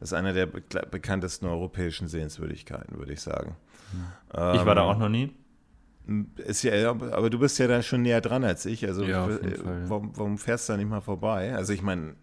[0.00, 3.56] Das ist einer der be bekanntesten europäischen Sehenswürdigkeiten, würde ich sagen.
[3.92, 4.54] Hm.
[4.54, 5.32] Ich war da ähm, auch noch nie.
[6.38, 8.86] Ist ja, aber du bist ja da schon näher dran als ich.
[8.86, 11.54] Also ja, äh, Fall, warum, warum, fährst du da nicht mal vorbei?
[11.54, 12.14] Also ich meine,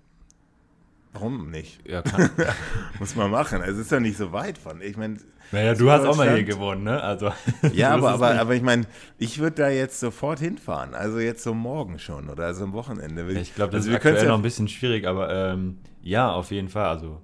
[1.14, 1.88] warum nicht?
[1.88, 2.32] Ja, kann.
[3.00, 3.62] Muss man machen.
[3.62, 4.82] Also es ist ja nicht so weit von.
[4.82, 5.18] Ich meine.
[5.52, 7.00] Naja, du hast auch mal hier gewohnt, ne?
[7.00, 7.32] Also.
[7.74, 8.86] Ja, aber, aber, aber ich meine,
[9.20, 10.96] ich würde da jetzt sofort hinfahren.
[10.96, 13.32] Also jetzt so morgen schon oder also am Wochenende.
[13.34, 16.50] Ich glaube, das also ist aktuell ja noch ein bisschen schwierig, aber ähm, ja, auf
[16.50, 16.88] jeden Fall.
[16.88, 17.22] Also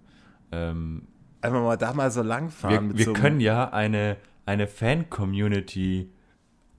[0.52, 1.08] ähm,
[1.42, 2.90] einfach mal da mal so lang fahren.
[2.90, 6.10] Wir, wir so können ja eine, eine Fan-Community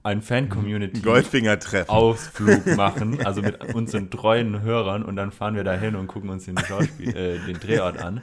[0.03, 1.01] ein Fan-Community.
[1.89, 6.29] Ausflug machen, also mit unseren treuen Hörern und dann fahren wir da hin und gucken
[6.29, 8.21] uns den, Schauspiel, äh, den Drehort an.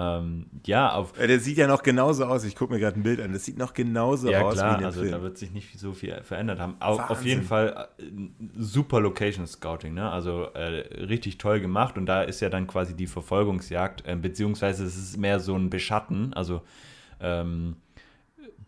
[0.00, 1.12] Ähm, ja, auf.
[1.12, 2.44] Der sieht ja noch genauso aus.
[2.44, 3.32] Ich gucke mir gerade ein Bild an.
[3.32, 5.12] Das sieht noch genauso ja, aus klar, wie in dem also Film.
[5.12, 6.76] da wird sich nicht so viel verändert haben.
[6.78, 8.04] Auf, auf jeden Fall äh,
[8.56, 10.08] super Location Scouting, ne?
[10.08, 14.84] Also äh, richtig toll gemacht und da ist ja dann quasi die Verfolgungsjagd, äh, beziehungsweise
[14.84, 16.62] es ist mehr so ein Beschatten, also
[17.20, 17.76] ähm,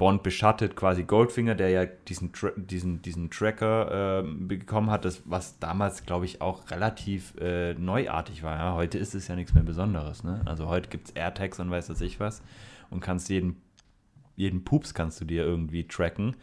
[0.00, 5.58] Bond beschattet quasi Goldfinger, der ja diesen, diesen, diesen Tracker äh, bekommen hat, das, was
[5.58, 8.56] damals, glaube ich, auch relativ äh, neuartig war.
[8.56, 8.72] Ja?
[8.72, 10.24] Heute ist es ja nichts mehr Besonderes.
[10.24, 10.40] Ne?
[10.46, 12.42] Also heute gibt es AirTags und weiß was ich was
[12.88, 13.60] und kannst jeden,
[14.36, 16.34] jeden Pups kannst du dir irgendwie tracken.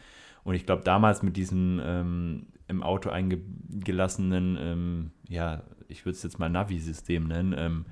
[0.44, 6.22] Und ich glaube, damals mit diesem ähm, im Auto eingelassenen, ähm, ja, ich würde es
[6.22, 7.86] jetzt mal Navi-System nennen, ähm,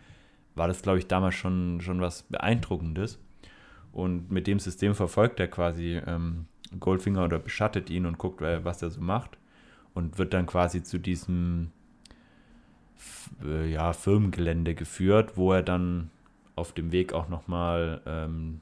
[0.54, 3.18] war das, glaube ich, damals schon, schon was Beeindruckendes.
[3.96, 6.48] Und mit dem System verfolgt er quasi ähm,
[6.82, 9.38] Goldfinger oder beschattet ihn und guckt, äh, was er so macht.
[9.94, 11.72] Und wird dann quasi zu diesem
[13.42, 16.10] äh, ja, Firmengelände geführt, wo er dann
[16.58, 18.60] auf dem Weg auch nochmal ähm,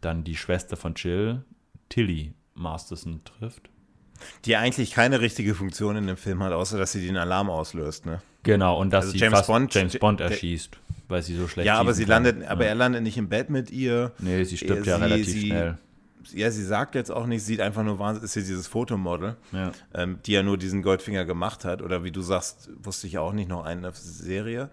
[0.00, 1.44] dann die Schwester von Jill,
[1.88, 3.70] Tilly Masterson, trifft.
[4.44, 8.06] Die eigentlich keine richtige Funktion in dem Film hat, außer dass sie den Alarm auslöst,
[8.06, 8.20] ne?
[8.42, 11.78] Genau, und dass also sie James Bond, James Bond erschießt weil sie so schlecht Ja,
[11.78, 12.48] aber sie landet, kann.
[12.48, 14.12] aber er landet nicht im Bett mit ihr.
[14.18, 15.78] Nee, sie stirbt ja relativ sie, schnell.
[16.32, 19.72] Ja, sie sagt jetzt auch nicht, sieht einfach nur wahnsinnig, ist hier dieses Fotomodel, ja.
[19.92, 21.82] ähm, die ja nur diesen Goldfinger gemacht hat.
[21.82, 24.70] Oder wie du sagst, wusste ich auch nicht, noch eine Serie.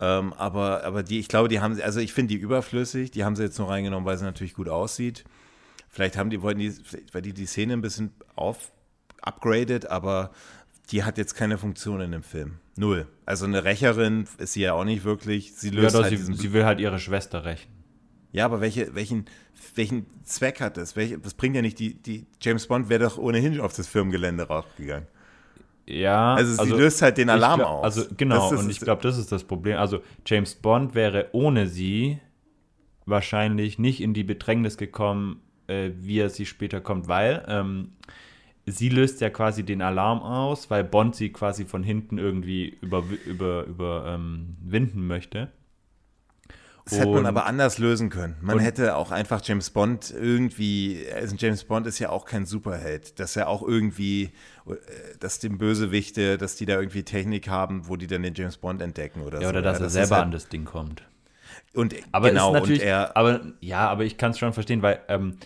[0.00, 3.24] Ähm, aber, aber die, ich glaube, die haben sie, also ich finde die überflüssig, die
[3.24, 5.24] haben sie jetzt nur reingenommen, weil sie natürlich gut aussieht.
[5.88, 6.72] Vielleicht haben die, wollten die,
[7.12, 8.72] weil die die Szene ein bisschen auf
[9.22, 10.30] upgraded, aber
[10.90, 12.58] die hat jetzt keine Funktion in dem Film.
[12.78, 13.06] Null.
[13.26, 15.54] Also eine Rächerin ist sie ja auch nicht wirklich.
[15.54, 17.70] Sie löst ja, doch, halt sie, sie, will halt ihre Schwester rächen.
[18.30, 19.24] Ja, aber welche, welchen,
[19.74, 20.94] welchen Zweck hat das?
[20.94, 24.44] Welche, das bringt ja nicht die, die James Bond wäre doch ohnehin auf das Firmengelände
[24.44, 25.08] rausgegangen.
[25.86, 27.84] Ja, also sie also löst halt den Alarm glaub, aus.
[27.84, 29.78] Also genau, und ich glaube, das ist das Problem.
[29.78, 32.20] Also James Bond wäre ohne sie
[33.06, 37.92] wahrscheinlich nicht in die Bedrängnis gekommen, äh, wie er sie später kommt, weil ähm,
[38.70, 43.04] sie löst ja quasi den Alarm aus, weil Bond sie quasi von hinten irgendwie über,
[43.26, 45.48] über, überwinden ähm, möchte.
[46.84, 48.36] Das hätte man aber anders lösen können.
[48.40, 53.20] Man hätte auch einfach James Bond irgendwie, also James Bond ist ja auch kein Superheld,
[53.20, 54.30] dass er auch irgendwie,
[54.66, 54.74] äh,
[55.20, 58.80] dass dem Bösewichte, dass die da irgendwie Technik haben, wo die dann den James Bond
[58.80, 59.50] entdecken oder ja, so.
[59.50, 61.02] Oder dass ja, er selber halt, an das Ding kommt.
[61.74, 65.36] Und aber genau, und er, aber ja, aber ich kann es schon verstehen, weil ähm,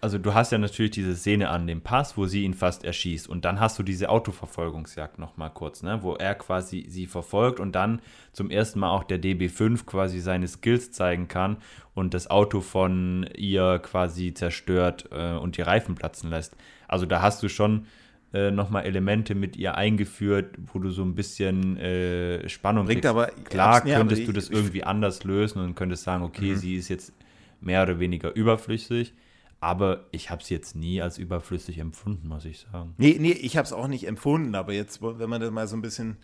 [0.00, 3.28] also du hast ja natürlich diese Szene an dem Pass, wo sie ihn fast erschießt
[3.28, 7.72] und dann hast du diese Autoverfolgungsjagd nochmal kurz, ne, wo er quasi sie verfolgt und
[7.72, 8.00] dann
[8.32, 11.58] zum ersten Mal auch der DB5 quasi seine Skills zeigen kann
[11.94, 16.56] und das Auto von ihr quasi zerstört äh, und die Reifen platzen lässt.
[16.88, 17.86] Also da hast du schon
[18.32, 23.26] äh, nochmal Elemente mit ihr eingeführt, wo du so ein bisschen äh, Spannung Bringt aber
[23.44, 26.56] Klar ja, könntest aber du das irgendwie anders lösen und könntest sagen, okay, Mhm.
[26.56, 27.12] sie ist jetzt
[27.60, 29.12] mehr oder weniger überflüssig,
[29.60, 32.94] aber ich habe sie jetzt nie als überflüssig empfunden, muss ich sagen.
[32.96, 35.76] Nee, nee, ich habe es auch nicht empfunden, aber jetzt, wenn man das mal so
[35.76, 36.16] ein bisschen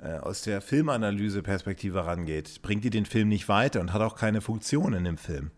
[0.00, 4.40] äh, aus der Filmanalyse-Perspektive rangeht, bringt die den Film nicht weiter und hat auch keine
[4.40, 5.50] Funktion in dem Film.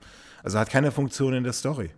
[0.43, 1.91] Also hat keine Funktion in der Story.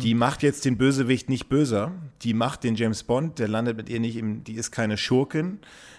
[0.00, 1.92] Die macht jetzt den Bösewicht nicht böser.
[2.22, 5.58] Die macht den James Bond, der landet mit ihr nicht im, die ist keine Schurkin.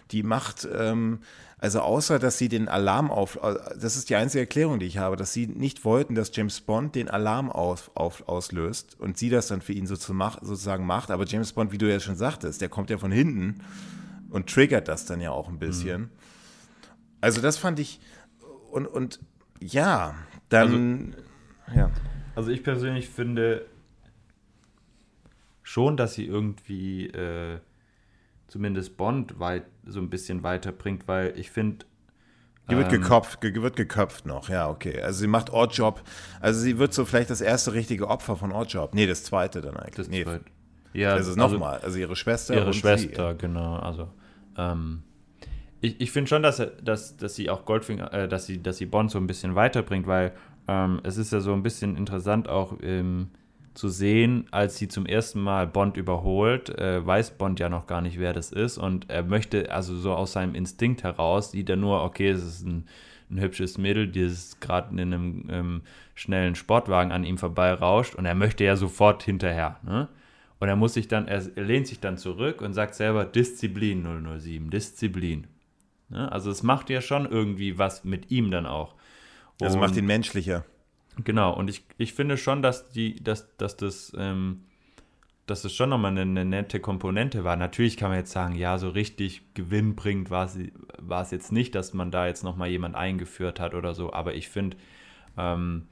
[0.10, 1.20] Die macht, ähm,
[1.64, 5.16] also außer, dass sie den Alarm auf, das ist die einzige Erklärung, die ich habe,
[5.16, 9.48] dass sie nicht wollten, dass James Bond den Alarm auf, auf, auslöst und sie das
[9.48, 11.10] dann für ihn so zu mach, sozusagen macht.
[11.10, 13.62] Aber James Bond, wie du ja schon sagtest, der kommt ja von hinten
[14.30, 16.10] und triggert das dann ja auch ein bisschen.
[17.22, 18.02] Also das fand ich,
[18.70, 19.22] und, und
[19.62, 20.16] ja,
[20.50, 21.16] dann,
[21.74, 21.90] ja.
[22.36, 23.66] Also ich persönlich finde
[25.62, 27.60] schon, dass sie irgendwie äh,
[28.54, 31.88] zumindest Bond weit, so ein bisschen weiterbringt, weil ich finde,
[32.70, 33.02] Die wird Ähm.
[33.02, 35.02] geköpft, ge wird geköpft noch, ja, okay.
[35.02, 36.04] Also sie macht Oddjob,
[36.40, 38.94] also sie wird so vielleicht das erste richtige Opfer von Oddjob.
[38.94, 39.96] Nee, das zweite dann eigentlich.
[39.96, 40.44] das nee, zweit-
[40.94, 43.38] ja, das ist nochmal, also ihre Schwester ihre Schwester, sie.
[43.40, 43.78] genau.
[43.78, 44.10] Also
[44.56, 45.02] ähm,
[45.82, 48.86] ich, ich finde schon, dass, dass, dass sie auch Goldfinger, äh, dass sie, dass sie
[48.86, 50.32] Bond so ein bisschen weiterbringt, weil
[50.68, 53.30] ähm, es ist ja so ein bisschen interessant auch ähm,
[53.74, 58.02] zu sehen, als sie zum ersten Mal Bond überholt, äh, weiß Bond ja noch gar
[58.02, 61.76] nicht, wer das ist und er möchte also so aus seinem Instinkt heraus, sieht er
[61.76, 62.86] nur, okay, es ist ein,
[63.32, 65.82] ein hübsches Mädel, die ist gerade in einem ähm,
[66.16, 70.08] schnellen Sportwagen an ihm vorbeirauscht und er möchte ja sofort hinterher, ne?
[70.60, 74.02] Und er muss sich dann, er lehnt sich dann zurück und sagt selber Disziplin
[74.40, 75.48] 007, Disziplin.
[76.08, 76.32] Ne?
[76.32, 78.96] Also es macht ja schon irgendwie was mit ihm dann auch.
[79.58, 80.64] Das macht ihn menschlicher.
[81.24, 84.64] Genau, und ich, ich finde schon, dass die, dass, dass das, ähm,
[85.46, 87.56] dass das schon nochmal eine, eine nette Komponente war.
[87.56, 90.58] Natürlich kann man jetzt sagen, ja, so richtig gewinnbringend war es,
[90.98, 94.34] war es jetzt nicht, dass man da jetzt nochmal jemand eingeführt hat oder so, aber
[94.34, 94.78] ich finde,
[95.38, 95.88] ähm,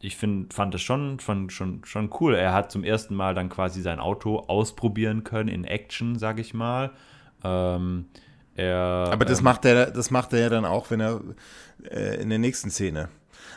[0.00, 2.34] ich find, fand es schon, schon, schon, schon cool.
[2.34, 6.52] Er hat zum ersten Mal dann quasi sein Auto ausprobieren können in Action, sag ich
[6.52, 6.90] mal.
[7.42, 8.06] Ähm,
[8.54, 11.20] er, Aber das ähm, macht er, das macht er ja dann auch, wenn er
[11.90, 13.08] äh, in der nächsten Szene.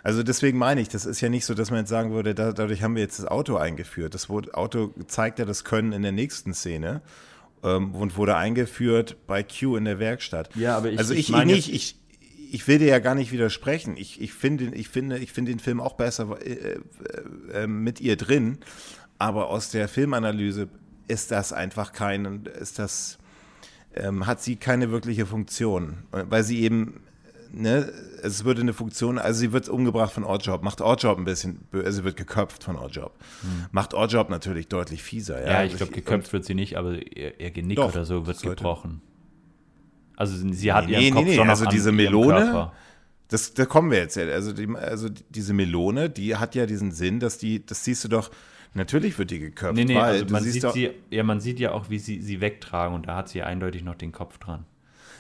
[0.04, 2.52] Also deswegen meine ich, das ist ja nicht so, dass man jetzt sagen würde, da,
[2.54, 4.14] dadurch haben wir jetzt das Auto eingeführt.
[4.14, 7.02] Das Auto zeigt ja das Können in der nächsten Szene
[7.64, 10.56] ähm, und wurde eingeführt bei Q in der Werkstatt.
[10.56, 12.00] Ja, aber ich- also ich ich, ich meine nicht, ich,
[12.52, 13.98] ich will dir ja gar nicht widersprechen.
[13.98, 16.80] Ich, ich, finde, ich, finde, ich finde den Film auch besser äh, äh,
[17.64, 18.60] äh, mit ihr drin,
[19.20, 20.70] aber aus der Filmanalyse
[21.10, 23.18] ist das einfach kein, ist das
[23.96, 27.02] ähm, hat sie keine wirkliche Funktion, weil sie eben,
[27.52, 27.92] ne,
[28.24, 31.92] es würde eine Funktion, also sie wird umgebracht von Oddjob, macht Oddjob ein bisschen, also
[31.92, 33.14] sie wird geköpft von Oddjob,
[33.72, 35.42] macht Oddjob natürlich deutlich fieser.
[35.46, 38.26] Ja, Ja, ich glaube, geköpft wird sie nicht, aber ihr, ihr Genick Doch, oder so
[38.28, 39.02] wird gebrochen.
[40.16, 42.72] Also sie hat Nee, ihren nee, Kopf nee, schon also noch diese Melone.
[43.30, 44.18] Das, da kommen wir jetzt.
[44.18, 48.08] Also, die, also diese Melone, die hat ja diesen Sinn, dass die, das siehst du
[48.08, 48.32] doch,
[48.74, 51.40] natürlich wird die geköpft, Nee, nee, weil also du man siehst sieht, sie, ja, man
[51.42, 54.38] sieht ja auch, wie sie sie wegtragen und da hat sie eindeutig noch den Kopf
[54.38, 54.66] dran.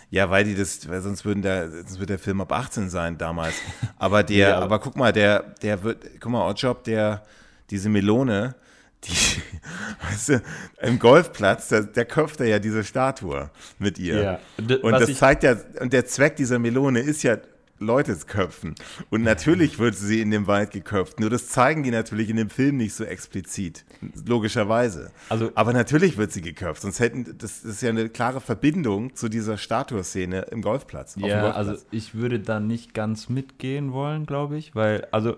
[0.09, 3.17] Ja, weil die das, weil sonst würden der, sonst wird der Film ab 18 sein
[3.17, 3.55] damals.
[3.97, 7.23] Aber der, Ja, aber- guck mal, der, der wird, guck mal, Oddjob, der,
[7.69, 8.55] diese Melone,
[9.03, 9.11] die,
[10.09, 10.41] weißt du,
[10.81, 14.21] im Golfplatz, da, der köpft er ja diese Statue mit ihr.
[14.21, 17.38] Ja, Und was das zeigt ja, und der Zweck dieser Melone ist ja,
[17.79, 18.75] Leute köpfen.
[19.09, 21.19] Und natürlich wird sie in dem Wald geköpft.
[21.19, 23.85] Nur das zeigen die natürlich in dem Film nicht so explizit.
[24.25, 25.11] Logischerweise.
[25.29, 26.81] Also- Aber natürlich wird sie geköpft.
[26.81, 31.15] Sonst hätten, das ist ja eine klare Verbindung zu dieser Statue-Szene im Golfplatz.
[31.17, 31.55] Ja, Golfplatz.
[31.55, 35.37] also ich würde da nicht ganz mitgehen wollen, glaube ich, weil, also,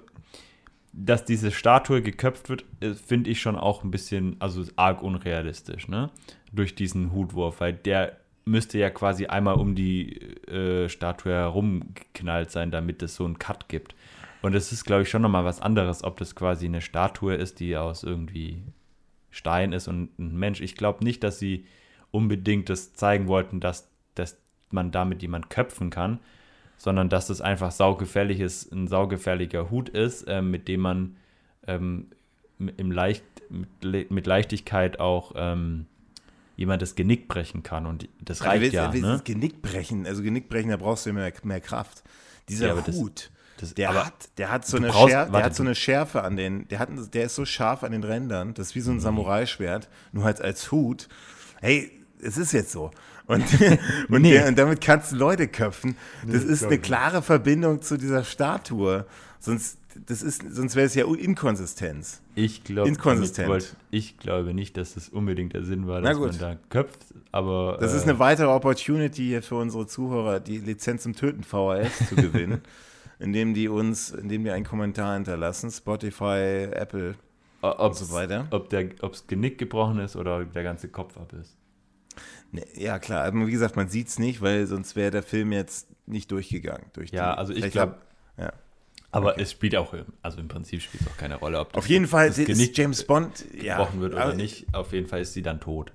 [0.91, 5.87] dass diese Statue geköpft wird, äh, finde ich schon auch ein bisschen, also arg unrealistisch,
[5.87, 6.09] ne?
[6.51, 12.71] Durch diesen Hutwurf, weil der müsste ja quasi einmal um die äh, Statue herumgeknallt sein,
[12.71, 13.95] damit es so einen Cut gibt.
[14.41, 17.59] Und es ist, glaube ich, schon nochmal was anderes, ob das quasi eine Statue ist,
[17.59, 18.63] die aus irgendwie
[19.31, 20.61] Stein ist und ein Mensch.
[20.61, 21.65] Ich glaube nicht, dass sie
[22.11, 24.37] unbedingt das zeigen wollten, dass, dass
[24.71, 26.19] man damit jemand köpfen kann,
[26.77, 31.17] sondern dass das einfach saugefährlich ist, ein saugefährlicher Hut ist, ähm, mit dem man
[31.67, 32.07] ähm,
[32.57, 35.85] im Leicht, mit, Le- mit Leichtigkeit auch ähm,
[36.59, 37.85] jemand das Genick brechen kann.
[37.85, 38.91] Und das Aber reicht willst- ja.
[38.93, 39.21] willst Ne?
[39.23, 42.03] Genick brechen, also Genick brechen, da brauchst du mehr, mehr Kraft.
[42.49, 45.63] Dieser Ja, Hut, Das, Der hat, der hat so eine brauchst- Schärfe, der hat so
[45.63, 48.75] eine Schärfe an den, der hat, der ist so scharf an den Rändern, das ist
[48.75, 49.01] wie so ein Mhm.
[49.01, 51.07] Samurai-Schwert, nur halt als Hut.
[51.61, 51.91] Hey,
[52.21, 52.91] es ist jetzt so.
[53.25, 53.43] Und,
[54.09, 54.31] und, Nee.
[54.33, 55.95] der, und damit kannst du Leute köpfen.
[56.27, 59.05] Das ist eine klare Verbindung zu dieser Statue.
[59.41, 62.21] Sonst, das ist, sonst wäre es ja Inkonsistenz.
[62.35, 63.75] ich glaube Inkonsistent.
[63.89, 66.99] ich glaube nicht, dass das unbedingt der Sinn war, dass man da köpft,
[67.31, 71.43] aber Das äh, ist eine weitere Opportunity hier für unsere Zuhörer, die Lizenz zum Töten
[71.43, 72.61] VHS zu gewinnen,
[73.19, 77.15] indem die uns, indem die einen Kommentar hinterlassen, Spotify, Apple
[77.61, 78.47] ob so weiter.
[78.51, 81.57] Ob der ob's Genick gebrochen ist oder der ganze Kopf ab ist.
[82.51, 83.25] Ne, Ja, klar.
[83.25, 86.85] Aber wie gesagt, man sieht es nicht, weil sonst wäre der Film jetzt nicht durchgegangen.
[86.93, 88.01] Durch Ja, die, also ich vielleicht glaub- hab-
[88.37, 88.53] Ja.
[89.11, 91.89] Aber es spielt auch, also im Prinzip spielt es auch keine Rolle, ob das, Auf
[91.89, 93.45] jeden Fall das ist James Bond.
[93.59, 94.67] Ja, gebrochen wird oder nicht.
[94.73, 95.91] Auf jeden Fall ist sie dann tot.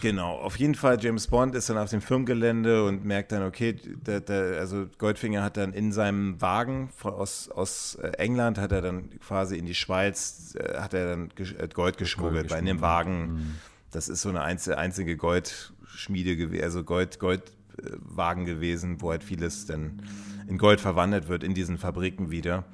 [0.00, 3.74] Genau, auf jeden Fall, James Bond ist dann auf dem Firmengelände und merkt dann, okay,
[3.74, 8.80] der, der, also Goldfinger hat dann in seinem Wagen aus, aus äh, England, hat er
[8.80, 12.80] dann quasi in die Schweiz, äh, hat er dann äh, Gold geschmuggelt, weil in dem
[12.80, 13.58] Wagen,
[13.90, 19.66] das ist so eine einzige, einzige Goldschmiede gewesen, also Gold, Goldwagen gewesen, wo halt vieles
[19.66, 20.02] dann
[20.50, 22.64] in Gold verwandelt wird in diesen Fabriken wieder.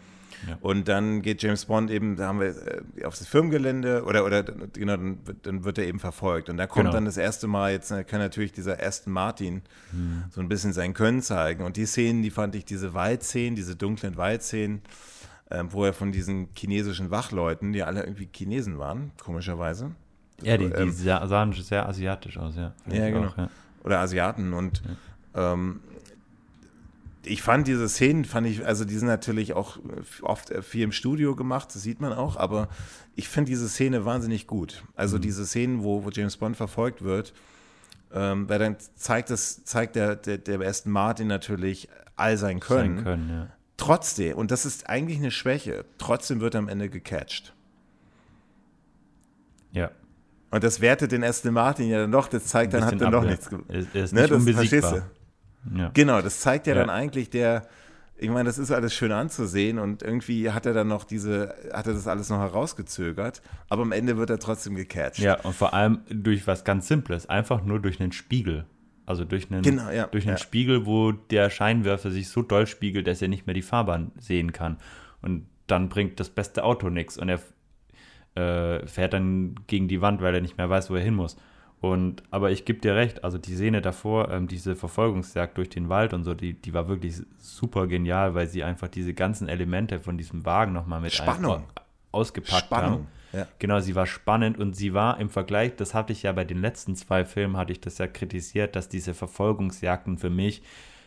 [0.46, 0.58] Ja.
[0.60, 2.48] Und dann geht James Bond eben, da haben wir
[2.98, 6.50] äh, auf das Firmengelände oder, oder genau, dann wird, dann wird er eben verfolgt.
[6.50, 6.92] Und da kommt Genau.
[6.92, 9.62] dann das erste Mal, jetzt äh, kann natürlich dieser Aston Martin
[9.92, 10.24] Mhm.
[10.30, 11.64] so ein bisschen sein Können zeigen.
[11.64, 14.82] Und die Szenen, die fand ich, diese Waldszenen, diese dunklen Waldszenen,
[15.50, 19.92] ähm, wo er von diesen chinesischen Wachleuten, die alle irgendwie Chinesen waren, komischerweise,
[20.42, 22.74] Ja, die, die Ähm, sah- sahen sehr asiatisch aus, ja.
[22.90, 23.28] Ja, genau.
[23.28, 23.48] Auch, ja.
[23.84, 24.82] oder Asiaten und
[25.34, 25.80] ähm,
[27.26, 29.78] ich fand diese Szenen, fand ich, also die sind natürlich auch
[30.22, 32.68] oft viel im Studio gemacht, das sieht man auch, aber
[33.14, 34.84] ich finde diese Szene wahnsinnig gut.
[34.94, 37.32] Also diese Szenen, wo, wo James Bond verfolgt wird,
[38.12, 42.96] ähm, weil dann zeigt das, zeigt der, der, der Aston Martin natürlich all sein Können.
[42.96, 43.48] Sein können, ja.
[43.76, 47.54] Trotzdem, und das ist eigentlich eine Schwäche, trotzdem wird er am Ende gecatcht.
[49.72, 49.90] Ja.
[50.50, 53.20] Und das wertet den Aston Martin ja dann doch, das zeigt, dann hat er ja.
[53.20, 55.10] nichts Er, er ist Ne, nicht unbesiegbar.
[55.74, 55.90] Ja.
[55.94, 56.80] Genau, das zeigt ja, Ja.
[56.80, 57.66] dann eigentlich der,
[58.18, 61.86] ich meine, das ist alles schön anzusehen und irgendwie hat er dann noch diese, hat
[61.86, 65.18] er das alles noch herausgezögert, aber am Ende wird er trotzdem gecatcht.
[65.18, 68.64] ja, und vor allem durch was ganz Simples, einfach nur durch einen Spiegel.
[69.04, 70.42] Also durch einen, Genau, ja, durch einen ja.
[70.42, 74.52] Spiegel, wo der Scheinwerfer sich so doll spiegelt, dass er nicht mehr die Fahrbahn sehen
[74.52, 74.78] kann.
[75.22, 77.40] Und dann bringt das beste Auto nichts und er
[78.34, 81.36] äh, fährt dann gegen die Wand, weil er nicht mehr weiß, wo er hin muss.
[81.80, 85.88] Und, aber ich gebe dir recht, also die Szene davor, ähm, diese Verfolgungsjagd durch den
[85.88, 90.00] Wald und so, die, die war wirklich super genial, weil sie einfach diese ganzen Elemente
[90.00, 91.64] von diesem Wagen nochmal mit Spannung.
[92.12, 92.84] ausgepackt haben.
[92.86, 93.06] Spannung.
[93.32, 93.46] Ja.
[93.58, 96.60] Genau, sie war spannend und sie war im Vergleich, das hatte ich ja bei den
[96.62, 100.62] letzten zwei Filmen, hatte ich das ja kritisiert, dass diese Verfolgungsjagden für mich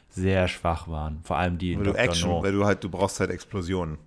[0.10, 1.20] sehr schwach waren.
[1.24, 2.04] Vor allem die in Weil du Dr.
[2.06, 2.44] Action, No.
[2.44, 3.98] weil du halt, du brauchst halt Explosionen.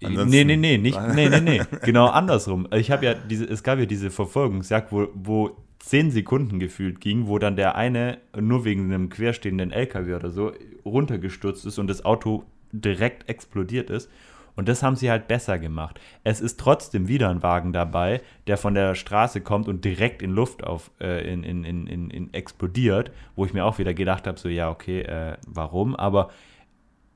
[0.00, 2.66] Nee, Ansonsten- nee, nee, nicht, nee, nee, nee, genau andersrum.
[2.74, 7.26] Ich habe ja diese, es gab ja diese Verfolgungsjagd, wo, wo zehn Sekunden gefühlt ging,
[7.26, 10.52] wo dann der eine nur wegen einem querstehenden LKW oder so
[10.84, 14.08] runtergestürzt ist und das Auto direkt explodiert ist.
[14.56, 15.98] Und das haben sie halt besser gemacht.
[16.22, 20.32] Es ist trotzdem wieder ein Wagen dabei, der von der Straße kommt und direkt in
[20.32, 24.26] Luft auf, äh, in, in, in, in, in explodiert, wo ich mir auch wieder gedacht
[24.26, 25.96] habe, so ja, okay, äh, warum?
[25.96, 26.30] Aber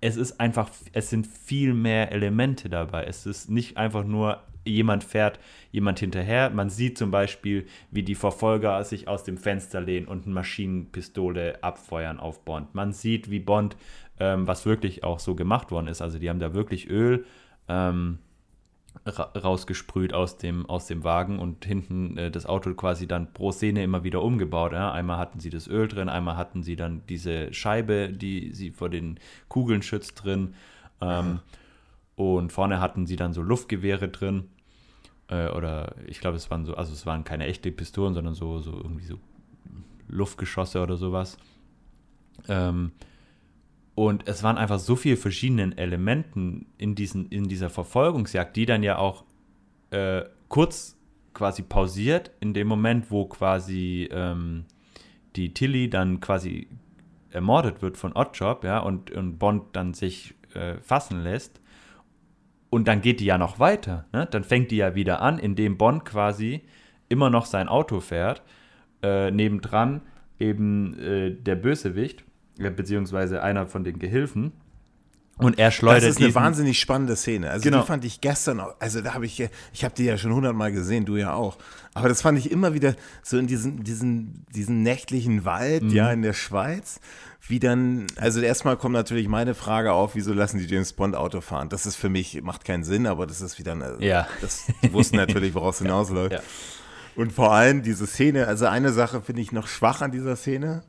[0.00, 3.04] es ist einfach, es sind viel mehr Elemente dabei.
[3.04, 5.38] Es ist nicht einfach nur, jemand fährt
[5.70, 6.50] jemand hinterher.
[6.50, 11.62] Man sieht zum Beispiel, wie die Verfolger sich aus dem Fenster lehnen und eine Maschinenpistole
[11.62, 12.74] abfeuern auf Bond.
[12.74, 13.76] Man sieht, wie Bond,
[14.18, 17.24] ähm, was wirklich auch so gemacht worden ist, also die haben da wirklich Öl
[17.68, 18.18] ähm,
[19.04, 23.52] ra rausgesprüht aus dem, aus dem Wagen und hinten äh, das Auto quasi dann pro
[23.52, 24.72] Szene immer wieder umgebaut.
[24.72, 24.92] Ja?
[24.92, 28.88] Einmal hatten sie das Öl drin, einmal hatten sie dann diese Scheibe, die sie vor
[28.88, 29.18] den
[29.48, 30.54] Kugeln schützt drin.
[31.00, 31.40] Ähm,
[32.16, 34.44] Und vorne hatten sie dann so Luftgewehre drin.
[35.34, 38.60] Äh, oder ich glaube, es waren so, also es waren keine echte Pistolen, sondern so,
[38.60, 39.18] so irgendwie so
[40.08, 41.36] Luftgeschosse oder sowas.
[42.48, 42.92] Ähm,
[43.94, 48.82] und es waren einfach so viele verschiedene Elementen in, diesen, in dieser Verfolgungsjagd, die dann
[48.82, 49.24] ja auch
[49.90, 50.96] äh, kurz
[51.32, 54.64] quasi pausiert, in dem Moment, wo quasi ähm,
[55.36, 56.68] die Tilly dann quasi
[57.30, 61.60] ermordet wird von Oddjob, ja, und, und Bond dann sich äh, fassen lässt.
[62.74, 64.04] Und dann geht die ja noch weiter.
[64.12, 64.26] Ne?
[64.30, 66.62] Dann fängt die ja wieder an, indem Bond quasi
[67.08, 68.42] immer noch sein Auto fährt.
[69.02, 70.00] Äh, nebendran
[70.40, 72.24] eben äh, der Bösewicht,
[72.58, 74.52] äh, beziehungsweise einer von den Gehilfen.
[75.36, 77.50] Und er schleudert Das ist eine wahnsinnig spannende Szene.
[77.50, 77.80] Also Genau.
[77.80, 80.70] die fand ich gestern, auch- also da habe ich, ich habe die ja schon hundertmal
[80.72, 81.58] gesehen, du ja auch.
[81.92, 85.90] Aber das fand ich immer wieder so in diesen, diesen, diesen nächtlichen Wald, Mhm.
[85.90, 87.00] ja, in der Schweiz,
[87.46, 91.40] wie dann, also erstmal kommt natürlich meine Frage auf, wieso lassen die James Bond Auto
[91.40, 91.68] fahren?
[91.68, 94.26] Das ist für mich, macht keinen Sinn, aber das ist wieder eine, Ja.
[94.40, 96.32] das, die wussten natürlich, woraus es hinausläuft.
[96.32, 96.40] Ja.
[97.16, 100.82] Und vor allem diese Szene, also eine Sache finde ich noch schwach an dieser Szene,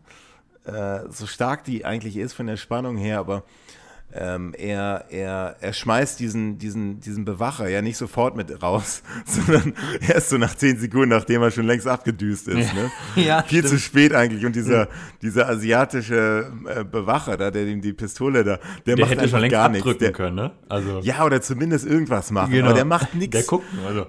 [0.65, 3.43] äh, so stark die eigentlich ist von der Spannung her, aber
[4.17, 9.73] ähm, er, er, er schmeißt diesen, diesen, diesen Bewacher ja nicht sofort mit raus, sondern
[10.07, 12.73] erst so nach zehn Sekunden, nachdem er schon längst abgedüst ist.
[12.73, 12.91] Ne?
[13.15, 13.67] Ja, Viel stimmt.
[13.67, 14.45] zu spät eigentlich.
[14.45, 14.87] Und dieser,
[15.21, 19.39] dieser asiatische äh, Bewacher da, der ihm die Pistole da, der, Der macht hätte schon
[19.41, 19.97] längst gar nichts.
[19.97, 20.51] Der, können, ne?
[20.69, 22.51] Also, ja, oder zumindest irgendwas machen.
[22.51, 22.67] genau.
[22.67, 23.31] Aber der macht nichts.
[23.35, 24.07] Der guckt nur, also,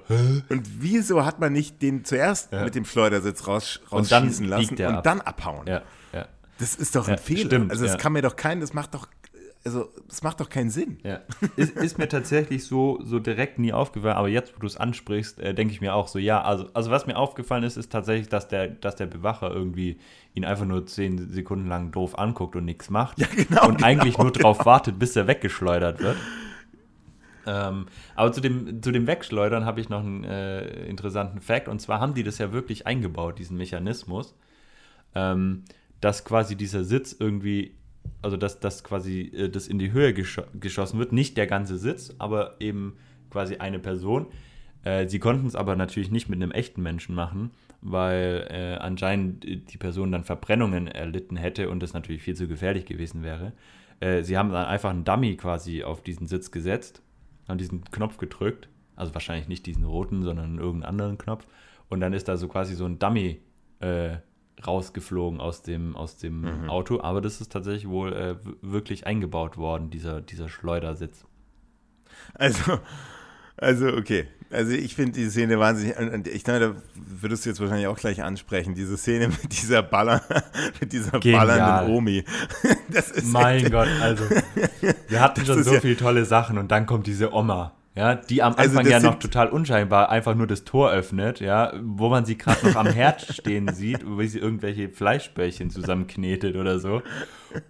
[0.49, 2.65] Und wieso hat man nicht den zuerst Ja.
[2.65, 5.05] mit dem Schleudersitz raus, rausschießen lassen und ab.
[5.05, 5.66] dann abhauen?
[5.66, 6.27] ja, ja.
[6.59, 7.41] Das ist doch ein Ja, Fehler.
[7.47, 7.99] stimmt, also das ja.
[7.99, 9.07] kann mir doch kein, das macht doch,
[9.66, 10.98] also das macht doch keinen Sinn.
[11.02, 11.20] Ja.
[11.56, 15.40] Ist, ist mir tatsächlich so, so direkt nie aufgefallen, aber jetzt, wo du es ansprichst,
[15.40, 18.28] äh, denke ich mir auch so, ja, also, also was mir aufgefallen ist, ist tatsächlich,
[18.28, 19.98] dass der, dass der Bewacher irgendwie
[20.34, 23.18] ihn einfach nur zehn Sekunden lang doof anguckt und nichts macht.
[23.26, 26.16] Ja, genau, Und eigentlich genau, nur drauf wartet, bis er weggeschleudert wird.
[27.47, 31.68] Ähm, aber zu dem, zu dem Wegschleudern habe ich noch einen äh, interessanten Fact.
[31.68, 34.36] Und zwar haben die das ja wirklich eingebaut, diesen Mechanismus,
[35.14, 35.64] ähm,
[36.01, 37.74] dass quasi dieser Sitz irgendwie,
[38.23, 41.12] also dass, dass quasi äh, das in die Höhe gescho geschossen wird.
[41.12, 42.97] Nicht der ganze Sitz, aber eben
[43.31, 44.27] quasi eine Person.
[44.85, 47.51] Äh, sie konnten es aber natürlich nicht mit einem echten Menschen machen,
[47.81, 52.87] weil äh, anscheinend die Person dann Verbrennungen erlitten hätte und das natürlich viel zu gefährlich
[52.87, 53.53] gewesen wäre.
[54.01, 57.03] Äh, sie haben dann einfach einen Dummy quasi auf diesen Sitz gesetzt,
[57.49, 61.47] haben diesen Knopf gedrückt, also wahrscheinlich nicht diesen roten, sondern irgendeinen anderen Knopf.
[61.89, 63.41] Und dann ist da so quasi so ein Dummy
[63.81, 64.16] äh,
[64.65, 67.01] rausgeflogen aus dem, aus dem Auto.
[67.01, 71.24] Aber das ist tatsächlich wohl äh, wirklich eingebaut worden, dieser, dieser Schleudersitz.
[72.35, 72.78] Also,
[73.57, 74.28] also okay.
[74.51, 77.99] Also ich finde die Szene wahnsinnig, und- ich glaube, da würdest du jetzt wahrscheinlich auch
[77.99, 80.23] gleich ansprechen, diese Szene mit dieser Baller,
[80.81, 81.47] mit dieser Genial.
[81.47, 82.24] ballernden Omi.
[82.89, 84.24] Das ist Mein Gott, also
[85.09, 88.43] wir hatten schon so ja- viele tolle Sachen und dann kommt diese Oma, ja, die
[88.43, 92.10] am Also Anfang das ja noch total unscheinbar einfach nur das Tor öffnet, ja, wo
[92.10, 97.02] man sie gerade noch am Herd stehen sieht, wie sie irgendwelche Fleischbällchen zusammenknetet oder so.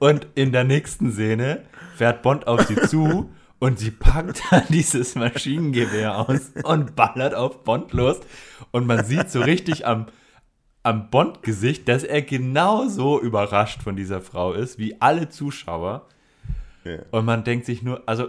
[0.01, 1.63] Und in der nächsten Szene
[1.95, 3.31] fährt Bond auf sie zu
[3.61, 8.19] und sie packt dann dieses Maschinengewehr aus und ballert auf Bond los.
[8.73, 10.07] Und man sieht so richtig am,
[10.83, 16.09] am Bond-Gesicht, dass er genauso überrascht von dieser Frau ist, wie alle Zuschauer.
[16.83, 16.99] Ja.
[17.13, 18.29] Und man denkt sich nur, also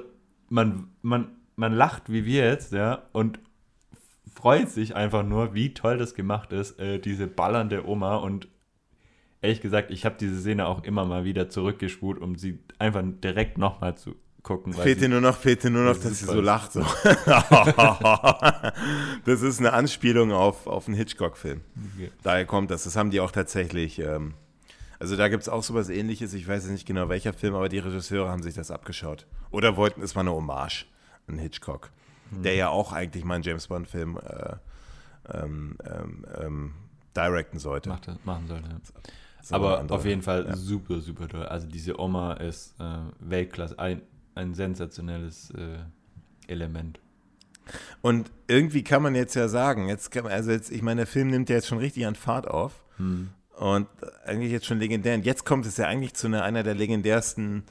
[0.49, 3.41] man, man, man lacht wie wir jetzt, ja, und
[4.33, 8.15] freut sich einfach nur, wie toll das gemacht ist, äh, diese ballernde Oma.
[8.17, 8.47] Und
[9.41, 13.57] ehrlich gesagt, ich habe diese Szene auch immer mal wieder zurückgespult, um sie einfach direkt
[13.57, 14.73] nochmal zu gucken.
[14.73, 16.73] Fehlt dir nur noch, fehlt dir nur noch, Das dass sie so lacht.
[16.73, 16.81] So.
[19.25, 21.61] das ist eine Anspielung auf, auf einen Hitchcock-Film.
[21.95, 22.11] Okay.
[22.21, 22.83] Daher kommt das.
[22.83, 23.97] Das haben die auch tatsächlich.
[23.97, 24.35] Ähm,
[24.99, 26.35] also da gibt es auch sowas ähnliches.
[26.35, 29.25] Ich weiß jetzt nicht genau welcher Film, aber die Regisseure haben sich das abgeschaut.
[29.49, 30.85] Oder wollten, es war eine Hommage
[31.27, 31.91] an Hitchcock.
[32.31, 34.55] Der ja auch eigentlich mal einen James Bond-Film äh,
[35.33, 36.73] ähm, ähm, ähm,
[37.15, 37.89] directen sollte.
[37.89, 38.67] Macht das, machen sollte.
[38.69, 38.75] ja.
[39.41, 40.55] So Aber andere- auf jeden Fall ja.
[40.55, 41.45] super, super toll.
[41.45, 44.01] Also diese Oma ist äh, Weltklasse, ein,
[44.35, 45.77] ein sensationelles äh,
[46.51, 46.99] Element.
[48.01, 51.07] Und irgendwie kann man jetzt ja sagen, jetzt kann man, also jetzt, ich meine, der
[51.07, 52.83] Film nimmt ja jetzt schon richtig an Fahrt auf.
[52.97, 53.29] Hm.
[53.57, 53.87] Und
[54.25, 55.15] eigentlich jetzt schon legendär.
[55.15, 57.63] Und jetzt kommt es ja eigentlich zu einer, einer der legendärsten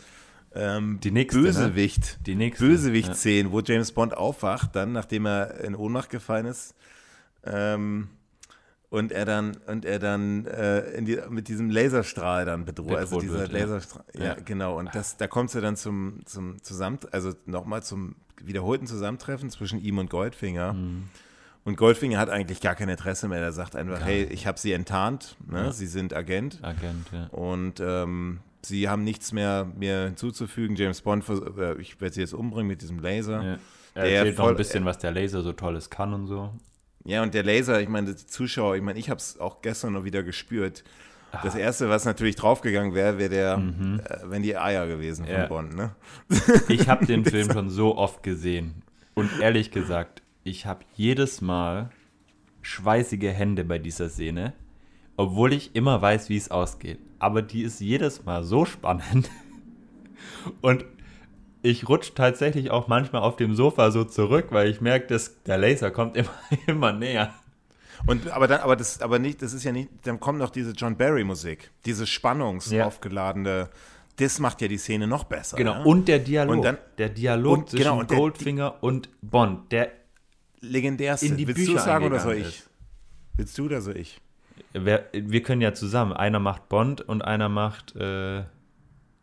[0.57, 1.45] ähm, Die nächste, ne?
[1.45, 2.65] Bösewicht, Die nächste.
[2.67, 6.75] Bösewicht-Szenen, wo James Bond aufwacht, dann, nachdem er in Ohnmacht gefallen ist.
[7.45, 8.09] Ähm,
[8.89, 12.87] und er dann, und er dann äh, die, mit diesem Laserstrahl dann bedroht.
[12.89, 13.59] Bedroht Also dieser wird, ja.
[13.61, 14.05] Laserstrahl.
[14.15, 14.35] Ja, Ja.
[14.45, 14.79] genau.
[14.79, 19.51] Und das, da kommt es ja dann zum, zum Zusammen, also nochmal zum wiederholten Zusammentreffen
[19.51, 20.75] zwischen ihm und Goldfinger.
[20.75, 21.05] Mhm.
[21.65, 23.41] Und Goldfinger hat eigentlich gar kein Interesse mehr.
[23.41, 25.65] Er sagt einfach, Gar hey, ich habe sie enttarnt, ne?
[25.65, 25.73] Ja.
[25.73, 26.61] sie sind Agent.
[26.63, 27.27] Agent, ja.
[27.37, 30.77] Und ähm, sie haben nichts mehr mir hinzuzufügen.
[30.77, 33.43] James Bond, äh, ich werde sie jetzt umbringen mit diesem Laser.
[33.43, 33.59] ja.
[33.95, 36.53] Der Er erzählt noch voll- ein bisschen, was der Laser so tolles kann und so.
[37.05, 39.95] Ja, und der Laser, ich meine, die Zuschauer, ich meine, ich habe es auch gestern
[39.95, 40.85] noch wieder gespürt.
[41.43, 45.41] Das Erste, was natürlich draufgegangen wäre, wäre der, äh, wenn die Eier gewesen von Mhm.
[45.41, 45.47] Ja.
[45.47, 45.91] Bond, ne?
[46.69, 48.83] Ich habe den Film schon so oft gesehen.
[49.15, 51.91] Und ehrlich gesagt, ich habe jedes Mal
[52.63, 54.53] schweißige Hände bei dieser Szene,
[55.17, 56.99] obwohl ich immer weiß, wie es ausgeht.
[57.19, 59.31] Aber die ist jedes Mal so spannend.
[60.61, 60.85] Und
[61.63, 65.59] ich rutsche tatsächlich auch manchmal auf dem Sofa so zurück, weil ich merke, dass der
[65.59, 66.31] Laser kommt immer,
[66.67, 67.35] immer näher.
[68.07, 70.73] Und aber dann, aber das, aber nicht, das ist ja nicht, dann kommt noch diese
[70.73, 73.71] John Barry Musik, diese spannungsaufgeladene
[74.17, 75.57] das macht ja die Szene noch besser.
[75.57, 75.83] Genau, ja?
[75.83, 76.57] und der Dialog.
[76.57, 79.93] Und dann- der Dialog und- zwischen genau, und der- Goldfinger und Bond, der
[80.61, 81.27] legendärste.
[81.27, 82.47] in die Willst Bücher du sagen oder soll ich?
[82.47, 82.71] ist.
[83.37, 84.21] Willst du oder soll ich?
[84.73, 86.13] Wer, wir können ja zusammen.
[86.13, 87.95] Einer macht Bond und einer macht.
[87.97, 88.45] Äh,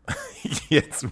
[0.68, 1.06] Jetzt,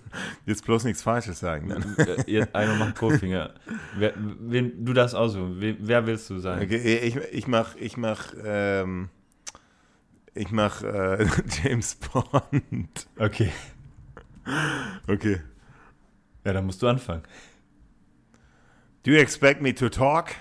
[0.44, 1.70] jetzt bloß nichts Falsches sagen.
[1.70, 1.96] Dann.
[2.06, 3.54] äh, ihr- einer macht Goldfinger.
[3.96, 5.56] Wer, wen, du darfst aussuchen.
[5.58, 6.62] Wer, wer willst du sein?
[6.62, 9.08] Okay, ich, ich mach, ich mach, ähm,
[10.34, 11.26] ich mach äh,
[11.64, 13.06] James Bond.
[13.18, 13.50] Okay.
[15.08, 15.40] Okay.
[16.44, 17.22] Ja, dann musst du anfangen.
[19.04, 20.32] Do you expect me to talk?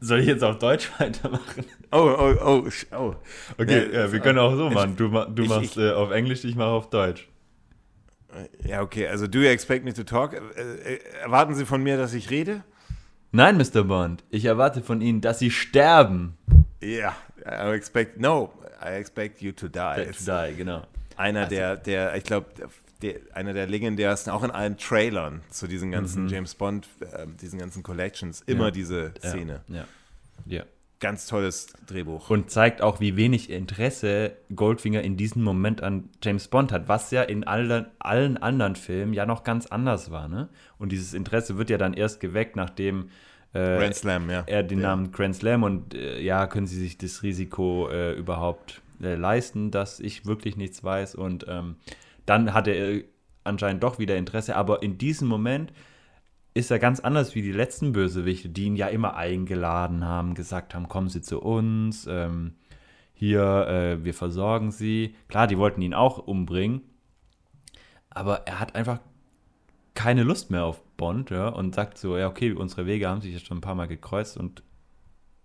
[0.00, 1.64] Soll ich jetzt auf Deutsch weitermachen?
[1.92, 3.14] Oh, oh, oh, oh.
[3.58, 4.96] Okay, Ja, ja, wir können auch so machen.
[4.96, 7.28] Du, du ich- machst ich- äh, auf Englisch, ich mache auf Deutsch.
[8.64, 10.32] Ja, okay, also do you expect me to talk?
[10.32, 12.64] Äh, äh, erwarten Sie von mir, dass ich rede?
[13.30, 13.84] Nein, Mr.
[13.84, 16.36] Bond, ich erwarte von Ihnen, dass Sie sterben.
[16.80, 17.14] Ja,
[17.46, 18.52] I expect, no,
[18.82, 20.06] I expect you to die.
[20.12, 20.86] To die, genau.
[21.16, 22.46] Einer der, der, ich glaube,
[23.02, 27.58] der, einer der legendärsten, auch in allen Trailern zu diesen ganzen James Bond, äh, diesen
[27.58, 28.64] ganzen Collections, immer Mhm.
[28.64, 28.70] Ja.
[28.70, 29.60] diese Szene.
[29.68, 29.84] Ja.
[30.46, 30.62] ja.
[31.02, 32.30] Ganz tolles Drehbuch.
[32.30, 37.10] Und zeigt auch, wie wenig Interesse Goldfinger in diesem Moment an James Bond hat, was
[37.10, 40.28] ja in allen, allen anderen Filmen ja noch ganz anders war.
[40.28, 40.48] Ne?
[40.78, 43.08] Und dieses Interesse wird ja dann erst geweckt, nachdem
[43.52, 44.44] äh, Grand Slam, ja.
[44.46, 44.90] er den ja.
[44.90, 49.72] Namen Grand Slam und äh, ja, können Sie sich das Risiko äh, überhaupt äh, leisten,
[49.72, 51.16] dass ich wirklich nichts weiß.
[51.16, 51.78] Und ähm,
[52.26, 53.04] dann hat er äh,
[53.42, 55.72] anscheinend doch wieder Interesse, aber in diesem Moment
[56.54, 60.74] ist er ganz anders wie die letzten Bösewichte, die ihn ja immer eingeladen haben, gesagt
[60.74, 62.54] haben, kommen Sie zu uns, ähm,
[63.14, 65.14] hier, äh, wir versorgen Sie.
[65.28, 66.82] Klar, die wollten ihn auch umbringen,
[68.10, 69.00] aber er hat einfach
[69.94, 73.32] keine Lust mehr auf Bond, ja, und sagt so, ja, okay, unsere Wege haben sich
[73.32, 74.62] jetzt schon ein paar Mal gekreuzt und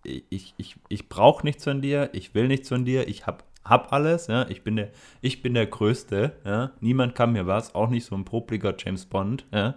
[0.03, 3.91] ich, ich, ich brauche nichts von dir, ich will nichts von dir, ich hab, hab
[3.91, 4.89] alles, ja, ich bin der,
[5.21, 9.05] ich bin der Größte, ja, niemand kann mir was, auch nicht so ein popliger James
[9.05, 9.75] Bond, ja,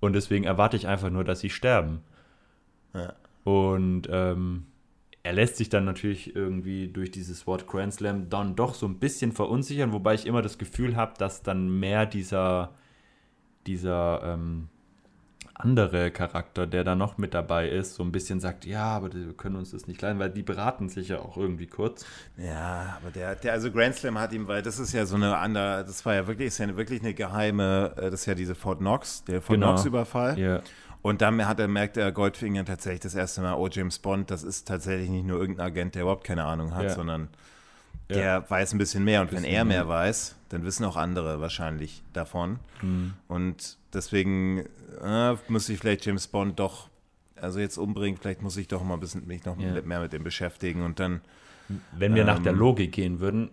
[0.00, 2.02] und deswegen erwarte ich einfach nur, dass sie sterben.
[2.94, 3.14] Ja.
[3.44, 4.66] Und ähm,
[5.22, 8.98] er lässt sich dann natürlich irgendwie durch dieses Wort Grand Slam dann doch so ein
[8.98, 12.74] bisschen verunsichern, wobei ich immer das Gefühl habe, dass dann mehr dieser,
[13.66, 14.68] dieser ähm,
[15.58, 19.32] andere Charakter, der da noch mit dabei ist, so ein bisschen sagt, ja, aber wir
[19.34, 22.06] können uns das nicht leiden, weil die beraten sich ja auch irgendwie kurz.
[22.36, 25.36] Ja, aber der, der, also Grand Slam hat ihm, weil das ist ja so eine
[25.36, 28.54] andere, das war ja wirklich, ist ja wirklich eine geheime, äh, das ist ja diese
[28.54, 29.72] Fort Knox, der Fort Genau.
[29.72, 30.38] Knox-Überfall.
[30.38, 30.60] Ja.
[31.02, 34.42] Und dann hat er, merkt er Goldfinger tatsächlich das erste Mal, oh, James Bond, das
[34.42, 36.90] ist tatsächlich nicht nur irgendein Agent, der überhaupt keine Ahnung hat, Ja.
[36.90, 37.28] sondern
[38.10, 38.16] Ja.
[38.16, 39.20] der weiß ein bisschen mehr.
[39.20, 39.88] Und wenn Bisschen er mehr mehr.
[39.88, 42.58] weiß, dann wissen auch andere wahrscheinlich davon.
[42.82, 43.14] Mhm.
[43.28, 44.64] Und deswegen
[45.02, 46.88] äh, muss ich vielleicht James Bond doch,
[47.36, 49.80] also jetzt umbringen, vielleicht muss ich doch mal ein bisschen mich noch Ja.
[49.82, 51.20] mehr mit dem beschäftigen und dann
[51.92, 52.58] Wenn wir nach der Ähm.
[52.58, 53.50] Logik gehen würden,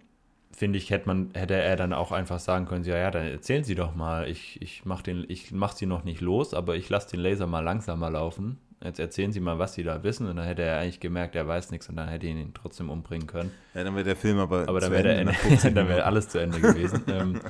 [0.52, 3.66] finde ich, hätte, man, hätte er dann auch einfach sagen können, ja, ja, dann erzählen
[3.66, 5.04] Sie doch mal, ich, ich mache
[5.52, 8.58] mach Sie noch nicht los, aber ich lasse den Laser mal langsamer laufen.
[8.86, 11.48] Jetzt erzählen Sie mal, was Sie da wissen und dann hätte er eigentlich gemerkt, er
[11.48, 13.52] weiß nichts und dann hätte ihn ihn trotzdem umbringen können.
[13.74, 15.96] Ja, dann wäre der Film aber, Aber dann wäre Ende der- nach 15 dann wäre
[15.98, 16.08] Minuten.
[16.08, 17.02] alles zu Ende gewesen.
[17.08, 17.42] ähm,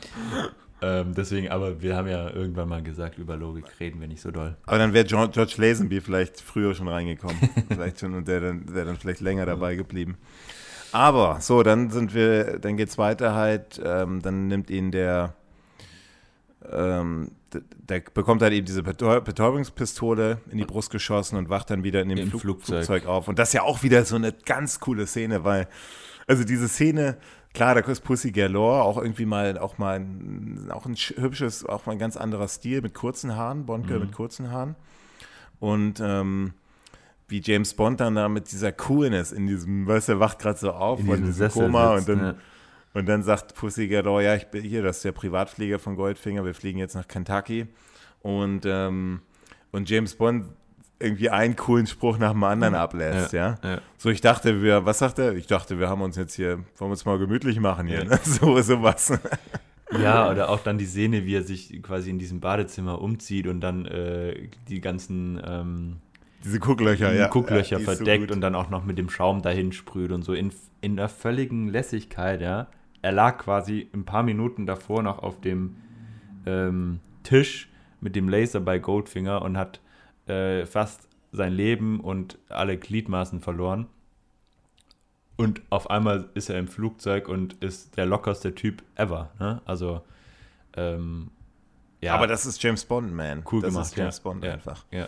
[0.82, 4.32] ähm, deswegen, aber wir haben ja irgendwann mal gesagt, über Logik reden wir nicht so
[4.32, 4.56] doll.
[4.66, 7.38] Aber dann wäre George, George Lazenby vielleicht früher schon reingekommen.
[7.70, 10.18] vielleicht schon und der dann, der dann vielleicht länger dabei geblieben.
[10.92, 15.34] Aber so, dann sind wir, dann geht's weiter halt, ähm, dann nimmt ihn der,
[16.72, 17.32] ähm,
[17.62, 22.02] der, bekommt halt eben diese Betäub- Betäubungspistole in die Brust geschossen und wacht dann wieder
[22.02, 22.86] in dem Flug, Flugzeug.
[22.86, 23.28] Flugzeug auf.
[23.28, 25.68] Und das ist ja auch wieder so eine ganz coole Szene, weil,
[26.28, 27.18] also diese Szene,
[27.54, 31.66] klar, da ist Pussy Galore, auch irgendwie mal, auch mal ein, auch ein sch- hübsches,
[31.66, 34.00] auch mal ein ganz anderer Stil mit kurzen Haaren, Bond Mhm.
[34.00, 34.76] mit kurzen Haaren.
[35.60, 36.54] Und ähm,
[37.28, 40.60] wie James Bond dann da mit dieser Coolness in diesem, weißt du, er wacht gerade
[40.60, 42.36] so auf In von diesem Sessel Koma sitzt, und dann, ja.
[42.96, 46.46] Und dann sagt Pussy Galore, ja, ich bin hier, das ist der Privatflieger von Goldfinger,
[46.46, 47.68] wir fliegen jetzt nach Kentucky.
[48.22, 49.20] Und, ähm,
[49.72, 50.46] und James Bond
[50.98, 53.58] irgendwie einen coolen Spruch nach dem anderen ablässt, ja.
[53.62, 53.82] ja.
[53.98, 55.34] So, ich dachte, wir, was sagt er?
[55.34, 58.06] Ich dachte, wir haben uns jetzt hier, wollen wir uns mal gemütlich machen hier, Ja.
[58.06, 58.20] ne?
[58.24, 59.12] So, sowas.
[60.02, 63.62] Ja, oder auch dann die Szene, wie er sich quasi in diesem Badezimmer umzieht und
[63.62, 65.98] dann äh, die ganzen ähm,
[66.44, 67.28] Diese Gucklöcher, ja.
[67.28, 68.32] Gucklöcher ja, so verdeckt gut.
[68.32, 70.52] und dann auch noch mit dem Schaum dahin sprüht und so in,
[70.82, 72.68] in der völligen Lässigkeit, ja.
[73.06, 75.76] Er lag quasi ein paar Minuten davor noch auf dem
[76.48, 77.70] ähm, Tisch
[78.02, 79.80] mit dem Laser bei Goldfinger und hat
[80.26, 83.86] äh, fast sein Leben und alle Gliedmaßen verloren.
[85.36, 89.30] Und auf einmal ist er im Flugzeug und ist der lockerste Typ ever.
[89.40, 89.62] Ne?
[89.66, 90.02] Also,
[90.76, 91.30] ähm,
[92.02, 92.16] ja.
[92.16, 93.44] Aber das ist James Bond, man.
[93.52, 94.24] Cool das gemacht, ist James ja.
[94.24, 94.54] Bond Ja.
[94.54, 94.84] einfach.
[94.90, 95.08] Ja.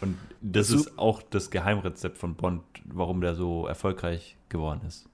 [0.00, 5.08] Und das So- ist auch das Geheimrezept von Bond, warum der so erfolgreich geworden ist.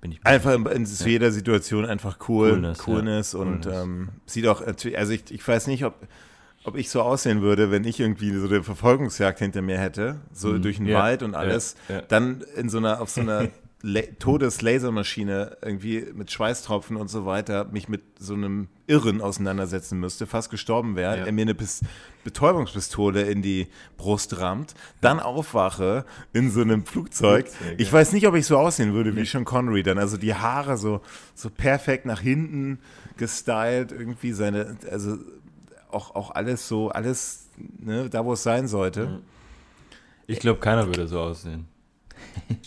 [0.00, 1.06] Bin ich Einfach in, ja.
[1.06, 3.38] jeder Situation einfach cool, Coolness, Coolness ja.
[3.40, 3.82] und Coolness.
[3.82, 5.94] Ähm, sieht auch, also ich, ich weiß nicht, ob,
[6.64, 10.48] ob ich so aussehen würde, wenn ich irgendwie so eine Verfolgungsjagd hinter mir hätte, so
[10.48, 10.62] mhm.
[10.62, 11.00] durch den ja.
[11.00, 11.76] Wald und alles,
[12.08, 13.48] dann in so einer, auf so einer
[13.80, 20.50] Todeslasermaschine irgendwie mit Schweißtropfen und so weiter mich mit so einem Irren auseinandersetzen müsste, fast
[20.50, 21.26] gestorben wäre, ja.
[21.26, 21.82] er mir eine Pis
[22.24, 27.46] Betäubungspistole in die Brust rammt, dann aufwache in so einem Flugzeug.
[27.46, 27.92] Flugzeug ich ja.
[27.92, 29.98] weiß nicht, ob ich so aussehen würde wie Sean Connery dann.
[29.98, 31.00] Also die Haare so,
[31.34, 32.80] so perfekt nach hinten
[33.16, 35.18] gestylt, irgendwie seine, also
[35.90, 37.48] auch, auch alles so, alles
[37.78, 39.20] ne, da, wo es sein sollte.
[40.26, 41.66] Ich glaube, keiner würde so aussehen.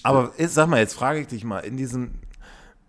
[0.03, 2.11] Aber sag mal, jetzt frage ich dich mal, in diesem,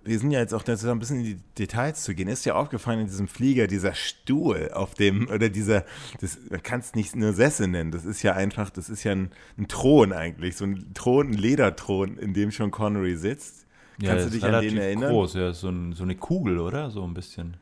[0.05, 2.29] wir sind ja jetzt auch dazu ein bisschen in die Details zu gehen.
[2.29, 5.85] Ist dir aufgefallen in diesem Flieger, dieser Stuhl auf dem, oder dieser,
[6.21, 9.13] das, man kann es nicht nur Sessel nennen, das ist ja einfach, das ist ja
[9.13, 13.67] ein, ein, Thron eigentlich, so ein Thron, ein Lederthron, in dem schon Connery sitzt.
[14.01, 15.11] Ja, Kannst du dich an den erinnern?
[15.11, 16.91] groß, ja, so, ein, so eine Kugel, oder?
[16.91, 17.57] So ein bisschen.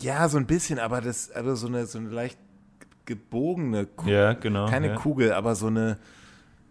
[0.00, 2.38] Ja, so ein bisschen, aber das, aber so eine, so eine leicht
[3.04, 4.14] gebogene Kugel.
[4.14, 4.66] Ja, genau.
[4.66, 4.94] Keine ja.
[4.96, 5.98] Kugel, aber so eine,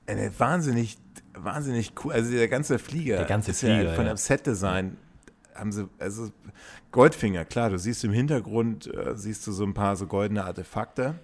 [0.07, 0.97] eine wahnsinnig
[1.37, 2.13] wahnsinnig cool.
[2.13, 4.97] Also der ganze Flieger, der ganze Flieger ja von dem Set-Design
[5.55, 6.31] haben sie, also
[6.91, 11.15] Goldfinger, klar, du siehst im Hintergrund, äh, siehst du so ein paar so goldene Artefakte.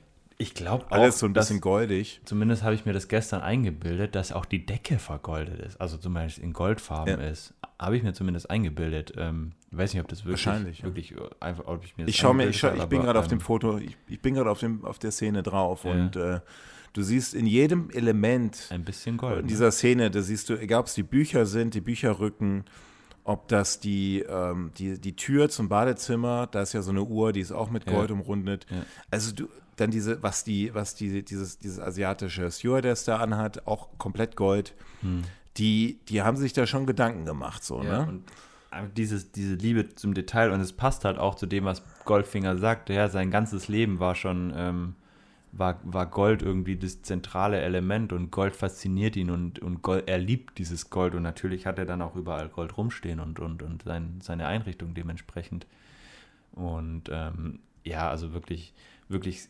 [0.41, 0.91] Ich glaube auch.
[0.91, 2.21] Alles so ein bisschen goldig.
[2.23, 5.81] Zumindest habe ich mir das gestern eingebildet, dass auch die Decke vergoldet ist.
[5.81, 7.27] Also zum Beispiel in Goldfarben ja.
[7.27, 7.53] ist.
[7.77, 9.13] Habe ich mir zumindest eingebildet.
[9.17, 11.17] Ähm, weiß nicht, ob das wirklich, Wahrscheinlich, wirklich ja.
[11.41, 13.43] einfach, ob ich mir Ich schaue mir, ich, schau, ich bin gerade auf dem ähm,
[13.43, 15.91] Foto, ich, ich bin gerade auf auf der Szene drauf ja.
[15.91, 16.39] und äh,
[16.93, 19.41] Du siehst in jedem Element ein bisschen Gold.
[19.41, 22.65] In dieser Szene, da siehst du, egal ob es die Bücher sind, die Bücherrücken,
[23.23, 27.31] ob das die, ähm, die, die Tür zum Badezimmer, da ist ja so eine Uhr,
[27.31, 28.15] die ist auch mit Gold ja.
[28.15, 28.65] umrundet.
[28.69, 28.85] Ja.
[29.11, 33.97] Also du, dann diese, was die, was die, dieses, dieses asiatische Stewardess da anhat, auch
[33.97, 34.73] komplett Gold.
[35.01, 35.21] Hm.
[35.57, 38.21] Die, die haben sich da schon Gedanken gemacht, so, ja, ne?
[38.95, 42.89] dieses, diese Liebe zum Detail und es passt halt auch zu dem, was Goldfinger sagt.
[42.89, 44.95] Ja, sein ganzes Leben war schon ähm,
[45.51, 50.17] war, war Gold irgendwie das zentrale Element und Gold fasziniert ihn und, und Gold, er
[50.17, 53.83] liebt dieses Gold und natürlich hat er dann auch überall Gold rumstehen und, und, und
[53.83, 55.65] sein, seine Einrichtung dementsprechend.
[56.51, 58.73] Und ähm, ja, also wirklich,
[59.07, 59.49] wirklich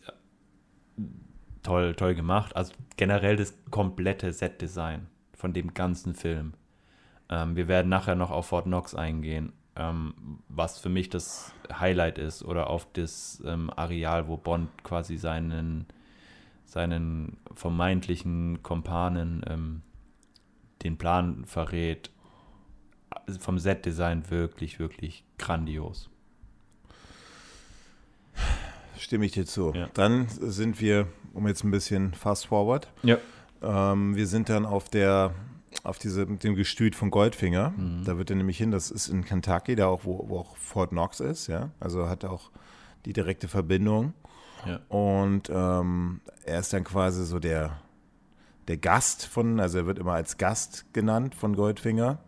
[1.63, 2.55] toll, toll gemacht.
[2.55, 6.53] Also generell das komplette Set-Design von dem ganzen Film.
[7.29, 10.13] Ähm, wir werden nachher noch auf Fort Knox eingehen, ähm,
[10.49, 15.85] was für mich das Highlight ist oder auf das ähm, Areal, wo Bond quasi seinen,
[16.65, 19.81] seinen vermeintlichen Kompanen ähm,
[20.83, 22.11] den Plan verrät.
[23.25, 26.09] Also vom Set-Design wirklich, wirklich grandios.
[28.97, 29.73] Stimme ich dir zu.
[29.73, 29.89] Ja.
[29.93, 32.89] Dann sind wir, um jetzt ein bisschen fast forward.
[33.01, 33.17] Ja.
[33.61, 35.33] Ähm, wir sind dann auf der
[35.83, 37.71] auf diese, mit dem Gestüt von Goldfinger.
[37.71, 38.03] Mhm.
[38.05, 40.89] Da wird er nämlich hin, das ist in Kentucky, da auch, wo, wo auch Fort
[40.89, 41.69] Knox ist, ja.
[41.79, 42.51] Also hat auch
[43.05, 44.13] die direkte Verbindung.
[44.65, 44.79] Ja.
[44.89, 47.79] Und ähm, er ist dann quasi so der,
[48.67, 52.19] der Gast von, also er wird immer als Gast genannt von Goldfinger.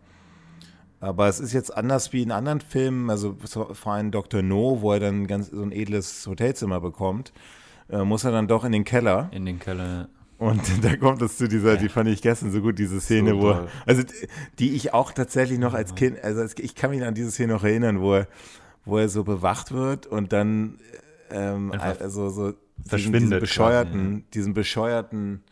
[1.00, 4.40] Aber es ist jetzt anders wie in anderen Filmen, also vor allem Dr.
[4.40, 7.32] No, wo er dann ganz so ein edles Hotelzimmer bekommt,
[7.90, 9.28] äh, muss er dann doch in den Keller.
[9.32, 10.08] In den Keller.
[10.42, 13.42] Und da kommt es zu dieser, die fand ich gestern so gut, diese Szene, so
[13.42, 14.02] wo, also
[14.58, 17.62] die ich auch tatsächlich noch als Kind, also ich kann mich an diese Szene noch
[17.62, 18.26] erinnern, wo er,
[18.84, 20.80] wo er so bewacht wird und dann
[21.30, 24.22] ähm, also so diesen, diesen bescheuerten, quasi, ja.
[24.34, 25.44] diesen bescheuerten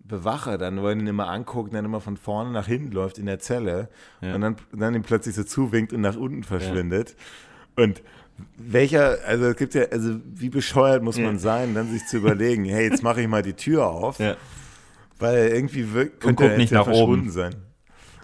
[0.00, 3.26] Bewacher dann, wo er ihn immer anguckt, dann immer von vorne nach hinten läuft in
[3.26, 3.90] der Zelle
[4.22, 4.34] ja.
[4.34, 7.16] und dann, dann ihm plötzlich so zuwinkt und nach unten verschwindet.
[7.76, 7.84] Ja.
[7.84, 8.02] Und
[8.56, 12.64] welcher, also es gibt ja, also wie bescheuert muss man sein, dann sich zu überlegen,
[12.64, 14.36] hey, jetzt mache ich mal die Tür auf, ja.
[15.18, 17.54] weil irgendwie wirkt, könnte er nicht nach oben sein.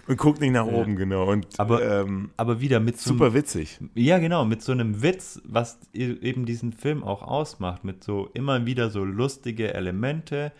[0.07, 0.73] Und guckt nicht nach ja.
[0.73, 1.29] oben, genau.
[1.29, 3.79] Und, aber, ähm, aber wieder mit so Super witzig.
[3.93, 8.27] Ja, genau, mit so einem Witz, was e-, eben diesen Film auch ausmacht, mit so
[8.33, 10.51] immer wieder so lustige Elemente,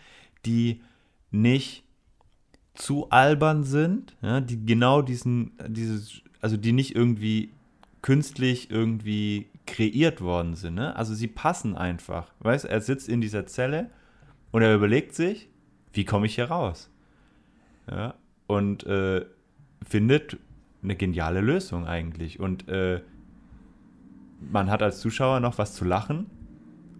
[0.45, 0.81] die
[1.31, 1.83] nicht
[2.75, 7.51] zu albern sind, ja, die genau diesen, dieses, also die nicht irgendwie
[8.01, 10.75] künstlich irgendwie kreiert worden sind.
[10.75, 10.95] Ne?
[10.95, 12.33] Also sie passen einfach.
[12.39, 13.89] Weißt er sitzt in dieser Zelle
[14.51, 15.49] und er überlegt sich,
[15.93, 16.91] wie komme ich hier raus?
[17.89, 18.15] Ja,
[18.47, 19.25] und äh,
[19.87, 20.37] findet
[20.83, 22.39] eine geniale Lösung eigentlich.
[22.39, 23.01] Und äh,
[24.39, 26.27] man hat als Zuschauer noch was zu lachen.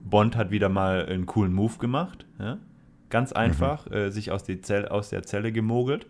[0.04, 2.26] Bond hat wieder mal einen coolen Move gemacht.
[2.40, 2.58] Ja?
[3.10, 3.94] Ganz einfach, mhm.
[3.94, 6.08] äh, sich aus, Zelle, aus der Zelle gemogelt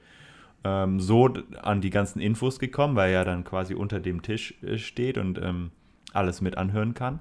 [0.63, 4.77] ähm, so an die ganzen Infos gekommen, weil er dann quasi unter dem Tisch äh,
[4.77, 5.71] steht und ähm,
[6.13, 7.19] alles mit anhören kann.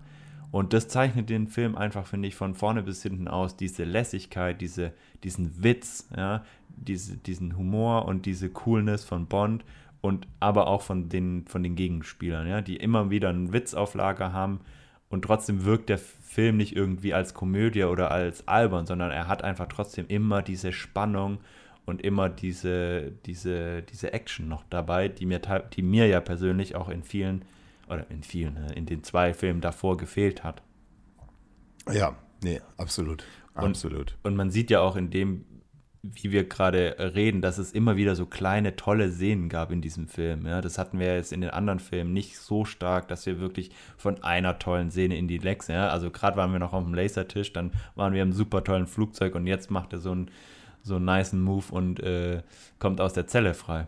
[0.51, 3.57] Und das zeichnet den Film einfach, finde ich, von vorne bis hinten aus.
[3.57, 4.93] Diese Lässigkeit, diese,
[5.23, 9.65] diesen Witz, ja, diese, diesen Humor und diese Coolness von Bond
[10.01, 13.95] und aber auch von den, von den Gegenspielern, ja, die immer wieder einen Witz auf
[13.95, 14.61] Lager haben
[15.11, 19.43] und trotzdem wirkt der Film nicht irgendwie als Komödie oder als albern, sondern er hat
[19.43, 21.39] einfach trotzdem immer diese Spannung
[21.87, 25.41] und immer diese, diese, diese Action noch dabei, die mir,
[25.73, 27.43] die mir ja persönlich auch in vielen,
[27.89, 30.63] oder in vielen, ne, in den zwei Filmen davor gefehlt hat.
[31.93, 33.25] Ja, nee, absolut.
[33.55, 34.17] Absolut.
[34.23, 35.45] Und, man sieht ja auch in dem,
[36.03, 40.07] wie wir gerade reden, dass es immer wieder so kleine, tolle Szenen gab in diesem
[40.07, 40.47] Film.
[40.47, 43.71] Ja, das hatten wir jetzt in den anderen Filmen nicht so stark, dass wir wirklich
[43.97, 46.95] von einer tollen Szene in die Lex, ja, also gerade waren wir noch auf dem
[46.95, 50.31] Lasertisch, dann waren wir im super tollen Flugzeug und jetzt macht er so einen
[50.83, 52.43] so einen niceen Move und äh,
[52.79, 53.87] kommt aus der Zelle frei.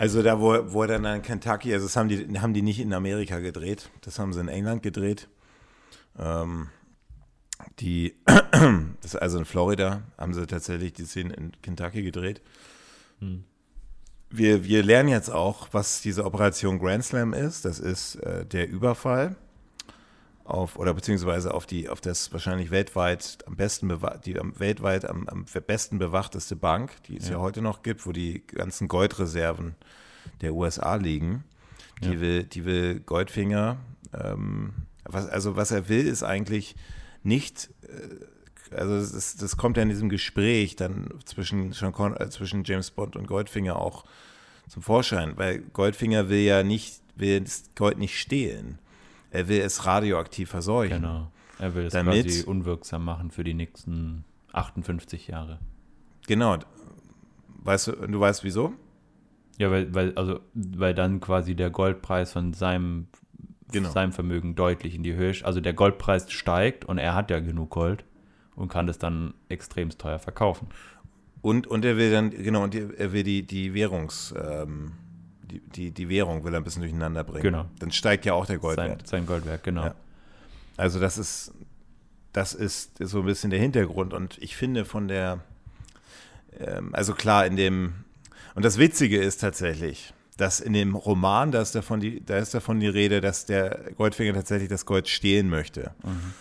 [0.00, 2.80] Also da, wo, wo er dann in Kentucky, also das haben die, haben die nicht
[2.80, 5.28] in Amerika gedreht, das haben sie in England gedreht.
[6.18, 6.68] Ähm,
[7.80, 8.14] die,
[9.02, 12.40] das also in Florida haben sie tatsächlich die Szene in Kentucky gedreht.
[13.18, 13.44] Hm.
[14.30, 17.66] Wir, wir lernen jetzt auch, was diese Operation Grand Slam ist.
[17.66, 19.36] Das ist äh, der Überfall
[20.50, 23.90] auf, oder beziehungsweise auf die, auf das wahrscheinlich weltweit am besten
[24.24, 27.36] die am, weltweit am, am besten bewachteste Bank, die es ja.
[27.36, 27.40] ja.
[27.40, 29.74] heute noch gibt, wo die ganzen Goldreserven
[30.40, 31.44] der USA liegen.
[32.02, 32.20] Die ja.
[32.20, 33.76] will, die will Goldfinger,
[34.14, 34.72] ähm,
[35.04, 36.74] was, also was er will, ist eigentlich
[37.22, 42.64] nicht, äh, also das, das, kommt ja in diesem Gespräch dann zwischen, Sean äh, zwischen
[42.64, 44.04] James Bond und Goldfinger auch
[44.68, 48.78] zum Vorschein, weil Goldfinger will ja nicht, will das Gold nicht stehlen.
[49.30, 51.02] Er will es radioaktiv verseuchen.
[51.02, 51.30] Genau.
[51.58, 55.58] Er will es damit, quasi unwirksam machen für die nächsten 58 Jahre.
[56.26, 56.58] Genau.
[57.62, 58.72] Weißt du, du weißt wieso?
[59.58, 63.08] Ja, weil, weil, also, weil dann quasi der Goldpreis von seinem
[63.72, 63.90] genau.
[63.90, 65.34] seinem Vermögen deutlich in die Höhe.
[65.42, 68.04] Also der Goldpreis steigt und er hat ja genug Gold
[68.56, 70.68] und kann das dann extrem teuer verkaufen.
[71.42, 74.92] Und, und er will dann, genau, und er will die, die Währungs, ähm,
[75.50, 77.42] die, die, die Währung will er ein bisschen durcheinander bringen.
[77.42, 77.66] Genau.
[77.78, 79.00] Dann steigt ja auch der Goldwert.
[79.00, 79.86] Sein, sein Goldwert, genau.
[79.86, 79.94] Ja.
[80.76, 81.52] Also das ist,
[82.32, 84.14] das ist so ein bisschen der Hintergrund.
[84.14, 85.40] Und ich finde von der,
[86.58, 88.04] ähm, also klar, in dem,
[88.54, 92.54] und das Witzige ist tatsächlich, dass in dem Roman, da ist davon die, da ist
[92.54, 95.92] davon die Rede, dass der Goldfinger tatsächlich das Gold stehlen möchte.
[96.02, 96.34] Mhm.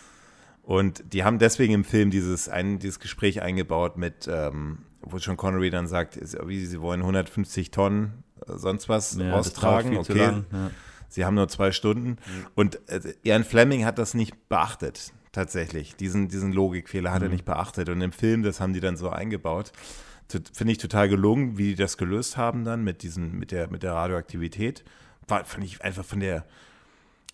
[0.63, 5.35] Und die haben deswegen im Film dieses, ein, dieses Gespräch eingebaut mit, ähm, wo schon
[5.35, 9.97] Connery dann sagt, wie sie wollen 150 Tonnen sonst was ja, austragen.
[9.97, 10.13] Okay.
[10.13, 10.71] Lang, ja.
[11.07, 12.09] Sie haben nur zwei Stunden.
[12.09, 12.17] Mhm.
[12.55, 15.95] Und äh, Ian Fleming hat das nicht beachtet, tatsächlich.
[15.95, 17.27] Diesen, diesen Logikfehler hat mhm.
[17.27, 17.89] er nicht beachtet.
[17.89, 19.71] Und im Film, das haben die dann so eingebaut
[20.53, 23.83] finde ich total gelungen, wie die das gelöst haben dann mit diesen, mit der, mit
[23.83, 24.83] der Radioaktivität.
[25.27, 26.45] War, fand ich einfach von der,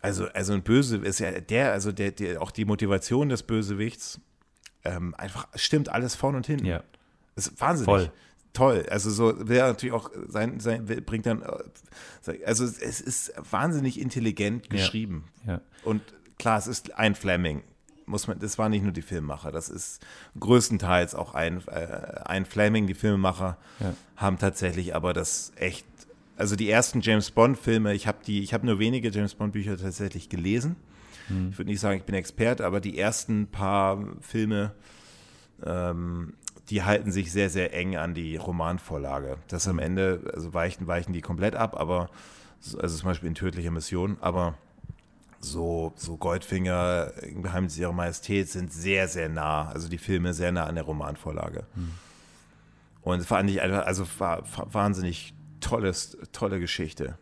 [0.01, 4.19] also, also ein Böse ist ja der, also der, der auch die Motivation des Bösewichts,
[4.83, 6.65] ähm, einfach stimmt alles vorn und hinten.
[6.65, 6.83] Ja.
[7.35, 7.85] Das ist wahnsinnig.
[7.85, 8.11] Voll.
[8.55, 8.85] Toll.
[8.89, 14.69] Also so wäre natürlich auch sein, sein, bringt dann, äh, also es ist wahnsinnig intelligent
[14.69, 15.25] geschrieben.
[15.45, 15.53] Ja.
[15.53, 15.61] ja.
[15.83, 16.01] Und
[16.39, 17.61] klar, es ist ein Fleming
[18.05, 20.05] muss man, das war nicht nur die Filmemacher, das ist
[20.39, 23.93] größtenteils auch ein, äh, ein Fleming, die Filmemacher ja.
[24.17, 25.85] haben tatsächlich aber das echt,
[26.37, 30.29] also die ersten James Bond-Filme, ich habe die, ich habe nur wenige James Bond-Bücher tatsächlich
[30.29, 30.75] gelesen.
[31.27, 31.49] Hm.
[31.49, 34.73] Ich würde nicht sagen, ich bin Expert, aber die ersten paar Filme,
[35.65, 36.33] ähm,
[36.69, 39.37] die halten sich sehr, sehr eng an die Romanvorlage.
[39.47, 42.09] Das am Ende, also weichen, weichen die komplett ab, aber,
[42.79, 44.55] also zum Beispiel in tödlicher Mission, aber
[45.39, 47.11] so, so Goldfinger,
[47.41, 51.65] Geheimnis ihrer Majestät sind sehr, sehr nah, also die Filme sehr nah an der Romanvorlage.
[51.75, 51.91] Hm.
[53.03, 57.17] Und fand ich einfach, also war, war wahnsinnig tolles, tolle Geschichte.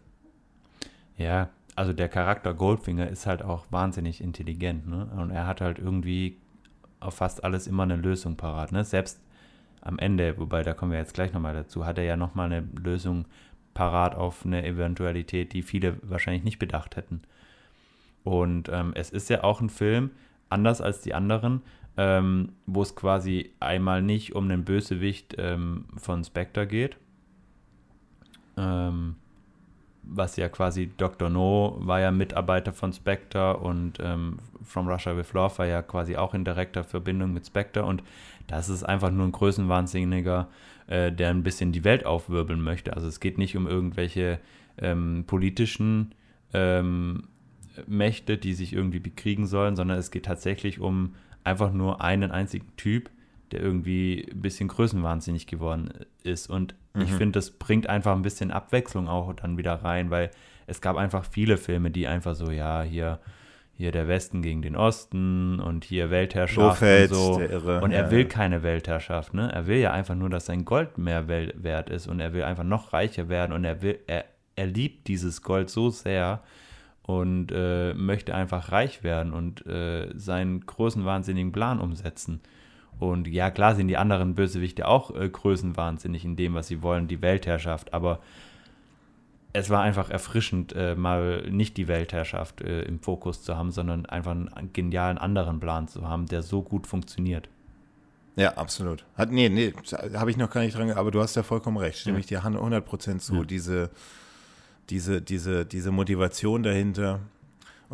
[1.17, 5.09] Ja, also der Charakter Goldfinger ist halt auch wahnsinnig intelligent, ne?
[5.17, 6.37] Und er hat halt irgendwie
[6.99, 8.83] auf fast alles immer eine Lösung parat, ne?
[8.85, 9.19] Selbst
[9.83, 12.67] am Ende, wobei da kommen wir jetzt gleich nochmal dazu, hat er ja nochmal eine
[12.81, 13.25] Lösung
[13.73, 17.21] parat auf eine Eventualität, die viele wahrscheinlich nicht bedacht hätten.
[18.23, 20.11] Und ähm, es ist ja auch ein Film,
[20.49, 21.61] anders als die anderen,
[21.97, 26.97] ähm, wo es quasi einmal nicht um den Bösewicht ähm, von Spectre geht.
[28.55, 29.15] Ähm,
[30.03, 31.29] was ja quasi Dr.
[31.29, 36.17] No war ja Mitarbeiter von Spectre und ähm, From Russia with Love war ja quasi
[36.17, 38.03] auch in direkter Verbindung mit Spectre und
[38.47, 40.49] das ist einfach nur ein Größenwahnsinniger,
[40.87, 42.93] äh, der ein bisschen die Welt aufwirbeln möchte.
[42.93, 44.39] Also es geht nicht um irgendwelche
[44.77, 46.13] ähm, politischen
[46.53, 47.23] ähm,
[47.87, 52.75] Mächte, die sich irgendwie bekriegen sollen, sondern es geht tatsächlich um einfach nur einen einzigen
[52.77, 53.09] Typ,
[53.51, 55.89] der irgendwie ein bisschen größenwahnsinnig geworden
[56.23, 56.49] ist.
[56.49, 57.01] Und mhm.
[57.01, 60.31] ich finde, das bringt einfach ein bisschen Abwechslung auch dann wieder rein, weil
[60.67, 63.19] es gab einfach viele Filme, die einfach so, ja, hier,
[63.75, 67.37] hier der Westen gegen den Osten und hier Weltherrschaft Blofeld, und so.
[67.39, 68.27] der Irre, und er ja, will ja.
[68.27, 69.51] keine Weltherrschaft, ne?
[69.51, 72.63] Er will ja einfach nur, dass sein Gold mehr wert ist und er will einfach
[72.63, 74.25] noch reicher werden und er will, er,
[74.55, 76.41] er liebt dieses Gold so sehr
[77.01, 82.41] und äh, möchte einfach reich werden und äh, seinen großen wahnsinnigen Plan umsetzen.
[82.99, 87.07] Und ja, klar sind die anderen Bösewichte auch äh, größenwahnsinnig in dem, was sie wollen,
[87.07, 88.19] die Weltherrschaft, aber
[89.53, 94.05] es war einfach erfrischend, äh, mal nicht die Weltherrschaft äh, im Fokus zu haben, sondern
[94.07, 97.49] einfach einen genialen anderen Plan zu haben, der so gut funktioniert.
[98.35, 99.05] Ja, absolut.
[99.15, 99.71] Hat, nee, nee,
[100.15, 102.19] habe ich noch gar nicht dran, aber du hast ja vollkommen recht, stimme Ja.
[102.21, 103.35] ich dir 100% zu.
[103.35, 103.43] Ja.
[103.43, 103.91] Diese,
[104.89, 107.19] diese, diese, diese Motivation dahinter.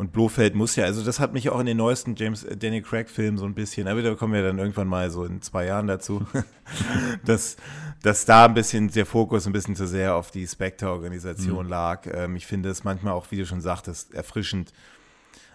[0.00, 2.80] Und Blofeld muss ja, also das hat mich auch in den neuesten James äh, Danny
[2.80, 5.66] Craig Filmen so ein bisschen, aber da kommen wir dann irgendwann mal so in zwei
[5.66, 6.26] Jahren dazu,
[7.26, 7.58] dass,
[8.02, 12.06] dass da ein bisschen der Fokus ein bisschen zu sehr auf die Spectre-Organisation lag.
[12.10, 14.72] Ähm, ich finde es manchmal auch, wie du schon sagtest, erfrischend,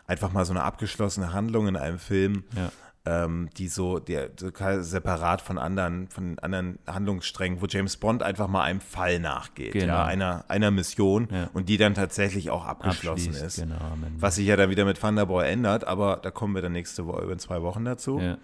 [0.06, 2.72] einfach mal so eine abgeschlossene Handlung in einem Film Ja.
[3.08, 8.48] Ähm, die so, der, ka- separat von anderen, von anderen Handlungssträngen, wo James Bond einfach
[8.48, 9.86] mal einem Fall nachgeht, Genau.
[9.94, 11.50] ja, einer, einer Mission Ja.
[11.54, 13.60] und die dann tatsächlich auch abgeschlossen Abschließt, ist.
[13.62, 13.76] Genau.
[14.18, 17.32] Was sich ja dann wieder mit Thunderboy ändert, aber da kommen wir dann nächste Woche
[17.32, 18.20] in zwei Wochen dazu.
[18.20, 18.38] Ja.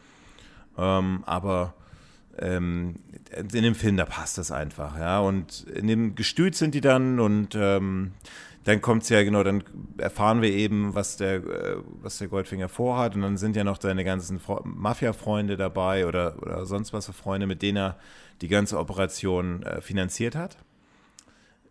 [0.78, 1.74] Ähm, aber
[2.40, 2.96] ähm,
[3.36, 5.20] in dem Film, da passt das einfach, ja.
[5.20, 8.12] Und in dem Gestüt sind die dann und ähm,
[8.64, 9.64] dann kommt es ja, genau, dann
[9.98, 13.16] erfahren wir eben, was der, äh, was der Goldfinger vorhat.
[13.16, 17.48] Und dann sind ja noch seine ganzen Mafia-Freunde dabei oder, oder sonst was für Freunde,
[17.48, 17.98] mit denen er
[18.42, 20.58] die ganze Operation äh, finanziert hat.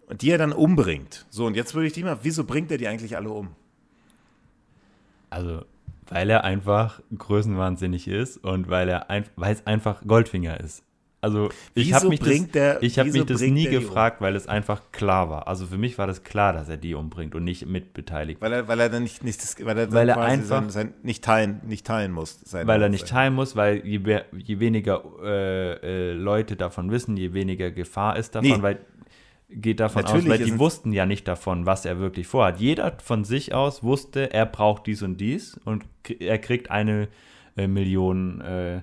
[0.08, 1.26] Und die er dann umbringt.
[1.30, 3.50] So, und jetzt würde ich dich mal, wieso bringt er die eigentlich alle um?
[5.30, 5.64] Also,
[6.08, 9.06] weil er einfach größenwahnsinnig ist und weil er
[9.36, 10.82] weil es einfach Goldfinger ist.
[11.22, 13.82] Also ich habe mich, bringt das, der- ich hab mich das nie die um?
[13.82, 15.48] gefragt, weil es einfach klar war.
[15.48, 18.40] Also für mich war das klar, dass er die umbringt und nicht mitbeteiligt.
[18.40, 20.94] Weil er, weil er dann nicht, nicht das, weil er, Weil er einfach- sein, sein,
[21.02, 22.40] nicht, teilen, nicht teilen muss.
[22.46, 24.00] Sein, Weil er nicht sein- teilen muss, weil je,
[24.34, 28.62] je weniger äh, äh, Leute davon wissen, je weniger Gefahr ist davon, Nee.
[28.62, 28.78] weil
[29.50, 32.60] geht davon Natürlich aus, weil die wussten ja nicht davon, was er wirklich vorhat.
[32.60, 35.84] Jeder von sich aus wusste, er braucht dies und dies und
[36.20, 37.08] er kriegt eine
[37.56, 38.80] äh, Million äh,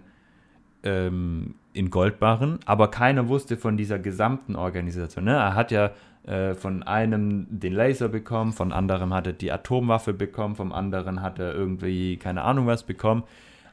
[0.84, 5.26] ähm, in Goldbarren, aber keiner wusste von dieser gesamten Organisation.
[5.26, 5.34] Ne?
[5.34, 5.92] Er hat ja
[6.26, 11.22] äh, von einem den Laser bekommen, von anderem hat er die Atomwaffe bekommen, vom anderen
[11.22, 13.24] hat er irgendwie keine Ahnung was bekommen.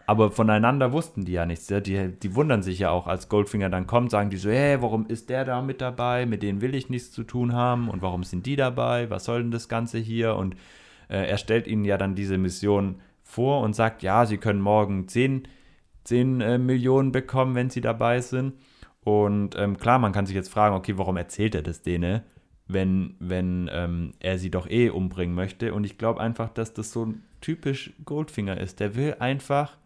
[0.07, 1.69] Aber voneinander wussten die ja nichts.
[1.71, 1.81] ja.
[1.81, 5.07] Die, die wundern sich ja auch, als Goldfinger dann kommt, sagen die so, hey, warum
[5.07, 6.27] ist der da mit dabei?
[6.27, 7.89] Mit denen will ich nichts zu tun haben.
[7.89, 9.09] Und warum sind die dabei?
[9.09, 10.37] Was soll denn das Ganze hier?
[10.37, 10.57] Und
[11.09, 15.09] äh, er stellt ihnen ja dann diese Mission vor und sagt, ja, sie können morgen
[15.09, 15.49] 10,
[16.05, 18.55] 10 äh, Millionen bekommen, wenn sie dabei sind.
[19.03, 22.23] Und ähm, klar, man kann sich jetzt fragen, okay, warum erzählt er das denen,
[22.67, 25.75] wenn, wenn ähm, er sie doch eh umbringen möchte?
[25.75, 28.81] Und ich glaube einfach, dass das so ein typisch Goldfinger ist.
[28.81, 29.77] Der will einfach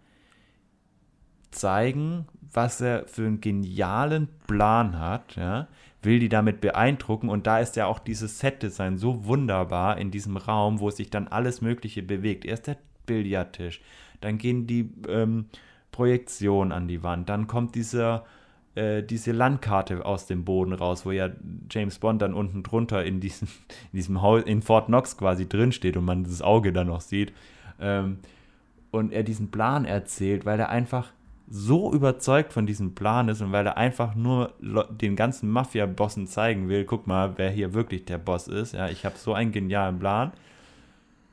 [1.51, 5.69] zeigen, was er für einen genialen Plan hat, ja,
[6.03, 10.36] will die damit beeindrucken und da ist ja auch dieses Set-Design so wunderbar in diesem
[10.36, 12.45] Raum, wo sich dann alles Mögliche bewegt.
[12.45, 12.77] Erst der
[13.07, 13.81] Billardtisch,
[14.20, 15.47] dann gehen die ähm,
[15.98, 18.24] Projektionen an die Wand, dann kommt dieser
[18.76, 21.28] äh, diese Landkarte aus dem Boden raus, wo ja
[21.68, 23.48] James Bond dann unten drunter in diesem,
[23.92, 27.00] in diesem Haus, in Fort Knox quasi drin steht und man das Auge dann noch
[27.00, 27.32] sieht.
[27.80, 28.18] Ähm,
[28.92, 31.08] und er diesen Plan erzählt, weil er einfach
[31.50, 36.68] so überzeugt von diesem Plan ist und weil er einfach nur den ganzen Mafia-Bossen zeigen
[36.68, 38.74] will, guck mal, wer hier wirklich der Boss ist.
[38.74, 40.30] Ja, ich habe so einen genialen Plan.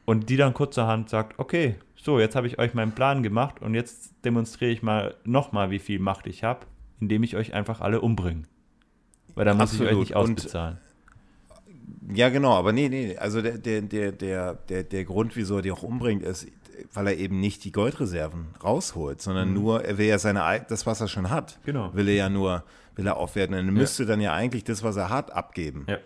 [0.05, 1.75] Und die dann kurzerhand sagt, okay,
[2.05, 5.79] so, jetzt habe ich euch meinen Plan gemacht und jetzt demonstriere ich mal nochmal, wie
[5.79, 6.67] viel Macht ich habe,
[6.99, 8.43] indem ich euch einfach alle umbringe.
[9.33, 10.07] Weil dann muss ich euch Absolut.
[10.09, 10.77] nicht Und- ausbezahlen.
[12.13, 15.61] Ja, genau, aber nee, nee, also der, der, der, der, der, der Grund, wieso er
[15.63, 16.47] die auch umbringt, ist,
[16.93, 21.01] weil er eben nicht die Goldreserven rausholt, sondern nur, er will ja seine, das, was
[21.01, 21.65] er schon hat, Mhm.
[21.65, 21.93] Genau.
[21.95, 22.63] will er ja nur,
[22.95, 23.55] will er aufwerten.
[23.55, 25.85] Und er müsste dann ja eigentlich das, was er hat, abgeben.
[25.89, 25.97] Ja.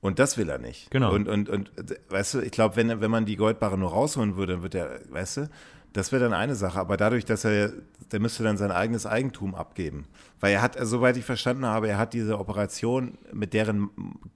[0.00, 0.90] Und das will er nicht.
[0.90, 1.12] Genau.
[1.12, 1.70] Und, und, und
[2.08, 5.00] weißt du, ich glaube, wenn, wenn man die Goldbarre nur rausholen würde, dann wird er,
[5.10, 5.50] weißt du,
[5.92, 6.78] das wäre dann eine Sache.
[6.78, 7.72] Aber dadurch, dass er,
[8.12, 10.06] der müsste dann sein eigenes Eigentum abgeben.
[10.38, 13.90] Weil er hat, also, soweit ich verstanden habe, er hat diese Operation mit deren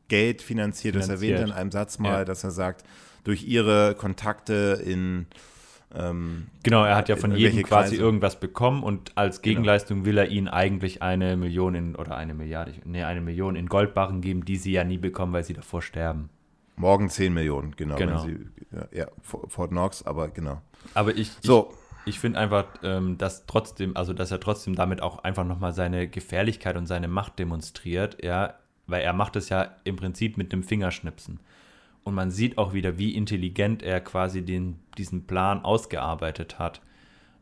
[0.09, 0.97] Geld finanziert.
[0.97, 1.31] Das Finanziert.
[1.32, 2.24] erwähnt er in einem Satz mal, Ja.
[2.24, 2.85] dass er sagt,
[3.23, 5.27] durch ihre Kontakte in,
[5.96, 8.02] ähm, Genau, er hat ja von jedem quasi Kreise?
[8.02, 12.72] irgendwas bekommen und als Gegenleistung will er ihnen eigentlich eine Million in, oder eine Milliarde,
[12.84, 16.30] nee, eine Million in Goldbarren geben, die sie ja nie bekommen, weil sie davor sterben.
[16.76, 17.96] morgen 10 Millionen, genau.
[17.96, 18.24] Genau.
[18.24, 18.50] Wenn
[18.90, 20.60] sie, ja, Fort Knox, aber genau.
[20.94, 21.72] Aber ich, So,
[22.04, 25.72] ich, ich finde einfach, ähm, dass trotzdem, also dass er trotzdem damit auch einfach nochmal
[25.72, 28.54] seine Gefährlichkeit und seine Macht demonstriert, ja,
[28.86, 31.40] weil er macht es ja im Prinzip mit dem Fingerschnipsen.
[32.05, 36.81] Und man sieht auch wieder, wie intelligent er quasi den, diesen Plan ausgearbeitet hat,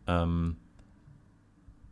[0.06, 0.56] ähm,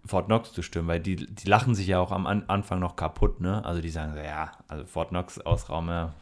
[0.06, 2.96] Fort Knox zu stürmen, weil die, die lachen sich ja auch am An Anfang noch
[2.96, 3.64] kaputt, ne?
[3.64, 6.14] Also die sagen so, ja, also Fort Knox Ausraum, ja,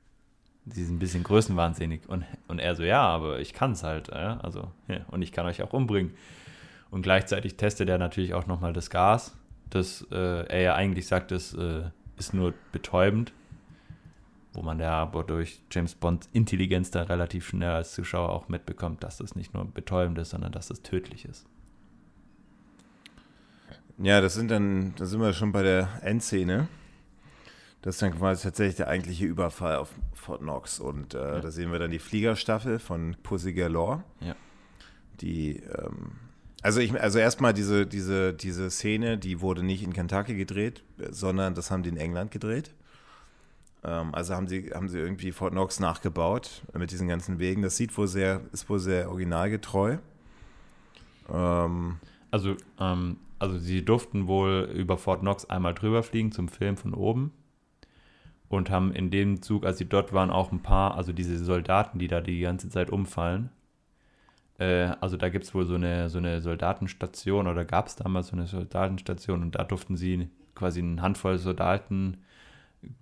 [0.64, 2.08] die sind ein bisschen größenwahnsinnig.
[2.08, 4.38] Und, und er so, ja, aber ich kann es halt, ja?
[4.40, 6.14] also, ja, und ich kann euch auch umbringen.
[6.90, 9.36] Und gleichzeitig testet er natürlich auch nochmal das Gas,
[9.70, 11.84] das äh, er ja eigentlich sagt, das äh,
[12.18, 13.32] ist nur betäubend
[14.52, 19.02] wo man ja aber durch James Bonds Intelligenz da relativ schnell als Zuschauer auch mitbekommt,
[19.02, 21.46] dass das nicht nur betäubend ist, sondern dass das tödlich ist.
[23.98, 26.68] Ja, das sind dann, da sind wir schon bei der Endszene.
[27.82, 30.80] Das ist dann quasi tatsächlich der eigentliche Überfall auf Fort Knox.
[30.80, 31.40] Und äh, ja.
[31.40, 34.04] da sehen wir dann die Fliegerstaffel von Pussy Galore.
[34.20, 34.36] Ja.
[35.20, 36.12] Die, ähm,
[36.62, 41.54] also ich, also erstmal diese, diese, diese Szene, die wurde nicht in Kentucky gedreht, sondern
[41.54, 42.72] das haben die in England gedreht.
[43.84, 47.62] Ähm, also haben sie, haben sie irgendwie Fort Knox nachgebaut mit diesen ganzen Wegen.
[47.62, 49.98] Das sieht wohl sehr, ist wohl sehr originalgetreu.
[51.32, 51.96] Ähm,
[52.30, 56.94] also, ähm, also sie durften wohl über Fort Knox einmal drüber fliegen zum Film von
[56.94, 57.32] oben
[58.48, 61.98] und haben in dem Zug, als sie dort waren, auch ein paar, also diese Soldaten,
[61.98, 63.50] die da die ganze Zeit umfallen.
[64.58, 68.28] Äh, also da gibt es wohl so eine, so eine Soldatenstation oder gab es damals
[68.28, 72.18] so eine Soldatenstation und da durften sie quasi eine Handvoll Soldaten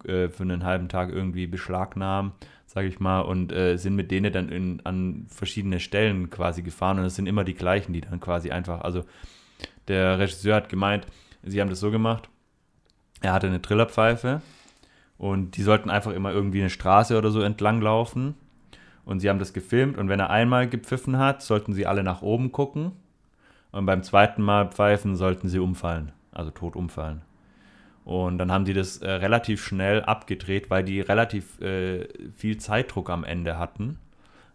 [0.04, 2.32] äh, für einen halben Tag irgendwie beschlagnahmen,
[2.66, 6.98] sage ich mal, und äh, sind mit denen dann in, an verschiedene Stellen quasi gefahren
[6.98, 9.04] und es sind immer die gleichen, die dann quasi einfach, also
[9.88, 11.06] der Regisseur hat gemeint,
[11.42, 12.28] sie haben das so gemacht,
[13.22, 14.40] er hatte eine Trillerpfeife
[15.18, 18.34] und die sollten einfach immer irgendwie eine Straße oder so entlang laufen
[19.04, 22.22] und sie haben das gefilmt und wenn er einmal gepfiffen hat, sollten sie alle nach
[22.22, 22.92] oben gucken
[23.72, 27.22] und beim zweiten Mal pfeifen sollten sie umfallen, also tot umfallen.
[28.04, 33.10] Und dann haben die das äh, relativ schnell abgedreht, weil die relativ äh, viel Zeitdruck
[33.10, 33.98] am Ende hatten,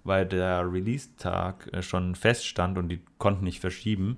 [0.03, 4.17] weil der Release-Tag äh, schon feststand und die konnten nicht verschieben.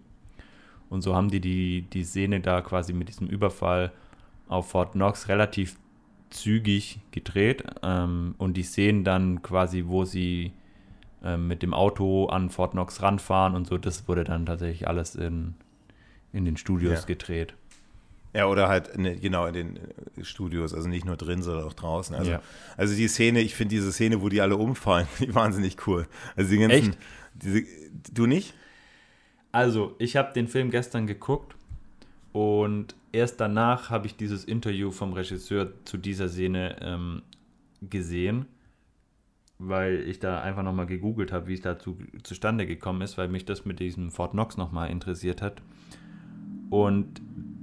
[0.89, 3.91] Und so haben die, die die Szene da quasi mit diesem Überfall
[4.47, 5.77] auf Fort Knox relativ
[6.29, 7.63] zügig gedreht.
[7.83, 10.53] Ähm, und die Szenen dann quasi, wo sie
[11.23, 15.15] ähm, mit dem Auto an Fort Knox ranfahren und so, das wurde dann tatsächlich alles
[15.15, 15.55] in,
[16.31, 17.05] in den Studios ja.
[17.05, 17.55] gedreht.
[18.37, 21.73] Ja, oder halt in, genau in den äh, Studios, also nicht nur drin, sondern auch
[21.73, 22.15] draußen.
[22.15, 22.41] Also, ja.
[22.77, 26.05] also die Szene, ich finde diese Szene, wo die alle umfallen, die wahnsinnig cool.
[26.35, 26.97] Also die ganzen, Echt?
[27.33, 27.63] Diese,
[28.13, 28.53] du nicht?
[29.51, 31.55] Also, ich habe den Film gestern geguckt
[32.31, 37.23] und erst danach habe ich dieses Interview vom Regisseur zu dieser Szene ähm,
[37.81, 38.45] gesehen,
[39.57, 43.45] weil ich da einfach nochmal gegoogelt habe, wie es dazu zustande gekommen ist, weil mich
[43.45, 45.63] das mit diesem Fort Knox nochmal interessiert hat.
[46.69, 47.19] Und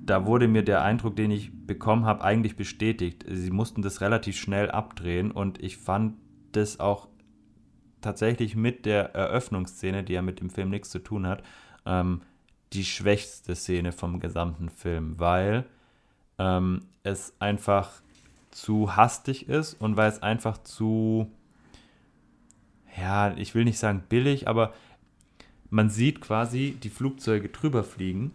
[0.06, 3.24] da wurde mir der Eindruck, den ich bekommen habe, eigentlich bestätigt.
[3.28, 6.16] Sie mussten das relativ schnell abdrehen und ich fand
[6.52, 7.08] das auch
[8.00, 11.42] tatsächlich mit der Eröffnungsszene, die ja mit dem Film nichts zu tun hat,
[11.86, 12.20] ähm,
[12.72, 15.64] die schwächste Szene vom gesamten Film, weil
[16.38, 17.90] ähm, es einfach
[18.50, 21.30] zu hastig ist und weil es einfach zu,
[22.98, 24.74] ja, ich will nicht sagen billig, aber
[25.70, 28.32] man sieht quasi die Flugzeuge drüber fliegen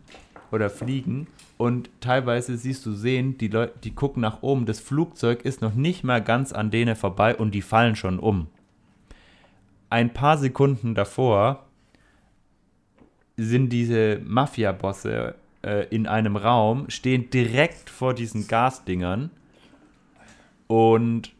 [0.51, 1.27] oder fliegen
[1.57, 5.73] und teilweise siehst du sehen, die Leute, die gucken nach oben, das Flugzeug ist noch
[5.73, 8.47] nicht mal ganz an denen vorbei und die fallen schon um.
[9.89, 11.65] Ein paar Sekunden davor
[13.37, 19.31] sind diese Mafia-Bosse äh, in einem Raum, stehen direkt vor diesen Gasdingern
[20.67, 21.33] und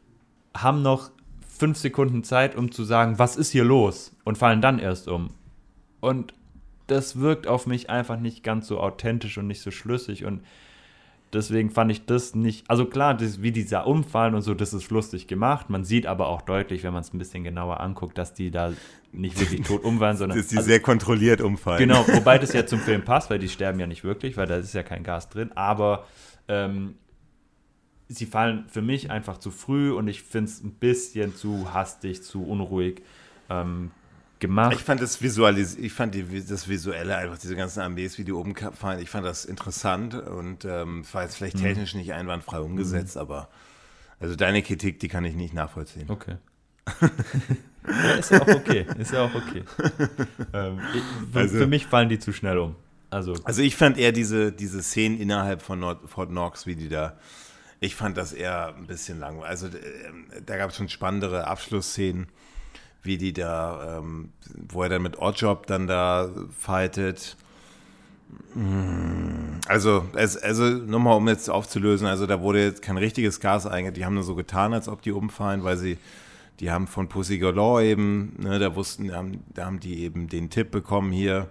[0.56, 1.11] haben noch
[1.48, 4.15] fünf Sekunden Zeit, um zu sagen, was ist hier los?
[4.23, 5.31] Und fallen dann erst um.
[5.99, 6.34] Und
[6.91, 10.41] das wirkt auf mich einfach nicht ganz so authentisch und nicht so schlüssig und
[11.34, 14.90] deswegen fand ich das nicht, also klar, das, wie dieser Umfallen und so, das ist
[14.90, 15.70] lustig gemacht.
[15.70, 18.74] Man sieht aber auch deutlich, wenn man es ein bisschen genauer anguckt, dass die da
[19.11, 20.38] nicht wirklich tot umfallen, sondern.
[20.40, 21.80] dass die also, sehr kontrolliert umfallen.
[21.80, 24.57] Genau, wobei das ja zum Film passt, weil die sterben ja nicht wirklich, weil da
[24.57, 26.06] ist ja kein Gas drin, aber
[26.48, 26.95] ähm,
[28.07, 32.24] sie fallen für mich einfach zu früh und ich finde es ein bisschen zu hastig,
[32.24, 33.03] zu unruhig.
[33.49, 33.91] Ähm,
[34.40, 34.74] gemacht.
[34.74, 38.32] Ich fand das Visualis ich fand die, das Visuelle einfach, diese ganzen Armees, wie die
[38.32, 41.64] oben fallen, ich fand das interessant und ähm, war jetzt vielleicht mhm.
[41.64, 43.22] technisch nicht einwandfrei umgesetzt, mhm.
[43.22, 43.49] aber
[44.20, 46.10] also deine Kritik, die kann ich nicht nachvollziehen.
[46.10, 46.38] Okay.
[47.88, 48.86] ja, ist ja auch okay.
[48.98, 49.64] Ist ja auch okay.
[50.53, 52.76] ähm, ich, für, also, für, mich fallen die zu schnell um.
[53.11, 56.90] Also, also ich fand eher diese, diese Szenen innerhalb von Nord Fort Knox, wie die
[56.90, 57.18] da,
[57.80, 59.49] ich fand das eher ein bisschen langweilig.
[59.49, 62.28] Also äh, da gab es schon spannendere Abschlussszenen
[63.03, 64.30] wie die da, ähm,
[64.69, 67.38] wo er dann mit Oddjob dann da fightet.
[68.53, 73.65] Mm, also, es, also nochmal, um jetzt aufzulösen, also da wurde jetzt kein richtiges Gas
[73.65, 73.93] eingegangen.
[73.93, 75.97] Die haben nur so getan, als ob die umfallen, weil sie
[76.59, 80.27] die haben von Pussy Galore eben, ne, da wussten, da haben, da haben die eben
[80.27, 81.47] den Tipp bekommen hier,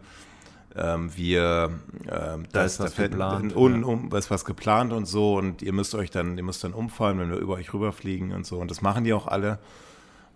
[0.77, 1.71] ähm, wir,
[2.11, 5.95] ähm, da, ist was geplant, un, um, ist was geplant und so und ihr müsst
[5.95, 8.83] euch dann, ihr müsst dann umfallen, wenn wir über euch rüberfliegen und so und das
[8.83, 9.59] machen die auch alle.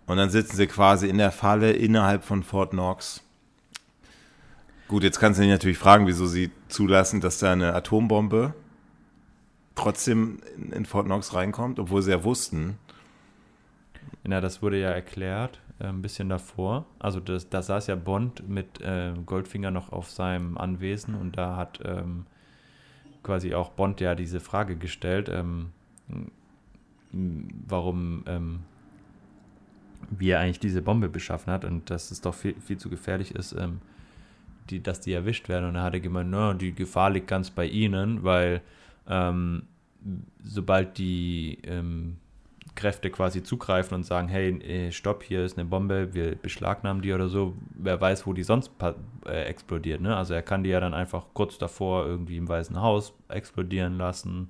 [0.05, 3.21] Und dann sitzen sie quasi in der Falle innerhalb von Fort Knox.
[4.87, 8.53] Gut, jetzt kannst du dich natürlich fragen, wieso sie zulassen, dass da eine Atombombe
[9.75, 10.39] trotzdem
[10.71, 12.77] in Fort Knox reinkommt, obwohl sie ja wussten.
[14.27, 16.85] Ja, das wurde ja erklärt, äh, ein bisschen davor.
[16.99, 21.55] Also das, da saß ja Bond mit äh, Goldfinger noch auf seinem Anwesen und da
[21.55, 22.25] hat ähm,
[23.23, 25.71] quasi auch Bond ja diese Frage gestellt, ähm,
[27.11, 28.59] warum, ähm,
[30.09, 33.33] wie er eigentlich diese Bombe beschaffen hat und dass es doch viel, viel zu gefährlich
[33.35, 33.79] ist, ähm,
[34.69, 35.69] die, dass die erwischt werden.
[35.69, 38.61] Und er hatte gemeint, no, die Gefahr liegt ganz bei ihnen, weil
[39.07, 39.63] ähm,
[40.43, 42.17] sobald die ähm,
[42.75, 47.13] Kräfte quasi zugreifen und sagen, hey, äh, stopp, hier ist eine Bombe, wir beschlagnahmen die
[47.13, 48.71] oder so, wer weiß, wo die sonst
[49.25, 50.01] äh, explodiert.
[50.01, 50.15] Ne?
[50.15, 54.49] Also er kann die ja dann einfach kurz davor irgendwie im Weißen Haus explodieren lassen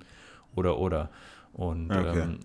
[0.54, 1.10] oder oder.
[1.52, 2.20] Und okay.
[2.20, 2.38] ähm,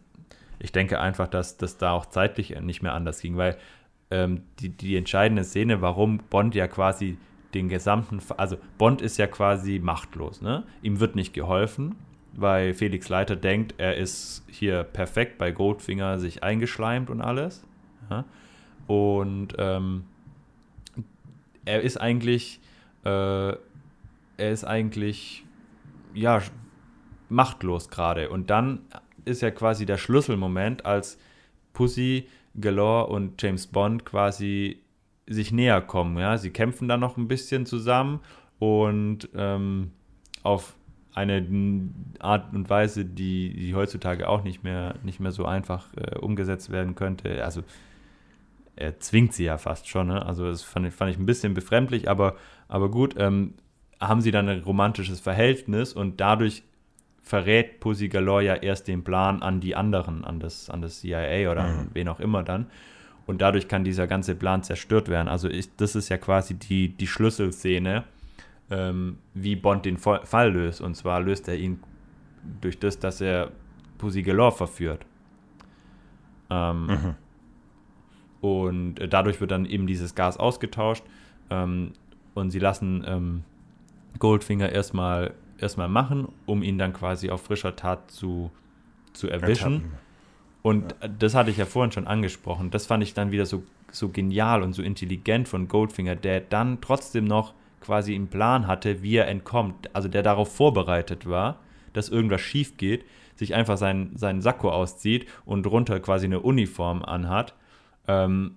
[0.60, 3.58] ich denke einfach, dass das da auch zeitlich nicht mehr anders ging, weil
[4.12, 7.18] ähm, die, die entscheidende Szene, warum Bond ja quasi
[7.54, 10.64] den gesamten, also Bond ist ja quasi machtlos, ne?
[10.82, 11.96] Ihm wird nicht geholfen,
[12.34, 17.66] weil Felix Leiter denkt, er ist hier perfekt bei Goldfinger sich eingeschleimt und alles.
[18.10, 18.26] Ja?
[18.88, 20.04] Und ähm,
[21.66, 22.60] er ist eigentlich,
[23.04, 23.10] äh,
[23.50, 23.58] er
[24.38, 25.46] ist eigentlich,
[26.14, 26.42] ja,
[27.30, 28.30] machtlos gerade.
[28.30, 28.82] Und dann
[29.26, 31.18] ist ja quasi der Schlüsselmoment, als
[31.74, 32.28] Pussy,
[32.60, 34.82] Galore und James Bond quasi
[35.28, 36.18] sich näher kommen.
[36.18, 36.38] Ja?
[36.38, 38.20] Sie kämpfen dann noch ein bisschen zusammen
[38.58, 39.92] und ähm,
[40.44, 40.76] auf
[41.14, 41.46] eine
[42.20, 46.72] Art und Weise, die, die heutzutage auch nicht mehr, nicht mehr so einfach äh, umgesetzt
[46.72, 47.44] werden könnte.
[47.44, 47.64] Also
[48.76, 50.08] er zwingt sie ja fast schon.
[50.08, 50.26] Ne?
[50.26, 52.36] Also das fand ich, fand ich ein bisschen befremdlich, aber,
[52.68, 53.56] aber gut, ähm,
[54.00, 56.64] haben sie dann ein romantisches Verhältnis und dadurch
[57.22, 61.52] verrät Pussy Galore ja erst den Plan an die anderen, an das, an das CIA
[61.52, 61.80] oder mhm.
[61.80, 62.68] an wen auch immer dann.
[63.26, 65.28] Und dadurch kann dieser ganze Plan zerstört werden.
[65.28, 68.04] Also ich, das ist ja quasi die, die Schlüsselszene,
[68.72, 70.82] ähm, wie Bond den Fall löst.
[70.82, 71.80] Und zwar löst er ihn
[72.62, 73.52] durch das, dass er
[74.00, 75.06] Pussy Galore verführt.
[76.50, 77.16] Ähm, mhm.
[78.42, 81.04] Und dadurch wird dann eben dieses Gas ausgetauscht.
[81.52, 81.92] Ähm,
[82.34, 83.44] und sie lassen ähm,
[84.18, 88.52] Goldfinger erstmal erstmal machen, um ihn dann quasi auf frischer Tat zu,
[89.14, 89.74] zu erwischen.
[89.74, 90.10] Ertappen.
[90.62, 91.08] Und ja.
[91.08, 92.72] das hatte ich ja vorhin schon angesprochen.
[92.72, 96.82] Das fand ich dann wieder so, so genial und so intelligent von Goldfinger, der dann
[96.82, 99.94] trotzdem noch quasi einen Plan hatte, wie er entkommt.
[99.96, 101.60] Also der darauf vorbereitet war,
[101.94, 103.06] dass irgendwas schief geht,
[103.36, 107.54] sich einfach seinen, seinen Sakko auszieht und drunter quasi eine Uniform anhat,
[108.08, 108.56] ähm,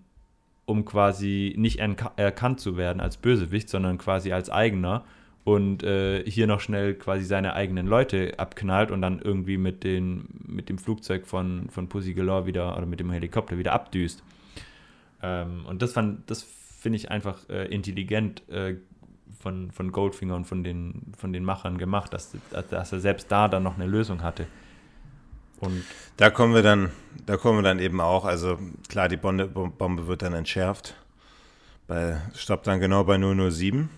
[0.65, 5.05] um quasi nicht erkannt zu werden als Bösewicht, sondern quasi als eigener
[5.45, 10.29] und äh, hier noch schnell quasi seine eigenen Leute abknallt und dann irgendwie mit, den,
[10.47, 14.23] mit dem Flugzeug von, von Pussy Galore wieder oder mit dem Helikopter wieder abdüst.
[15.23, 15.95] Ähm, und das
[16.27, 18.77] das finde ich einfach äh, intelligent äh,
[19.41, 22.37] von, von Goldfinger und von den, von den Machern gemacht, dass,
[22.71, 24.47] dass er selbst da dann noch eine Lösung hatte.
[25.59, 25.85] Und
[26.17, 26.91] da kommen wir dann,
[27.27, 28.59] da kommen wir dann eben auch, also
[28.89, 30.95] klar, die Bombe, Bombe wird dann entschärft.
[31.89, 33.89] Bei, stoppt dann genau bei 007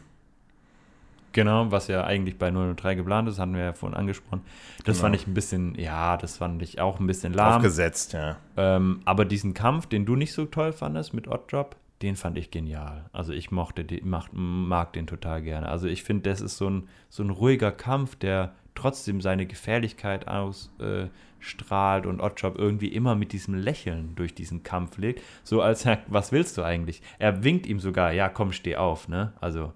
[1.34, 4.42] Genau, was ja eigentlich bei 003 geplant ist, hatten wir ja vorhin angesprochen.
[4.84, 5.06] Das genau.
[5.06, 7.56] fand ich ein bisschen, ja, das fand ich auch ein bisschen lahm.
[7.56, 8.36] Aufgesetzt, ja.
[8.56, 12.52] Ähm, aber diesen Kampf, den du nicht so toll fandest mit Oddjob, den fand ich
[12.52, 13.06] genial.
[13.12, 15.68] Also ich mochte den, mag, mag den total gerne.
[15.68, 20.28] Also ich finde, das ist so ein, so ein ruhiger Kampf, der trotzdem seine Gefährlichkeit
[20.28, 25.20] ausstrahlt äh, und Oddjob irgendwie immer mit diesem Lächeln durch diesen Kampf legt.
[25.42, 27.02] So als, was willst du eigentlich?
[27.18, 29.32] Er winkt ihm sogar, ja komm, steh auf, ne?
[29.40, 29.72] Also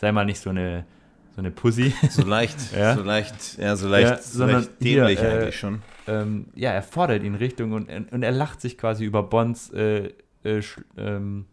[0.00, 0.86] sei mal nicht so eine,
[1.36, 1.92] so eine Pussy.
[2.08, 2.94] So leicht, ja.
[2.94, 5.82] so leicht, ja, so leicht, ja, so leicht dämlich hier, äh, eigentlich schon.
[6.08, 10.12] Ähm, ja, er fordert ihn Richtung und, und er lacht sich quasi über Bonds äh,
[10.42, 11.44] äh, sch, ähm,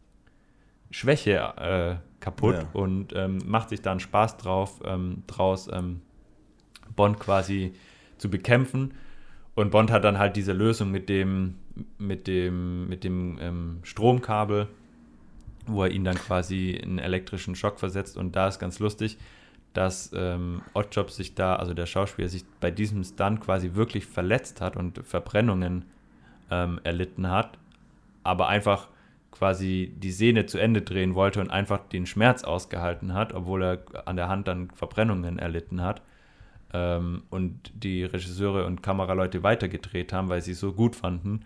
[0.91, 2.69] Schwäche äh, kaputt ja.
[2.71, 5.99] und ähm, macht sich dann Spaß drauf, ähm, draus ähm,
[6.95, 7.73] Bond quasi
[8.17, 8.93] zu bekämpfen.
[9.55, 11.55] Und Bond hat dann halt diese Lösung mit dem,
[11.97, 14.69] mit dem, mit dem ähm, Stromkabel
[15.67, 18.17] wo er ihn dann quasi einen elektrischen Schock versetzt.
[18.17, 19.17] Und da ist ganz lustig,
[19.73, 24.61] dass ähm, Oddjob sich da, also der Schauspieler, sich bei diesem Stunt quasi wirklich verletzt
[24.61, 25.85] hat und Verbrennungen
[26.49, 27.57] ähm, erlitten hat,
[28.23, 28.87] aber einfach
[29.31, 34.07] quasi die Sehne zu Ende drehen wollte und einfach den Schmerz ausgehalten hat, obwohl er
[34.07, 36.01] an der Hand dann Verbrennungen erlitten hat.
[36.73, 41.41] Ähm, und die Regisseure und Kameraleute weitergedreht haben, weil sie es so gut fanden.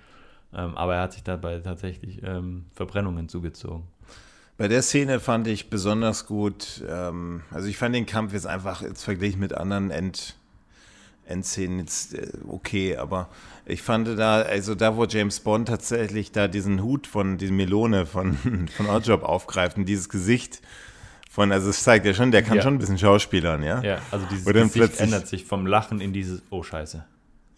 [0.53, 3.83] Ähm, aber er hat sich dabei tatsächlich ähm, Verbrennungen zugezogen.
[4.61, 8.83] Bei der Szene fand ich besonders gut, ähm, also ich fand den Kampf jetzt einfach
[8.83, 10.35] jetzt verglichen mit anderen End,
[11.25, 13.29] Endszenen jetzt äh, okay, aber
[13.65, 18.05] ich fand da, also da, wo James Bond tatsächlich da diesen Hut von, diese Melone
[18.05, 18.37] von,
[18.77, 20.61] von Oddjob aufgreift und dieses Gesicht
[21.31, 22.61] von, also es zeigt ja schon, der kann Ja.
[22.61, 23.81] schon ein bisschen schauspielern, ja?
[23.81, 27.03] Ja, also dieses Gesicht ändert sich vom Lachen in dieses, oh Scheiße.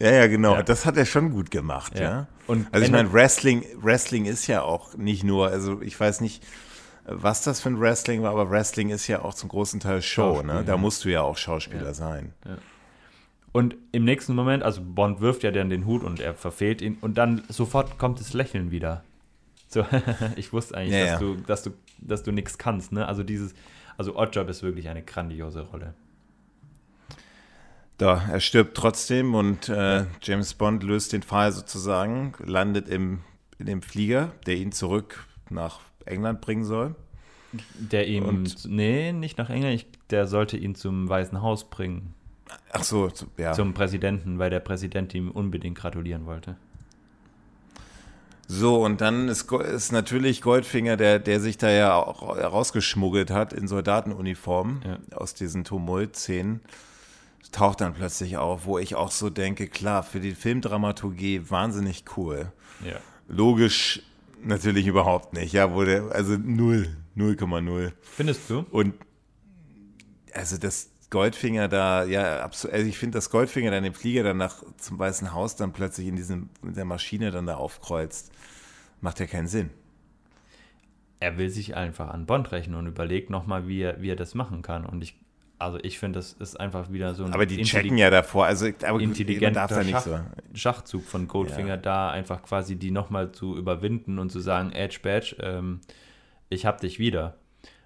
[0.00, 0.54] Ja, ja, genau.
[0.54, 0.62] Ja.
[0.62, 2.02] Das hat er schon gut gemacht, ja.
[2.02, 2.26] Ja.
[2.46, 6.42] Und also ich meine, Wrestling, Wrestling ist ja auch nicht nur, also ich weiß nicht,
[7.06, 10.36] was das für ein Wrestling war, aber Wrestling ist ja auch zum großen Teil Show,
[10.36, 10.64] Schauspiel, ne?
[10.64, 10.78] Da ja.
[10.78, 12.32] musst du ja auch Schauspieler sein.
[13.52, 16.96] Und im nächsten Moment, also Bond wirft ja dann den Hut und er verfehlt ihn
[17.00, 19.04] und dann sofort kommt das Lächeln wieder.
[19.68, 19.86] So,
[20.36, 21.18] ich wusste eigentlich, Ja, dass, ja.
[21.18, 23.06] du, dass du, dass du nichts kannst, ne?
[23.06, 23.54] Also dieses,
[23.96, 25.94] also Oddjob ist wirklich eine grandiose Rolle.
[27.98, 33.20] Da, er stirbt trotzdem und äh, James Bond löst den Fall sozusagen, landet im,
[33.58, 36.94] in dem Flieger, der ihn zurück nach England bringen soll.
[37.78, 42.14] Der ihm, Und- nee, nicht nach England, ich, der sollte ihn zum Weißen Haus bringen,
[42.72, 43.52] Ach so, so, ja.
[43.52, 46.56] zum Präsidenten, weil der Präsident ihm unbedingt gratulieren wollte.
[48.46, 53.52] So, und dann ist, ist natürlich Goldfinger, der, der sich da ja auch rausgeschmuggelt hat
[53.54, 55.16] in Soldatenuniform Ja.
[55.16, 56.60] aus diesen Tumult-Szenen,
[57.52, 62.52] taucht dann plötzlich auf, wo ich auch so denke, klar, für die Filmdramaturgie wahnsinnig cool.
[62.84, 62.96] Ja.
[63.28, 64.02] Logisch
[64.46, 67.92] natürlich überhaupt nicht, ja, der, also null, 0,0.
[68.02, 68.66] Findest du?
[68.70, 68.94] Und
[70.32, 74.36] also das Goldfinger da, ja, absolut, also ich finde, dass Goldfinger dann den Flieger dann
[74.38, 78.32] nach zum Weißen Haus dann plötzlich in diesem, in der Maschine dann da aufkreuzt,
[79.00, 79.70] macht ja keinen Sinn.
[81.20, 84.34] er will sich einfach an Bond rechnen und überlegt nochmal, wie er, wie er das
[84.34, 84.84] machen kann.
[84.84, 85.16] Und ich,
[85.58, 88.66] also ich finde, das ist einfach wieder so ein Aber die checken ja davor, also
[88.86, 90.20] aber intelligenter darf Schach, so.
[90.52, 91.76] Schachzug von Goldfinger, Ja.
[91.76, 95.80] da einfach quasi die nochmal zu überwinden und zu sagen, Edge Badge, ähm,
[96.50, 97.36] ich hab dich wieder.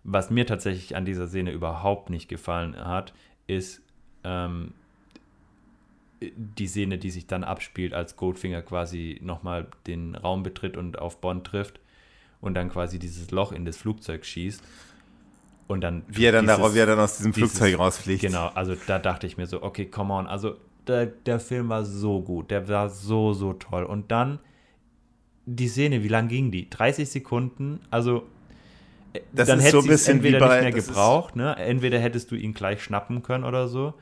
[0.05, 3.12] Was mir tatsächlich an dieser Szene überhaupt nicht gefallen hat,
[3.47, 3.82] ist
[4.24, 4.73] ähm,
[6.20, 11.20] die Szene, die sich dann abspielt, als Goldfinger quasi nochmal den Raum betritt und auf
[11.20, 11.81] Bond trifft
[12.40, 14.62] und dann quasi dieses Loch in das Flugzeug schießt.
[15.69, 18.23] Und dann Wie er dann dieses- darauf, wie er dann aus diesem dieses- Flugzeug rausfliegt.
[18.23, 20.27] Genau, also da dachte ich mir so, okay, come on.
[20.27, 23.85] Also der, der Film war so gut, der war so, so toll.
[23.85, 24.39] Und dann
[25.45, 26.69] die Szene, wie lang ging die?
[26.70, 28.24] 30 Sekunden, also
[29.12, 31.55] äh, Das dann hätte so es entweder bei- nicht mehr gebraucht, ne?
[31.57, 33.95] Entweder hättest du ihn gleich schnappen können oder so.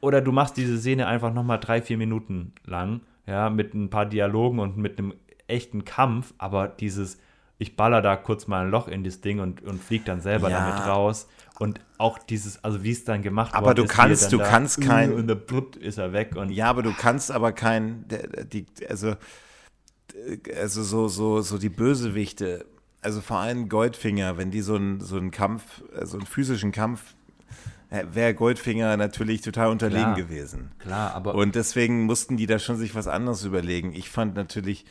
[0.00, 4.06] Oder du machst diese Szene einfach nochmal drei, vier Minuten lang, ja, mit ein paar
[4.06, 5.14] Dialogen und mit einem
[5.46, 7.18] echten Kampf, aber dieses,
[7.62, 10.50] ich baller da kurz mal ein Loch in das Ding und, und flieg dann selber
[10.50, 10.60] Ja.
[10.68, 11.28] damit raus.
[11.58, 14.44] Und auch dieses, also wie es dann gemacht Aber worden du ist, kannst- du da,
[14.48, 16.34] kannst kein- Und blub, ist er weg.
[16.36, 18.04] Und Ja, aber du kannst aber kein,
[18.52, 19.14] die, also,
[20.58, 22.66] also so, so, so die Bösewichte,
[23.00, 27.14] also vor allem Goldfinger, wenn die so einen so einen Kampf, so einen physischen Kampf,
[28.12, 30.16] wäre Goldfinger natürlich total unterlegen Klar.
[30.16, 30.70] gewesen.
[30.78, 33.92] klar, aber Und deswegen mussten die da schon sich was anderes überlegen.
[33.94, 34.86] Ich fand natürlich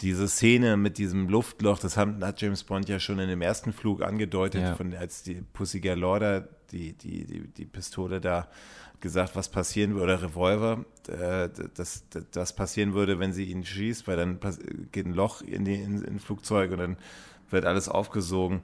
[0.00, 3.72] diese Szene mit diesem Luftloch, das haben, hat James Bond ja schon in dem ersten
[3.72, 4.74] Flug angedeutet, Ja.
[4.74, 8.48] von, als die Pussy Galore, die, die, die, die Pistole da
[9.00, 14.06] gesagt, was passieren würde, oder Revolver, äh, dass das passieren würde, wenn sie ihn schießt,
[14.08, 14.38] weil dann
[14.92, 16.96] geht ein Loch in die in, in Flugzeug und dann
[17.50, 18.60] wird alles aufgesogen.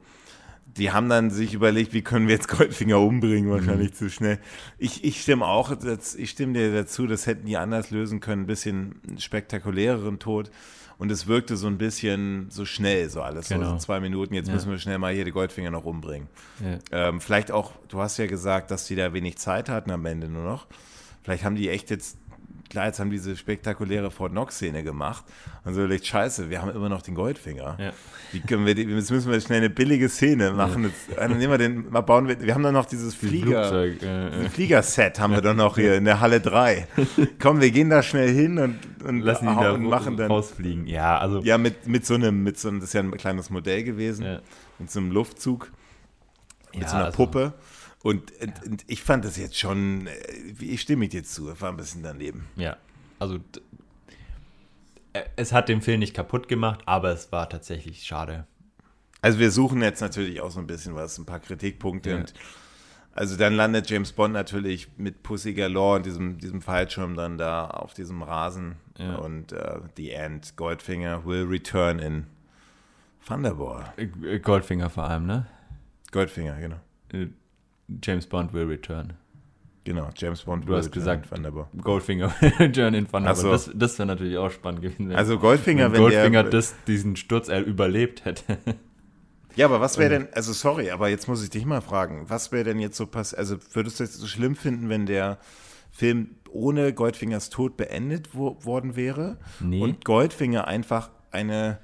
[0.77, 3.95] Die haben dann sich überlegt, wie können wir jetzt Goldfinger umbringen, wahrscheinlich Mhm.
[3.95, 4.39] zu schnell.
[4.79, 5.73] Ich, ich stimme auch,
[6.17, 10.51] ich stimme dir dazu, das hätten die anders lösen können, ein bisschen spektakuläreren Tod.
[10.99, 13.71] Und es wirkte so ein bisschen so schnell, so alles, so, Genau.
[13.71, 14.55] so zwei Minuten, jetzt Ja.
[14.55, 16.29] müssen wir schnell mal hier die Goldfinger noch umbringen.
[16.61, 16.79] ja.
[17.09, 20.29] Ähm, vielleicht auch, du hast ja gesagt, dass die da wenig Zeit hatten am Ende
[20.29, 20.67] nur noch.
[21.23, 22.19] Vielleicht haben die echt jetzt,
[22.71, 25.25] klar, jetzt haben diese spektakuläre Fort Knox-Szene gemacht.
[25.65, 27.77] Und so überlegt, scheiße, wir haben immer noch den Goldfinger.
[27.81, 27.93] Ja.
[28.33, 30.85] Wie können wir, die- jetzt müssen wir schnell eine billige Szene machen.
[30.85, 33.69] Jetzt, dann nehmen wir den, mal bauen wir, wir haben doch noch dieses Flieger.
[33.69, 34.03] Flugzeug.
[34.03, 34.49] Äh, äh.
[34.49, 36.87] Fliegerset haben wir doch noch hier in der Halle 3.
[37.41, 40.31] Komm, wir gehen da schnell hin und, und, Lassen ihn da und machen dann.
[40.31, 40.87] rausfliegen.
[40.87, 43.51] Ja, also Ja, mit, mit so einem, mit so einem, das ist ja ein kleines
[43.51, 44.41] Modell gewesen, Ja.
[44.79, 45.71] mit so einem Luftzug,
[46.73, 47.53] mit Ja, so einer also- Puppe.
[48.05, 50.13] Und, und, und ich fand das jetzt schon, äh,
[50.61, 52.47] ich stimme dir zu, war ein bisschen daneben.
[52.55, 52.77] Ja,
[53.19, 53.39] also
[55.15, 58.47] äh, es hat den Film nicht kaputt gemacht, aber es war tatsächlich schade.
[59.23, 62.11] Also wir suchen jetzt natürlich auch so ein bisschen was, ein paar Kritikpunkte.
[62.11, 62.17] Ja.
[62.19, 62.35] Und
[63.15, 67.69] also dann landet James Bond natürlich mit Pussy Galore und diesem, diesem Fallschirm dann da
[67.69, 68.77] auf diesem Rasen.
[68.99, 69.15] Ja.
[69.15, 72.27] Und äh, The End, Goldfinger will return in
[73.27, 73.95] Thunderball.
[74.43, 75.47] Goldfinger vor allem, ne?
[76.13, 76.81] Goldfinger, genau.
[78.03, 79.15] James Bond will return.
[79.85, 80.67] Genau, James Bond.
[80.67, 81.67] Du hast gesagt, Thunderball.
[81.83, 82.33] Goldfinger
[82.73, 83.37] Journey in Thunderball.
[83.37, 83.51] so.
[83.51, 85.11] Das, das wäre natürlich auch spannend gewesen.
[85.11, 88.59] wenn- Also Goldfinger, wenn Goldfinger der, das, diesen Sturz er überlebt hätte.
[89.57, 92.51] Ja, aber was wäre denn, also sorry, aber jetzt muss ich dich mal fragen, was
[92.51, 95.39] wäre denn jetzt so passiert, also würdest du es so schlimm finden, wenn der
[95.93, 99.81] Film ohne Goldfingers Tod beendet wo, worden wäre Nee.
[99.81, 101.79] und Goldfinger einfach eine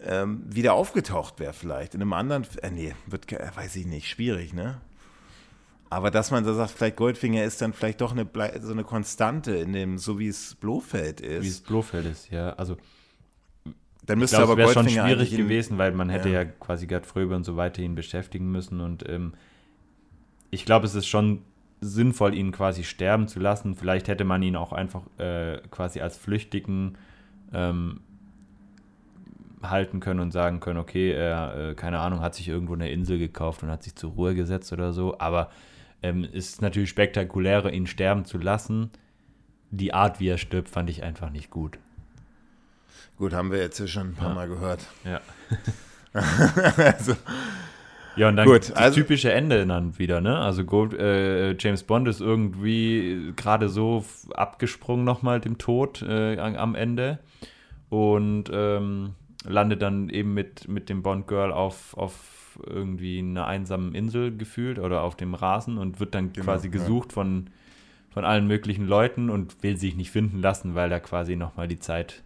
[0.00, 4.08] ähm, wieder aufgetaucht wäre vielleicht in einem anderen, äh, nee, wird, äh, weiß ich nicht,
[4.08, 4.80] schwierig, ne?
[5.90, 8.26] Aber dass man so sagt, vielleicht Goldfinger ist dann vielleicht doch eine,
[8.60, 11.44] so eine Konstante in dem, so wie es Blofeld ist.
[11.44, 12.50] Wie es Blofeld ist, ja.
[12.50, 12.76] Also
[14.08, 16.42] dann ich müsste aber wäre schon schwierig gewesen, weil man hätte Ja.
[16.42, 18.80] ja, quasi Gerd Fröbe und so weiter ihn beschäftigen müssen.
[18.80, 19.34] Und ähm,
[20.50, 21.42] ich glaube, es ist schon
[21.80, 23.74] sinnvoll, ihn quasi sterben zu lassen.
[23.74, 26.96] Vielleicht hätte man ihn auch einfach äh, quasi als Flüchtigen
[27.52, 28.00] ähm,
[29.62, 33.18] halten können und sagen können, okay, er, äh, keine Ahnung, hat sich irgendwo eine Insel
[33.18, 35.18] gekauft und hat sich zur Ruhe gesetzt oder so.
[35.18, 35.50] Aber
[36.02, 38.90] ähm, ist natürlich spektakulärer, ihn sterben zu lassen.
[39.70, 41.78] Die Art, wie er stirbt, fand ich einfach nicht gut.
[43.16, 44.34] Gut, haben wir jetzt hier schon ein paar Ja.
[44.34, 44.86] Mal gehört.
[45.04, 45.20] Ja.
[46.12, 47.14] also,
[48.16, 50.38] Ja, und dann Gut, das also- typische Ende dann wieder, ne?
[50.38, 54.04] Also Gold, äh, James Bond ist irgendwie gerade so
[54.34, 57.18] abgesprungen nochmal dem Tod äh, am- am Ende
[57.90, 59.14] und ähm,
[59.44, 62.12] landet dann eben mit, mit dem Bond-Girl auf, auf
[62.64, 66.72] irgendwie einer einsamen Insel gefühlt oder auf dem Rasen und wird dann Genau, quasi ja.
[66.72, 67.48] gesucht von,
[68.10, 71.78] von allen möglichen Leuten und will sich nicht finden lassen, weil er quasi nochmal die
[71.78, 72.22] Zeit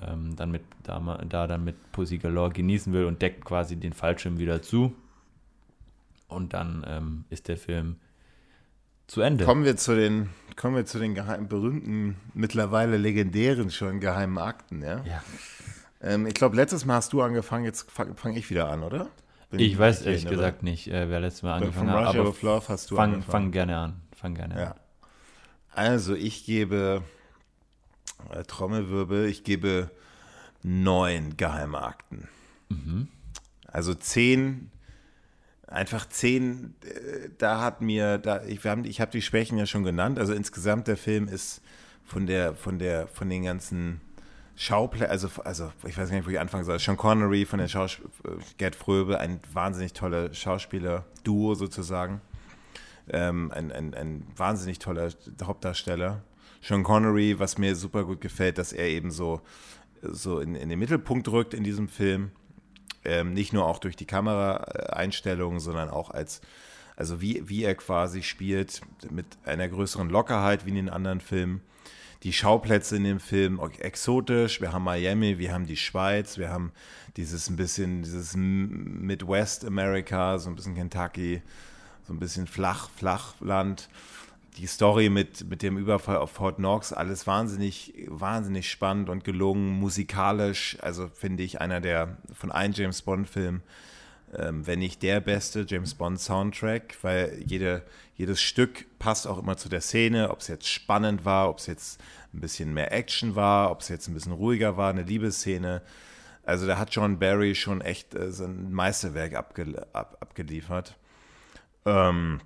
[0.00, 3.92] ähm, dann mit, da, da dann mit Pussy Galore genießen will und deckt quasi den
[3.92, 4.94] Fallschirm wieder zu.
[6.28, 7.96] Und dann ähm, ist der Film
[9.06, 9.44] zu Ende.
[9.44, 14.82] Kommen wir zu den, kommen wir zu den geheim, berühmten, mittlerweile legendären schon geheimen Akten,
[14.82, 15.02] ja?
[15.04, 15.22] Ja.
[16.02, 19.08] Ähm, ich glaube, letztes Mal hast du angefangen, jetzt fange fang ich wieder an, oder?
[19.50, 20.42] Wenn Ich weiß ehrlich erinnere.
[20.44, 23.44] gesagt nicht, äh, wer letztes Mal angefangen hat, aber with Love hast du fang, angefangen.
[23.44, 24.00] fang gerne an.
[24.14, 24.60] Fang gerne an.
[24.60, 24.74] Ja.
[25.74, 27.02] Also, ich gebe
[28.30, 29.90] äh, Trommelwirbel, ich gebe
[30.62, 32.28] neun geheime Akten.
[32.68, 33.08] Mhm.
[33.66, 34.70] Also zehn,
[35.66, 39.84] einfach zehn, äh, da hat mir, da, ich, haben- ich habe die Schwächen ja schon
[39.84, 40.18] genannt.
[40.18, 41.62] Also insgesamt der Film ist
[42.04, 44.00] von der, von der, von den ganzen
[44.60, 46.80] Schauplätzen, also, also ich weiß nicht, wo ich anfangen soll.
[46.80, 52.20] Sean Connery von der Schaus äh, Gerd Fröbe, ein wahnsinnig toller Schauspieler-Duo sozusagen.
[53.08, 55.10] Ähm, ein, ein, ein wahnsinnig toller
[55.40, 56.22] Hauptdarsteller.
[56.60, 59.42] Sean Connery, was mir super gut gefällt, dass er eben so,
[60.02, 62.32] so in, in den Mittelpunkt rückt in diesem Film.
[63.04, 66.40] Ähm, nicht nur auch durch die Kameraeinstellungen, sondern auch als,
[66.96, 71.60] also wie, wie er quasi spielt, mit einer größeren Lockerheit wie in den anderen Filmen.
[72.24, 74.60] Die Schauplätze in dem Film exotisch.
[74.60, 76.72] Wir haben Miami, wir haben die Schweiz, wir haben
[77.16, 81.42] dieses ein bisschen, dieses Midwest America, so ein bisschen Kentucky,
[82.02, 83.88] so ein bisschen flach, Flachland.
[84.56, 89.78] Die Story mit, mit dem Überfall auf Fort Knox, alles wahnsinnig, wahnsinnig spannend und gelungen,
[89.78, 90.76] musikalisch.
[90.80, 93.62] Also finde ich einer der von allen James Bond-Filmen,
[94.36, 97.84] ähm, wenn nicht der beste James Bond-Soundtrack, weil jede,
[98.18, 101.66] jedes Stück passt auch immer zu der Szene, ob es jetzt spannend war, ob es
[101.66, 102.00] jetzt
[102.34, 105.82] ein bisschen mehr Action war, ob es jetzt ein bisschen ruhiger war, eine Liebesszene.
[106.44, 110.98] Also da hat John Barry schon echt äh, so ein Meisterwerk abge ab, abgeliefert.
[111.86, 112.40] Ähm,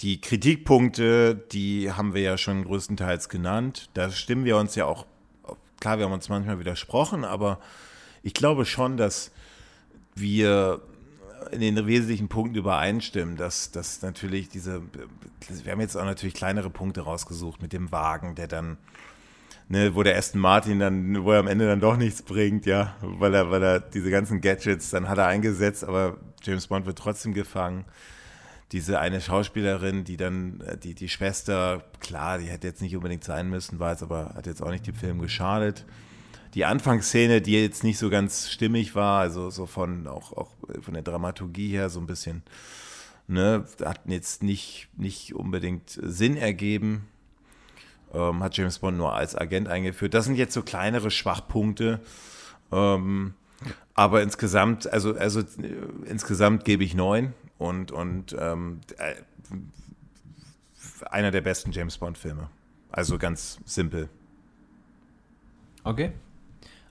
[0.00, 3.90] die Kritikpunkte, die haben wir ja schon größtenteils genannt.
[3.92, 5.04] Da stimmen wir uns ja auch,
[5.80, 7.60] klar, wir haben uns manchmal widersprochen, aber
[8.22, 9.32] ich glaube schon, dass
[10.14, 10.80] wir
[11.50, 14.82] in den wesentlichen Punkten übereinstimmen, dass, dass natürlich diese,
[15.48, 18.78] wir haben jetzt auch natürlich kleinere Punkte rausgesucht mit dem Wagen, der dann,
[19.68, 22.96] ne, wo der Aston Martin dann, wo er am Ende dann doch nichts bringt, ja,
[23.00, 26.98] weil er, weil er diese ganzen Gadgets, dann hat er eingesetzt, aber James Bond wird
[26.98, 27.84] trotzdem gefangen
[28.72, 33.48] diese eine Schauspielerin, die dann, die, die Schwester, klar, die hätte jetzt nicht unbedingt sein
[33.48, 35.86] müssen, war es aber, hat jetzt auch nicht dem Film geschadet.
[36.54, 40.50] Die Anfangsszene, die jetzt nicht so ganz stimmig war, also so von, auch, auch
[40.80, 42.42] von der Dramaturgie her so ein bisschen,
[43.26, 47.06] ne, hat jetzt nicht, nicht unbedingt Sinn ergeben.
[48.14, 50.14] Ähm, hat James Bond nur als Agent eingeführt.
[50.14, 52.00] Das sind jetzt so kleinere Schwachpunkte.
[52.72, 53.34] Ähm,
[53.94, 55.44] aber insgesamt, also, also äh,
[56.06, 59.14] insgesamt gebe ich neun und, und ähm, äh,
[61.10, 62.48] einer der besten James Bond-Filme.
[62.90, 64.08] Also ganz simpel.
[65.84, 66.12] Okay.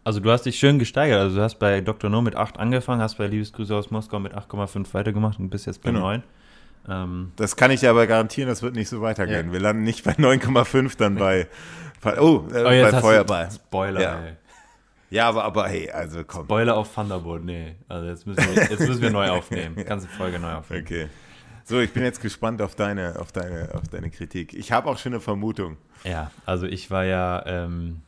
[0.08, 1.20] Also du hast dich schön gesteigert.
[1.20, 2.10] Also du hast bei Dr.
[2.10, 5.84] No mit 8 angefangen, hast bei Liebesgrüße aus Moskau mit 8,5 weitergemacht und bist jetzt
[5.84, 6.00] bei Genau.
[6.00, 6.24] 9.
[6.88, 9.48] Ähm, Das kann ich dir aber garantieren, das wird nicht so weitergehen.
[9.48, 9.52] Ja.
[9.52, 11.48] Wir landen nicht bei 9,5 dann bei,
[12.06, 13.50] oh, äh, oh, bei Feuerball.
[13.52, 14.20] Spoiler, Ja.
[14.28, 14.34] ey.
[15.10, 16.46] Ja, aber, aber hey, also komm.
[16.46, 17.76] Spoiler auf Thunderbolt, nee.
[17.90, 19.76] Also jetzt müssen wir, jetzt müssen wir neu aufnehmen.
[19.86, 20.84] Ganze Folge neu aufnehmen.
[20.86, 21.08] Okay.
[21.66, 24.54] So, ich bin jetzt gespannt auf deine, auf deine, auf deine Kritik.
[24.54, 25.76] Ich habe auch schon eine Vermutung.
[26.06, 28.04] Ja, also ich war ja ähm,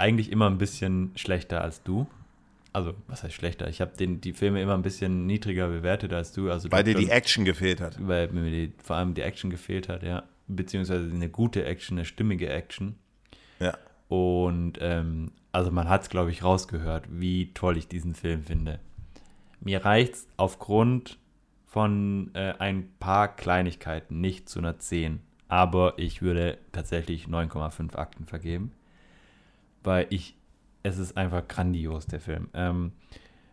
[0.00, 2.06] eigentlich immer ein bisschen schlechter als du.
[2.72, 3.68] Also, was heißt schlechter?
[3.68, 6.50] Ich habe die Filme immer ein bisschen niedriger bewertet als du.
[6.50, 7.96] Also weil dir die Action gefehlt hat.
[8.00, 10.22] Weil mir die, vor allem die Action gefehlt hat, ja.
[10.46, 12.96] Beziehungsweise eine gute Action, eine stimmige Action.
[13.58, 13.76] Ja.
[14.08, 18.78] Und ähm, also man hat es, glaube ich, rausgehört, wie toll ich diesen Film finde.
[19.60, 21.18] Mir reicht es aufgrund
[21.66, 25.20] von äh, ein paar Kleinigkeiten nicht zu einer 10.
[25.48, 28.72] Aber ich würde tatsächlich 9,5 Akten vergeben.
[29.82, 30.36] Weil ich,
[30.82, 32.48] es ist einfach grandios, der Film.
[32.54, 32.92] Ähm,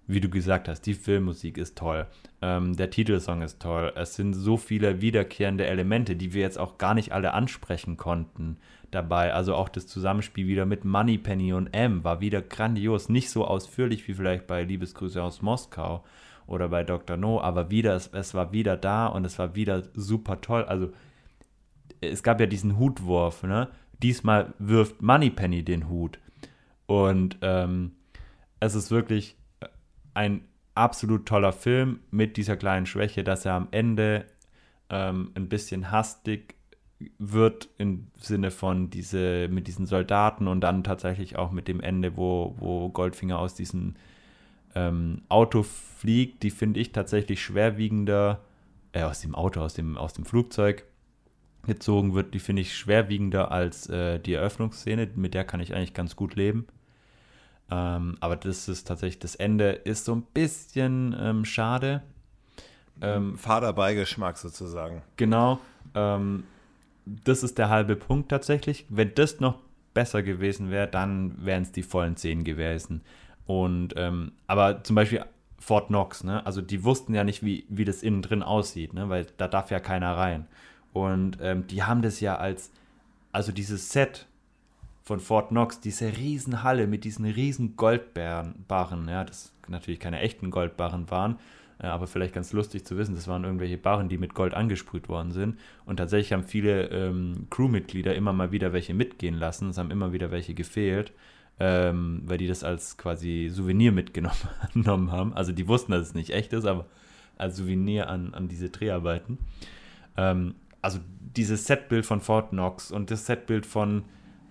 [0.07, 2.07] wie du gesagt hast, die Filmmusik ist toll.
[2.41, 3.91] Ähm, der Titelsong ist toll.
[3.95, 8.57] Es sind so viele wiederkehrende Elemente, die wir jetzt auch gar nicht alle ansprechen konnten
[8.89, 9.33] dabei.
[9.33, 13.09] Also auch das Zusammenspiel wieder mit Moneypenny und M war wieder grandios.
[13.09, 16.05] Nicht so ausführlich wie vielleicht bei Liebesgrüße aus Moskau
[16.47, 17.17] oder bei Dr.
[17.17, 20.63] No, aber wieder, es, es war wieder da und es war wieder super toll.
[20.63, 20.93] Also
[21.99, 23.67] es gab ja diesen Hutwurf, ne?
[24.03, 26.19] Diesmal wirft Moneypenny den Hut.
[26.85, 27.91] Und ähm,
[28.59, 29.35] es ist wirklich
[30.13, 30.41] ein
[30.75, 34.25] absolut toller Film mit dieser kleinen Schwäche, dass er am Ende
[34.89, 36.55] ähm, ein bisschen hastig
[37.19, 42.17] wird im Sinne von diese mit diesen Soldaten und dann tatsächlich auch mit dem Ende,
[42.17, 43.95] wo, wo Goldfinger aus diesem
[44.73, 48.41] ähm, Auto fliegt, die finde ich tatsächlich schwerwiegender,
[48.93, 50.85] äh, aus dem Auto, aus dem, aus dem Flugzeug
[51.67, 55.93] gezogen wird, die finde ich schwerwiegender als äh, die Eröffnungsszene, mit der kann ich eigentlich
[55.93, 56.67] ganz gut leben.
[57.69, 62.01] Ähm, aber das ist tatsächlich, das Ende ist so ein bisschen ähm, schade.
[63.01, 65.03] Ähm, Vaterbeigeschmack sozusagen.
[65.17, 65.59] Genau.
[65.93, 66.43] Ähm,
[67.05, 68.85] das ist der halbe Punkt tatsächlich.
[68.89, 69.59] Wenn das noch
[69.93, 73.01] besser gewesen wäre, dann wären es die vollen 10 gewesen.
[73.45, 75.23] Und, ähm, aber zum Beispiel
[75.59, 76.45] Fort Knox, ne?
[76.45, 79.09] Also die wussten ja nicht, wie, wie das innen drin aussieht, ne?
[79.09, 80.47] Weil da darf ja keiner rein.
[81.05, 82.71] Und ähm, die haben das ja als,
[83.31, 84.27] also dieses Set
[85.03, 91.09] von Fort Knox, diese Riesenhalle mit diesen riesen Goldbarren, ja, das natürlich keine echten Goldbarren
[91.09, 91.37] waren,
[91.79, 95.07] äh, aber vielleicht ganz lustig zu wissen, das waren irgendwelche Barren, die mit Gold angesprüht
[95.07, 95.59] worden sind.
[95.85, 99.69] Und tatsächlich haben viele ähm, Crewmitglieder immer mal wieder welche mitgehen lassen.
[99.69, 101.13] Es haben immer wieder welche gefehlt,
[101.59, 105.33] ähm, weil die das als quasi Souvenir mitgenommen haben.
[105.33, 106.85] Also die wussten, dass es nicht echt ist, aber
[107.37, 109.37] als Souvenir an, an diese Dreharbeiten.
[110.17, 110.99] Ähm, also
[111.35, 114.05] dieses Setbild von Fort Knox und das Setbild von,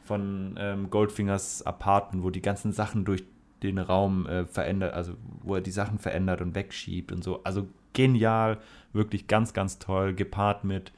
[0.04, 3.24] von ähm, Goldfingers Apartment, wo die ganzen Sachen durch
[3.62, 7.42] den Raum äh, verändert, also wo er die Sachen verändert und wegschiebt und so.
[7.44, 8.58] Also genial,
[8.92, 10.92] wirklich ganz, ganz toll, gepaart mit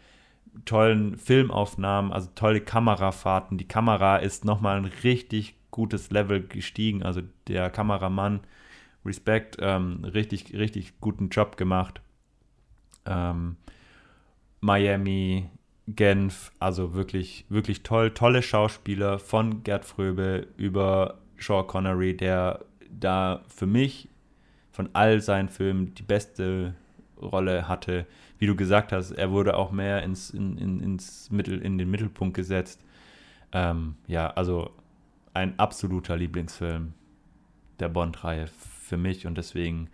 [0.65, 3.59] tollen Filmaufnahmen, also tolle Kamerafahrten.
[3.59, 7.03] Die Kamera ist nochmal ein richtig gutes Level gestiegen.
[7.03, 8.41] Also der Kameramann,
[9.05, 12.01] Respekt, ähm, richtig, richtig guten Job gemacht.
[13.07, 13.57] Ähm,
[14.61, 15.49] Miami,
[15.87, 23.43] Genf, also wirklich, wirklich toll, tolle Schauspieler von Gerd Fröbe über Sean Connery, der da
[23.49, 24.09] für mich
[24.71, 26.75] von all seinen Filmen die beste
[27.21, 28.07] Rolle hatte.
[28.39, 31.91] Wie du gesagt hast, er wurde auch mehr ins, in, in, ins Mittel, in den
[31.91, 32.81] Mittelpunkt gesetzt.
[33.53, 34.71] Ähm, ja, also
[35.35, 36.93] ein absoluter Lieblingsfilm
[37.81, 38.49] der Bond-Reihe
[38.83, 39.89] für mich und deswegen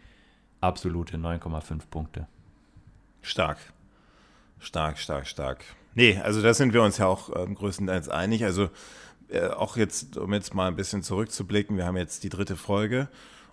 [0.61, 2.27] absolute 9,5 Punkte.
[3.23, 3.74] Stark.
[4.65, 5.65] Stark, stark, stark.
[5.95, 8.45] Nee, also da sind wir uns ja auch ähm, größtenteils einig.
[8.45, 8.71] Also
[9.29, 13.09] äh, auch jetzt, um jetzt mal ein bisschen zurückzublicken, wir haben jetzt die dritte Folge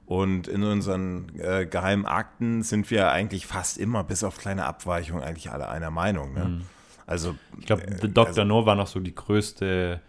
[0.05, 5.23] und in unseren äh, geheimen Akten sind wir eigentlich fast immer, bis auf kleine Abweichungen,
[5.23, 6.33] eigentlich alle einer Meinung.
[6.33, 6.45] Ne?
[6.45, 6.61] Mhm.
[7.05, 8.27] Also, ich glaube, äh, Dr.
[8.27, 10.01] Also, No war noch so die größte.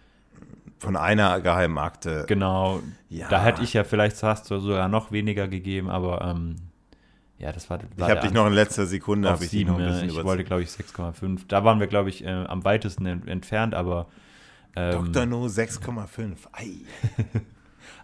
[0.78, 2.24] Von einer geheimen Akte.
[2.26, 2.80] Genau.
[3.08, 3.28] Ja.
[3.28, 6.56] Da hätte ich ja vielleicht hast du sogar noch weniger gegeben, aber ähm,
[7.42, 7.80] ja, das war.
[7.96, 10.24] war ich habe dich noch in letzter Sekunde habe ich 7, noch ein bisschen Ich
[10.24, 11.40] wollte, glaube ich, 6,5.
[11.48, 14.06] Da waren wir, glaube ich, äh, am weitesten entfernt, aber
[14.76, 15.26] ähm, Dr.
[15.26, 16.36] No 6,5.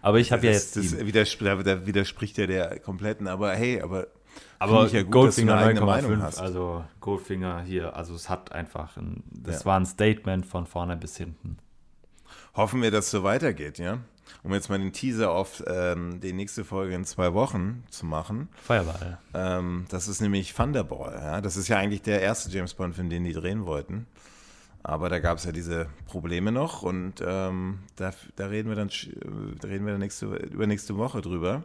[0.01, 0.75] aber ich habe ja jetzt.
[0.75, 4.07] Das widerspricht, da widerspricht ja der kompletten, aber hey, aber.
[4.59, 9.65] Aber ja gut, Goldfinger 9,5, also Goldfinger hier, also es hat einfach, ein, das ja.
[9.65, 11.57] war ein Statement von vorne bis hinten.
[12.55, 13.99] Hoffen wir, dass es so weitergeht, ja?
[14.41, 18.47] Um jetzt mal den Teaser auf ähm, die nächste Folge in zwei Wochen zu machen.
[18.63, 19.17] Feuerball.
[19.33, 21.41] Ähm, das ist nämlich Thunderball, ja?
[21.41, 24.07] Das ist ja eigentlich der erste James Bond-Film, den die drehen wollten.
[24.81, 28.89] Aber da gab es ja diese Probleme noch und ähm, da, da, reden wir dann
[29.59, 31.63] da reden wir dann nächste, über nächste Woche drüber.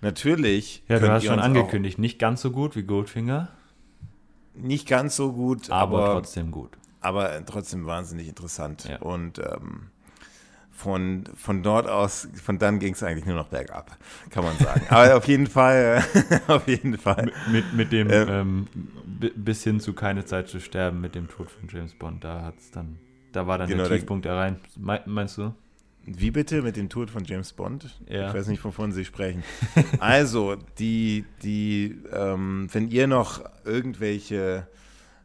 [0.00, 0.82] Natürlich.
[0.88, 3.48] Ja, du hast schon angekündigt, nicht ganz so gut wie Goldfinger.
[4.54, 6.70] Nicht ganz so gut, aber, aber trotzdem gut.
[7.02, 8.88] Aber trotzdem wahnsinnig interessant.
[8.88, 8.98] Ja.
[9.00, 9.90] Und ähm,
[10.76, 13.96] von, von dort aus, von dann ging es eigentlich nur noch bergab,
[14.28, 14.82] kann man sagen.
[14.90, 16.04] Aber auf jeden Fall,
[16.48, 17.32] auf jeden Fall.
[17.50, 18.66] Mit, mit dem ähm, ähm
[19.34, 22.70] bis hin zu keine Zeit zu sterben mit dem Tod von James Bond, da hat's
[22.70, 22.98] dann,
[23.32, 24.60] da war dann genau, der Tiefpunkt erreicht.
[24.76, 25.54] Meinst du?
[26.04, 27.98] Wie bitte mit dem Tod von James Bond?
[28.06, 28.28] Ja.
[28.28, 29.42] Ich weiß nicht, wovon Sie sprechen.
[29.98, 34.76] also, die, die, ähm, wenn ihr noch irgendwelche äh,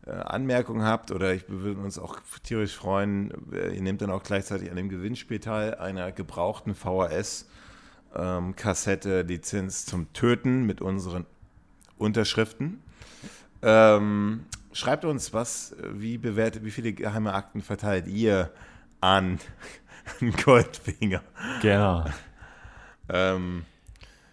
[0.09, 4.71] Anmerkungen habt oder ich würde uns auch tierisch freuen, äh, ihr nehmt dann auch gleichzeitig
[4.71, 11.27] an dem Gewinnspiel teil einer gebrauchten VHS-Kassette ähm, Lizenz zum Töten mit unseren
[11.99, 12.81] Unterschriften.
[13.61, 18.49] Ähm, schreibt uns, was, wie bewertet, wie viele geheime Akten verteilt ihr
[19.01, 19.37] an
[20.43, 21.21] Goldfinger?
[21.61, 22.05] Genau.
[23.07, 23.65] ähm,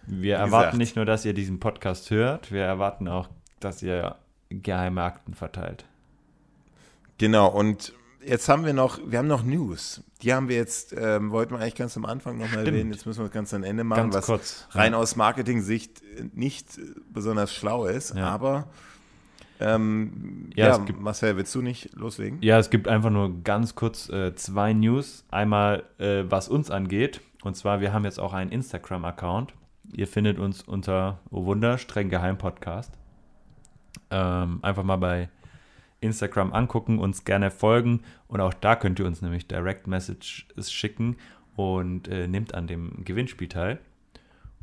[0.07, 3.29] wir erwarten gesagt, nicht nur, dass ihr diesen Podcast hört, wir erwarten auch,
[3.59, 4.15] dass ihr
[4.49, 5.85] geheime Akten verteilt.
[7.17, 7.93] Genau, und
[8.25, 10.03] jetzt haben wir noch, wir haben noch News.
[10.21, 13.19] Die haben wir jetzt, ähm, wollten wir eigentlich ganz am Anfang nochmal erwähnen, jetzt müssen
[13.19, 16.01] wir das ganz am Ende machen, ganz was kurz, rein aus Marketing-Sicht
[16.33, 16.79] nicht
[17.11, 18.27] besonders schlau ist, ja.
[18.27, 18.67] aber
[19.59, 22.39] ähm, ja, ja gibt, Marcel, willst du nicht loslegen?
[22.41, 25.25] Ja, es gibt einfach nur ganz kurz äh, zwei News.
[25.31, 29.53] Einmal, äh, was uns angeht, und zwar, wir haben jetzt auch einen Instagram-Account.
[29.91, 32.98] Ihr findet uns unter, oh Wunder, streng geheim Podcast.
[34.11, 35.29] Ähm, einfach mal bei
[36.01, 41.17] Instagram angucken, uns gerne folgen und auch da könnt ihr uns nämlich Direct Messages schicken
[41.55, 43.79] und äh, nehmt an dem Gewinnspiel teil.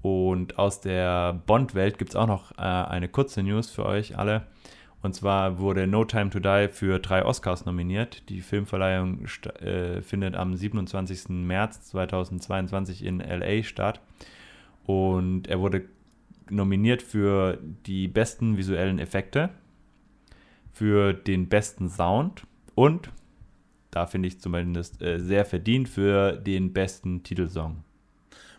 [0.02, 4.47] Und aus der Bond-Welt gibt es auch noch äh, eine kurze News für euch alle.
[5.02, 8.28] Und zwar wurde No Time to Die für drei Oscars nominiert.
[8.28, 9.27] Die Filmverleihung
[9.60, 11.28] äh, findet am 27.
[11.28, 14.01] März 2022 in LA statt.
[14.85, 15.85] Und er wurde
[16.51, 19.51] nominiert für die besten visuellen Effekte,
[20.73, 23.10] für den besten Sound und,
[23.90, 27.82] da finde ich zumindest äh, sehr verdient, für den besten Titelsong.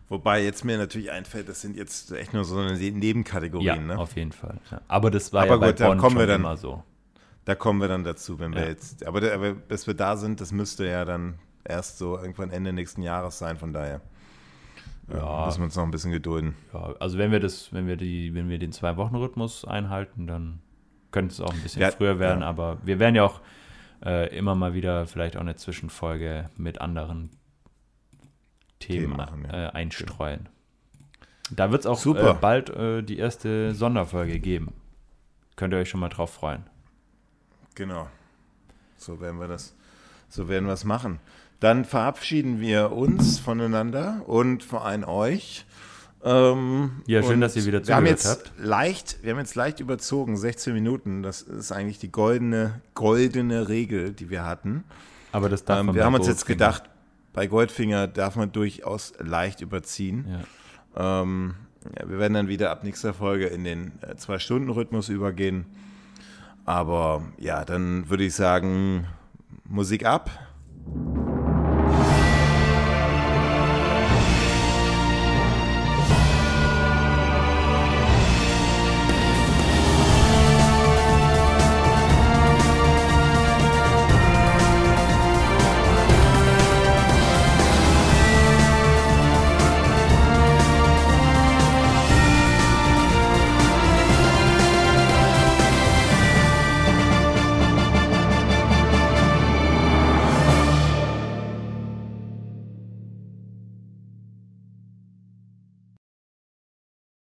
[0.09, 3.68] Wobei jetzt mir natürlich einfällt, das sind jetzt echt nur so eine Nebenkategorien.
[3.68, 3.97] Ja, ne?
[3.97, 4.59] auf jeden Fall.
[4.72, 4.81] Ja.
[4.88, 6.81] Aber das war aber ja bei gut, Bonn kommen wir dann, immer so.
[7.43, 8.59] Da kommen wir dann dazu, wenn ja.
[8.59, 9.05] wir jetzt.
[9.05, 13.01] Aber, aber bis wir da sind, das müsste ja dann erst so irgendwann Ende nächsten
[13.01, 14.01] Jahres sein, von daher.
[15.11, 16.55] Ja, müssen wir uns noch ein bisschen gedulden.
[16.73, 20.59] Ja, also wenn wir das, wenn wir die, wenn wir den Zwei-Wochen-Rhythmus einhalten, dann
[21.11, 22.47] könnte es auch ein bisschen ja, früher werden, ja.
[22.47, 23.39] aber wir werden ja auch
[24.05, 27.29] äh, immer mal wieder vielleicht auch eine Zwischenfolge mit anderen
[28.79, 30.49] Themen, Themen machen, äh, einstreuen.
[31.49, 34.73] Da wird es auch äh, bald äh, die erste Sonderfolge geben.
[35.55, 36.63] Könnt ihr euch schon mal drauf freuen.
[37.76, 38.07] Genau.
[38.97, 39.76] So werden wir das,
[40.27, 41.19] so werden wir es machen.
[41.60, 45.65] Dann verabschieden wir uns voneinander und vor allem euch.
[46.23, 48.52] Ähm, ja, schön, dass ihr wieder zugehört wir haben jetzt habt.
[48.57, 51.23] Leicht, wir haben jetzt leicht überzogen, 16 Minuten.
[51.23, 54.84] Das ist eigentlich die goldene, goldene Regel, die wir hatten.
[55.31, 56.84] Aber das darf ähm, man Wir haben uns jetzt gedacht,
[57.34, 60.27] bei Goldfinger darf man durchaus leicht überziehen.
[60.95, 61.21] Ja.
[61.21, 61.55] Ähm,
[61.97, 65.65] ja, wir werden dann wieder ab nächster Folge in den äh, Zwei-Stunden-Rhythmus übergehen.
[66.65, 69.07] Aber ja, dann würde ich sagen,
[69.63, 70.29] Musik ab.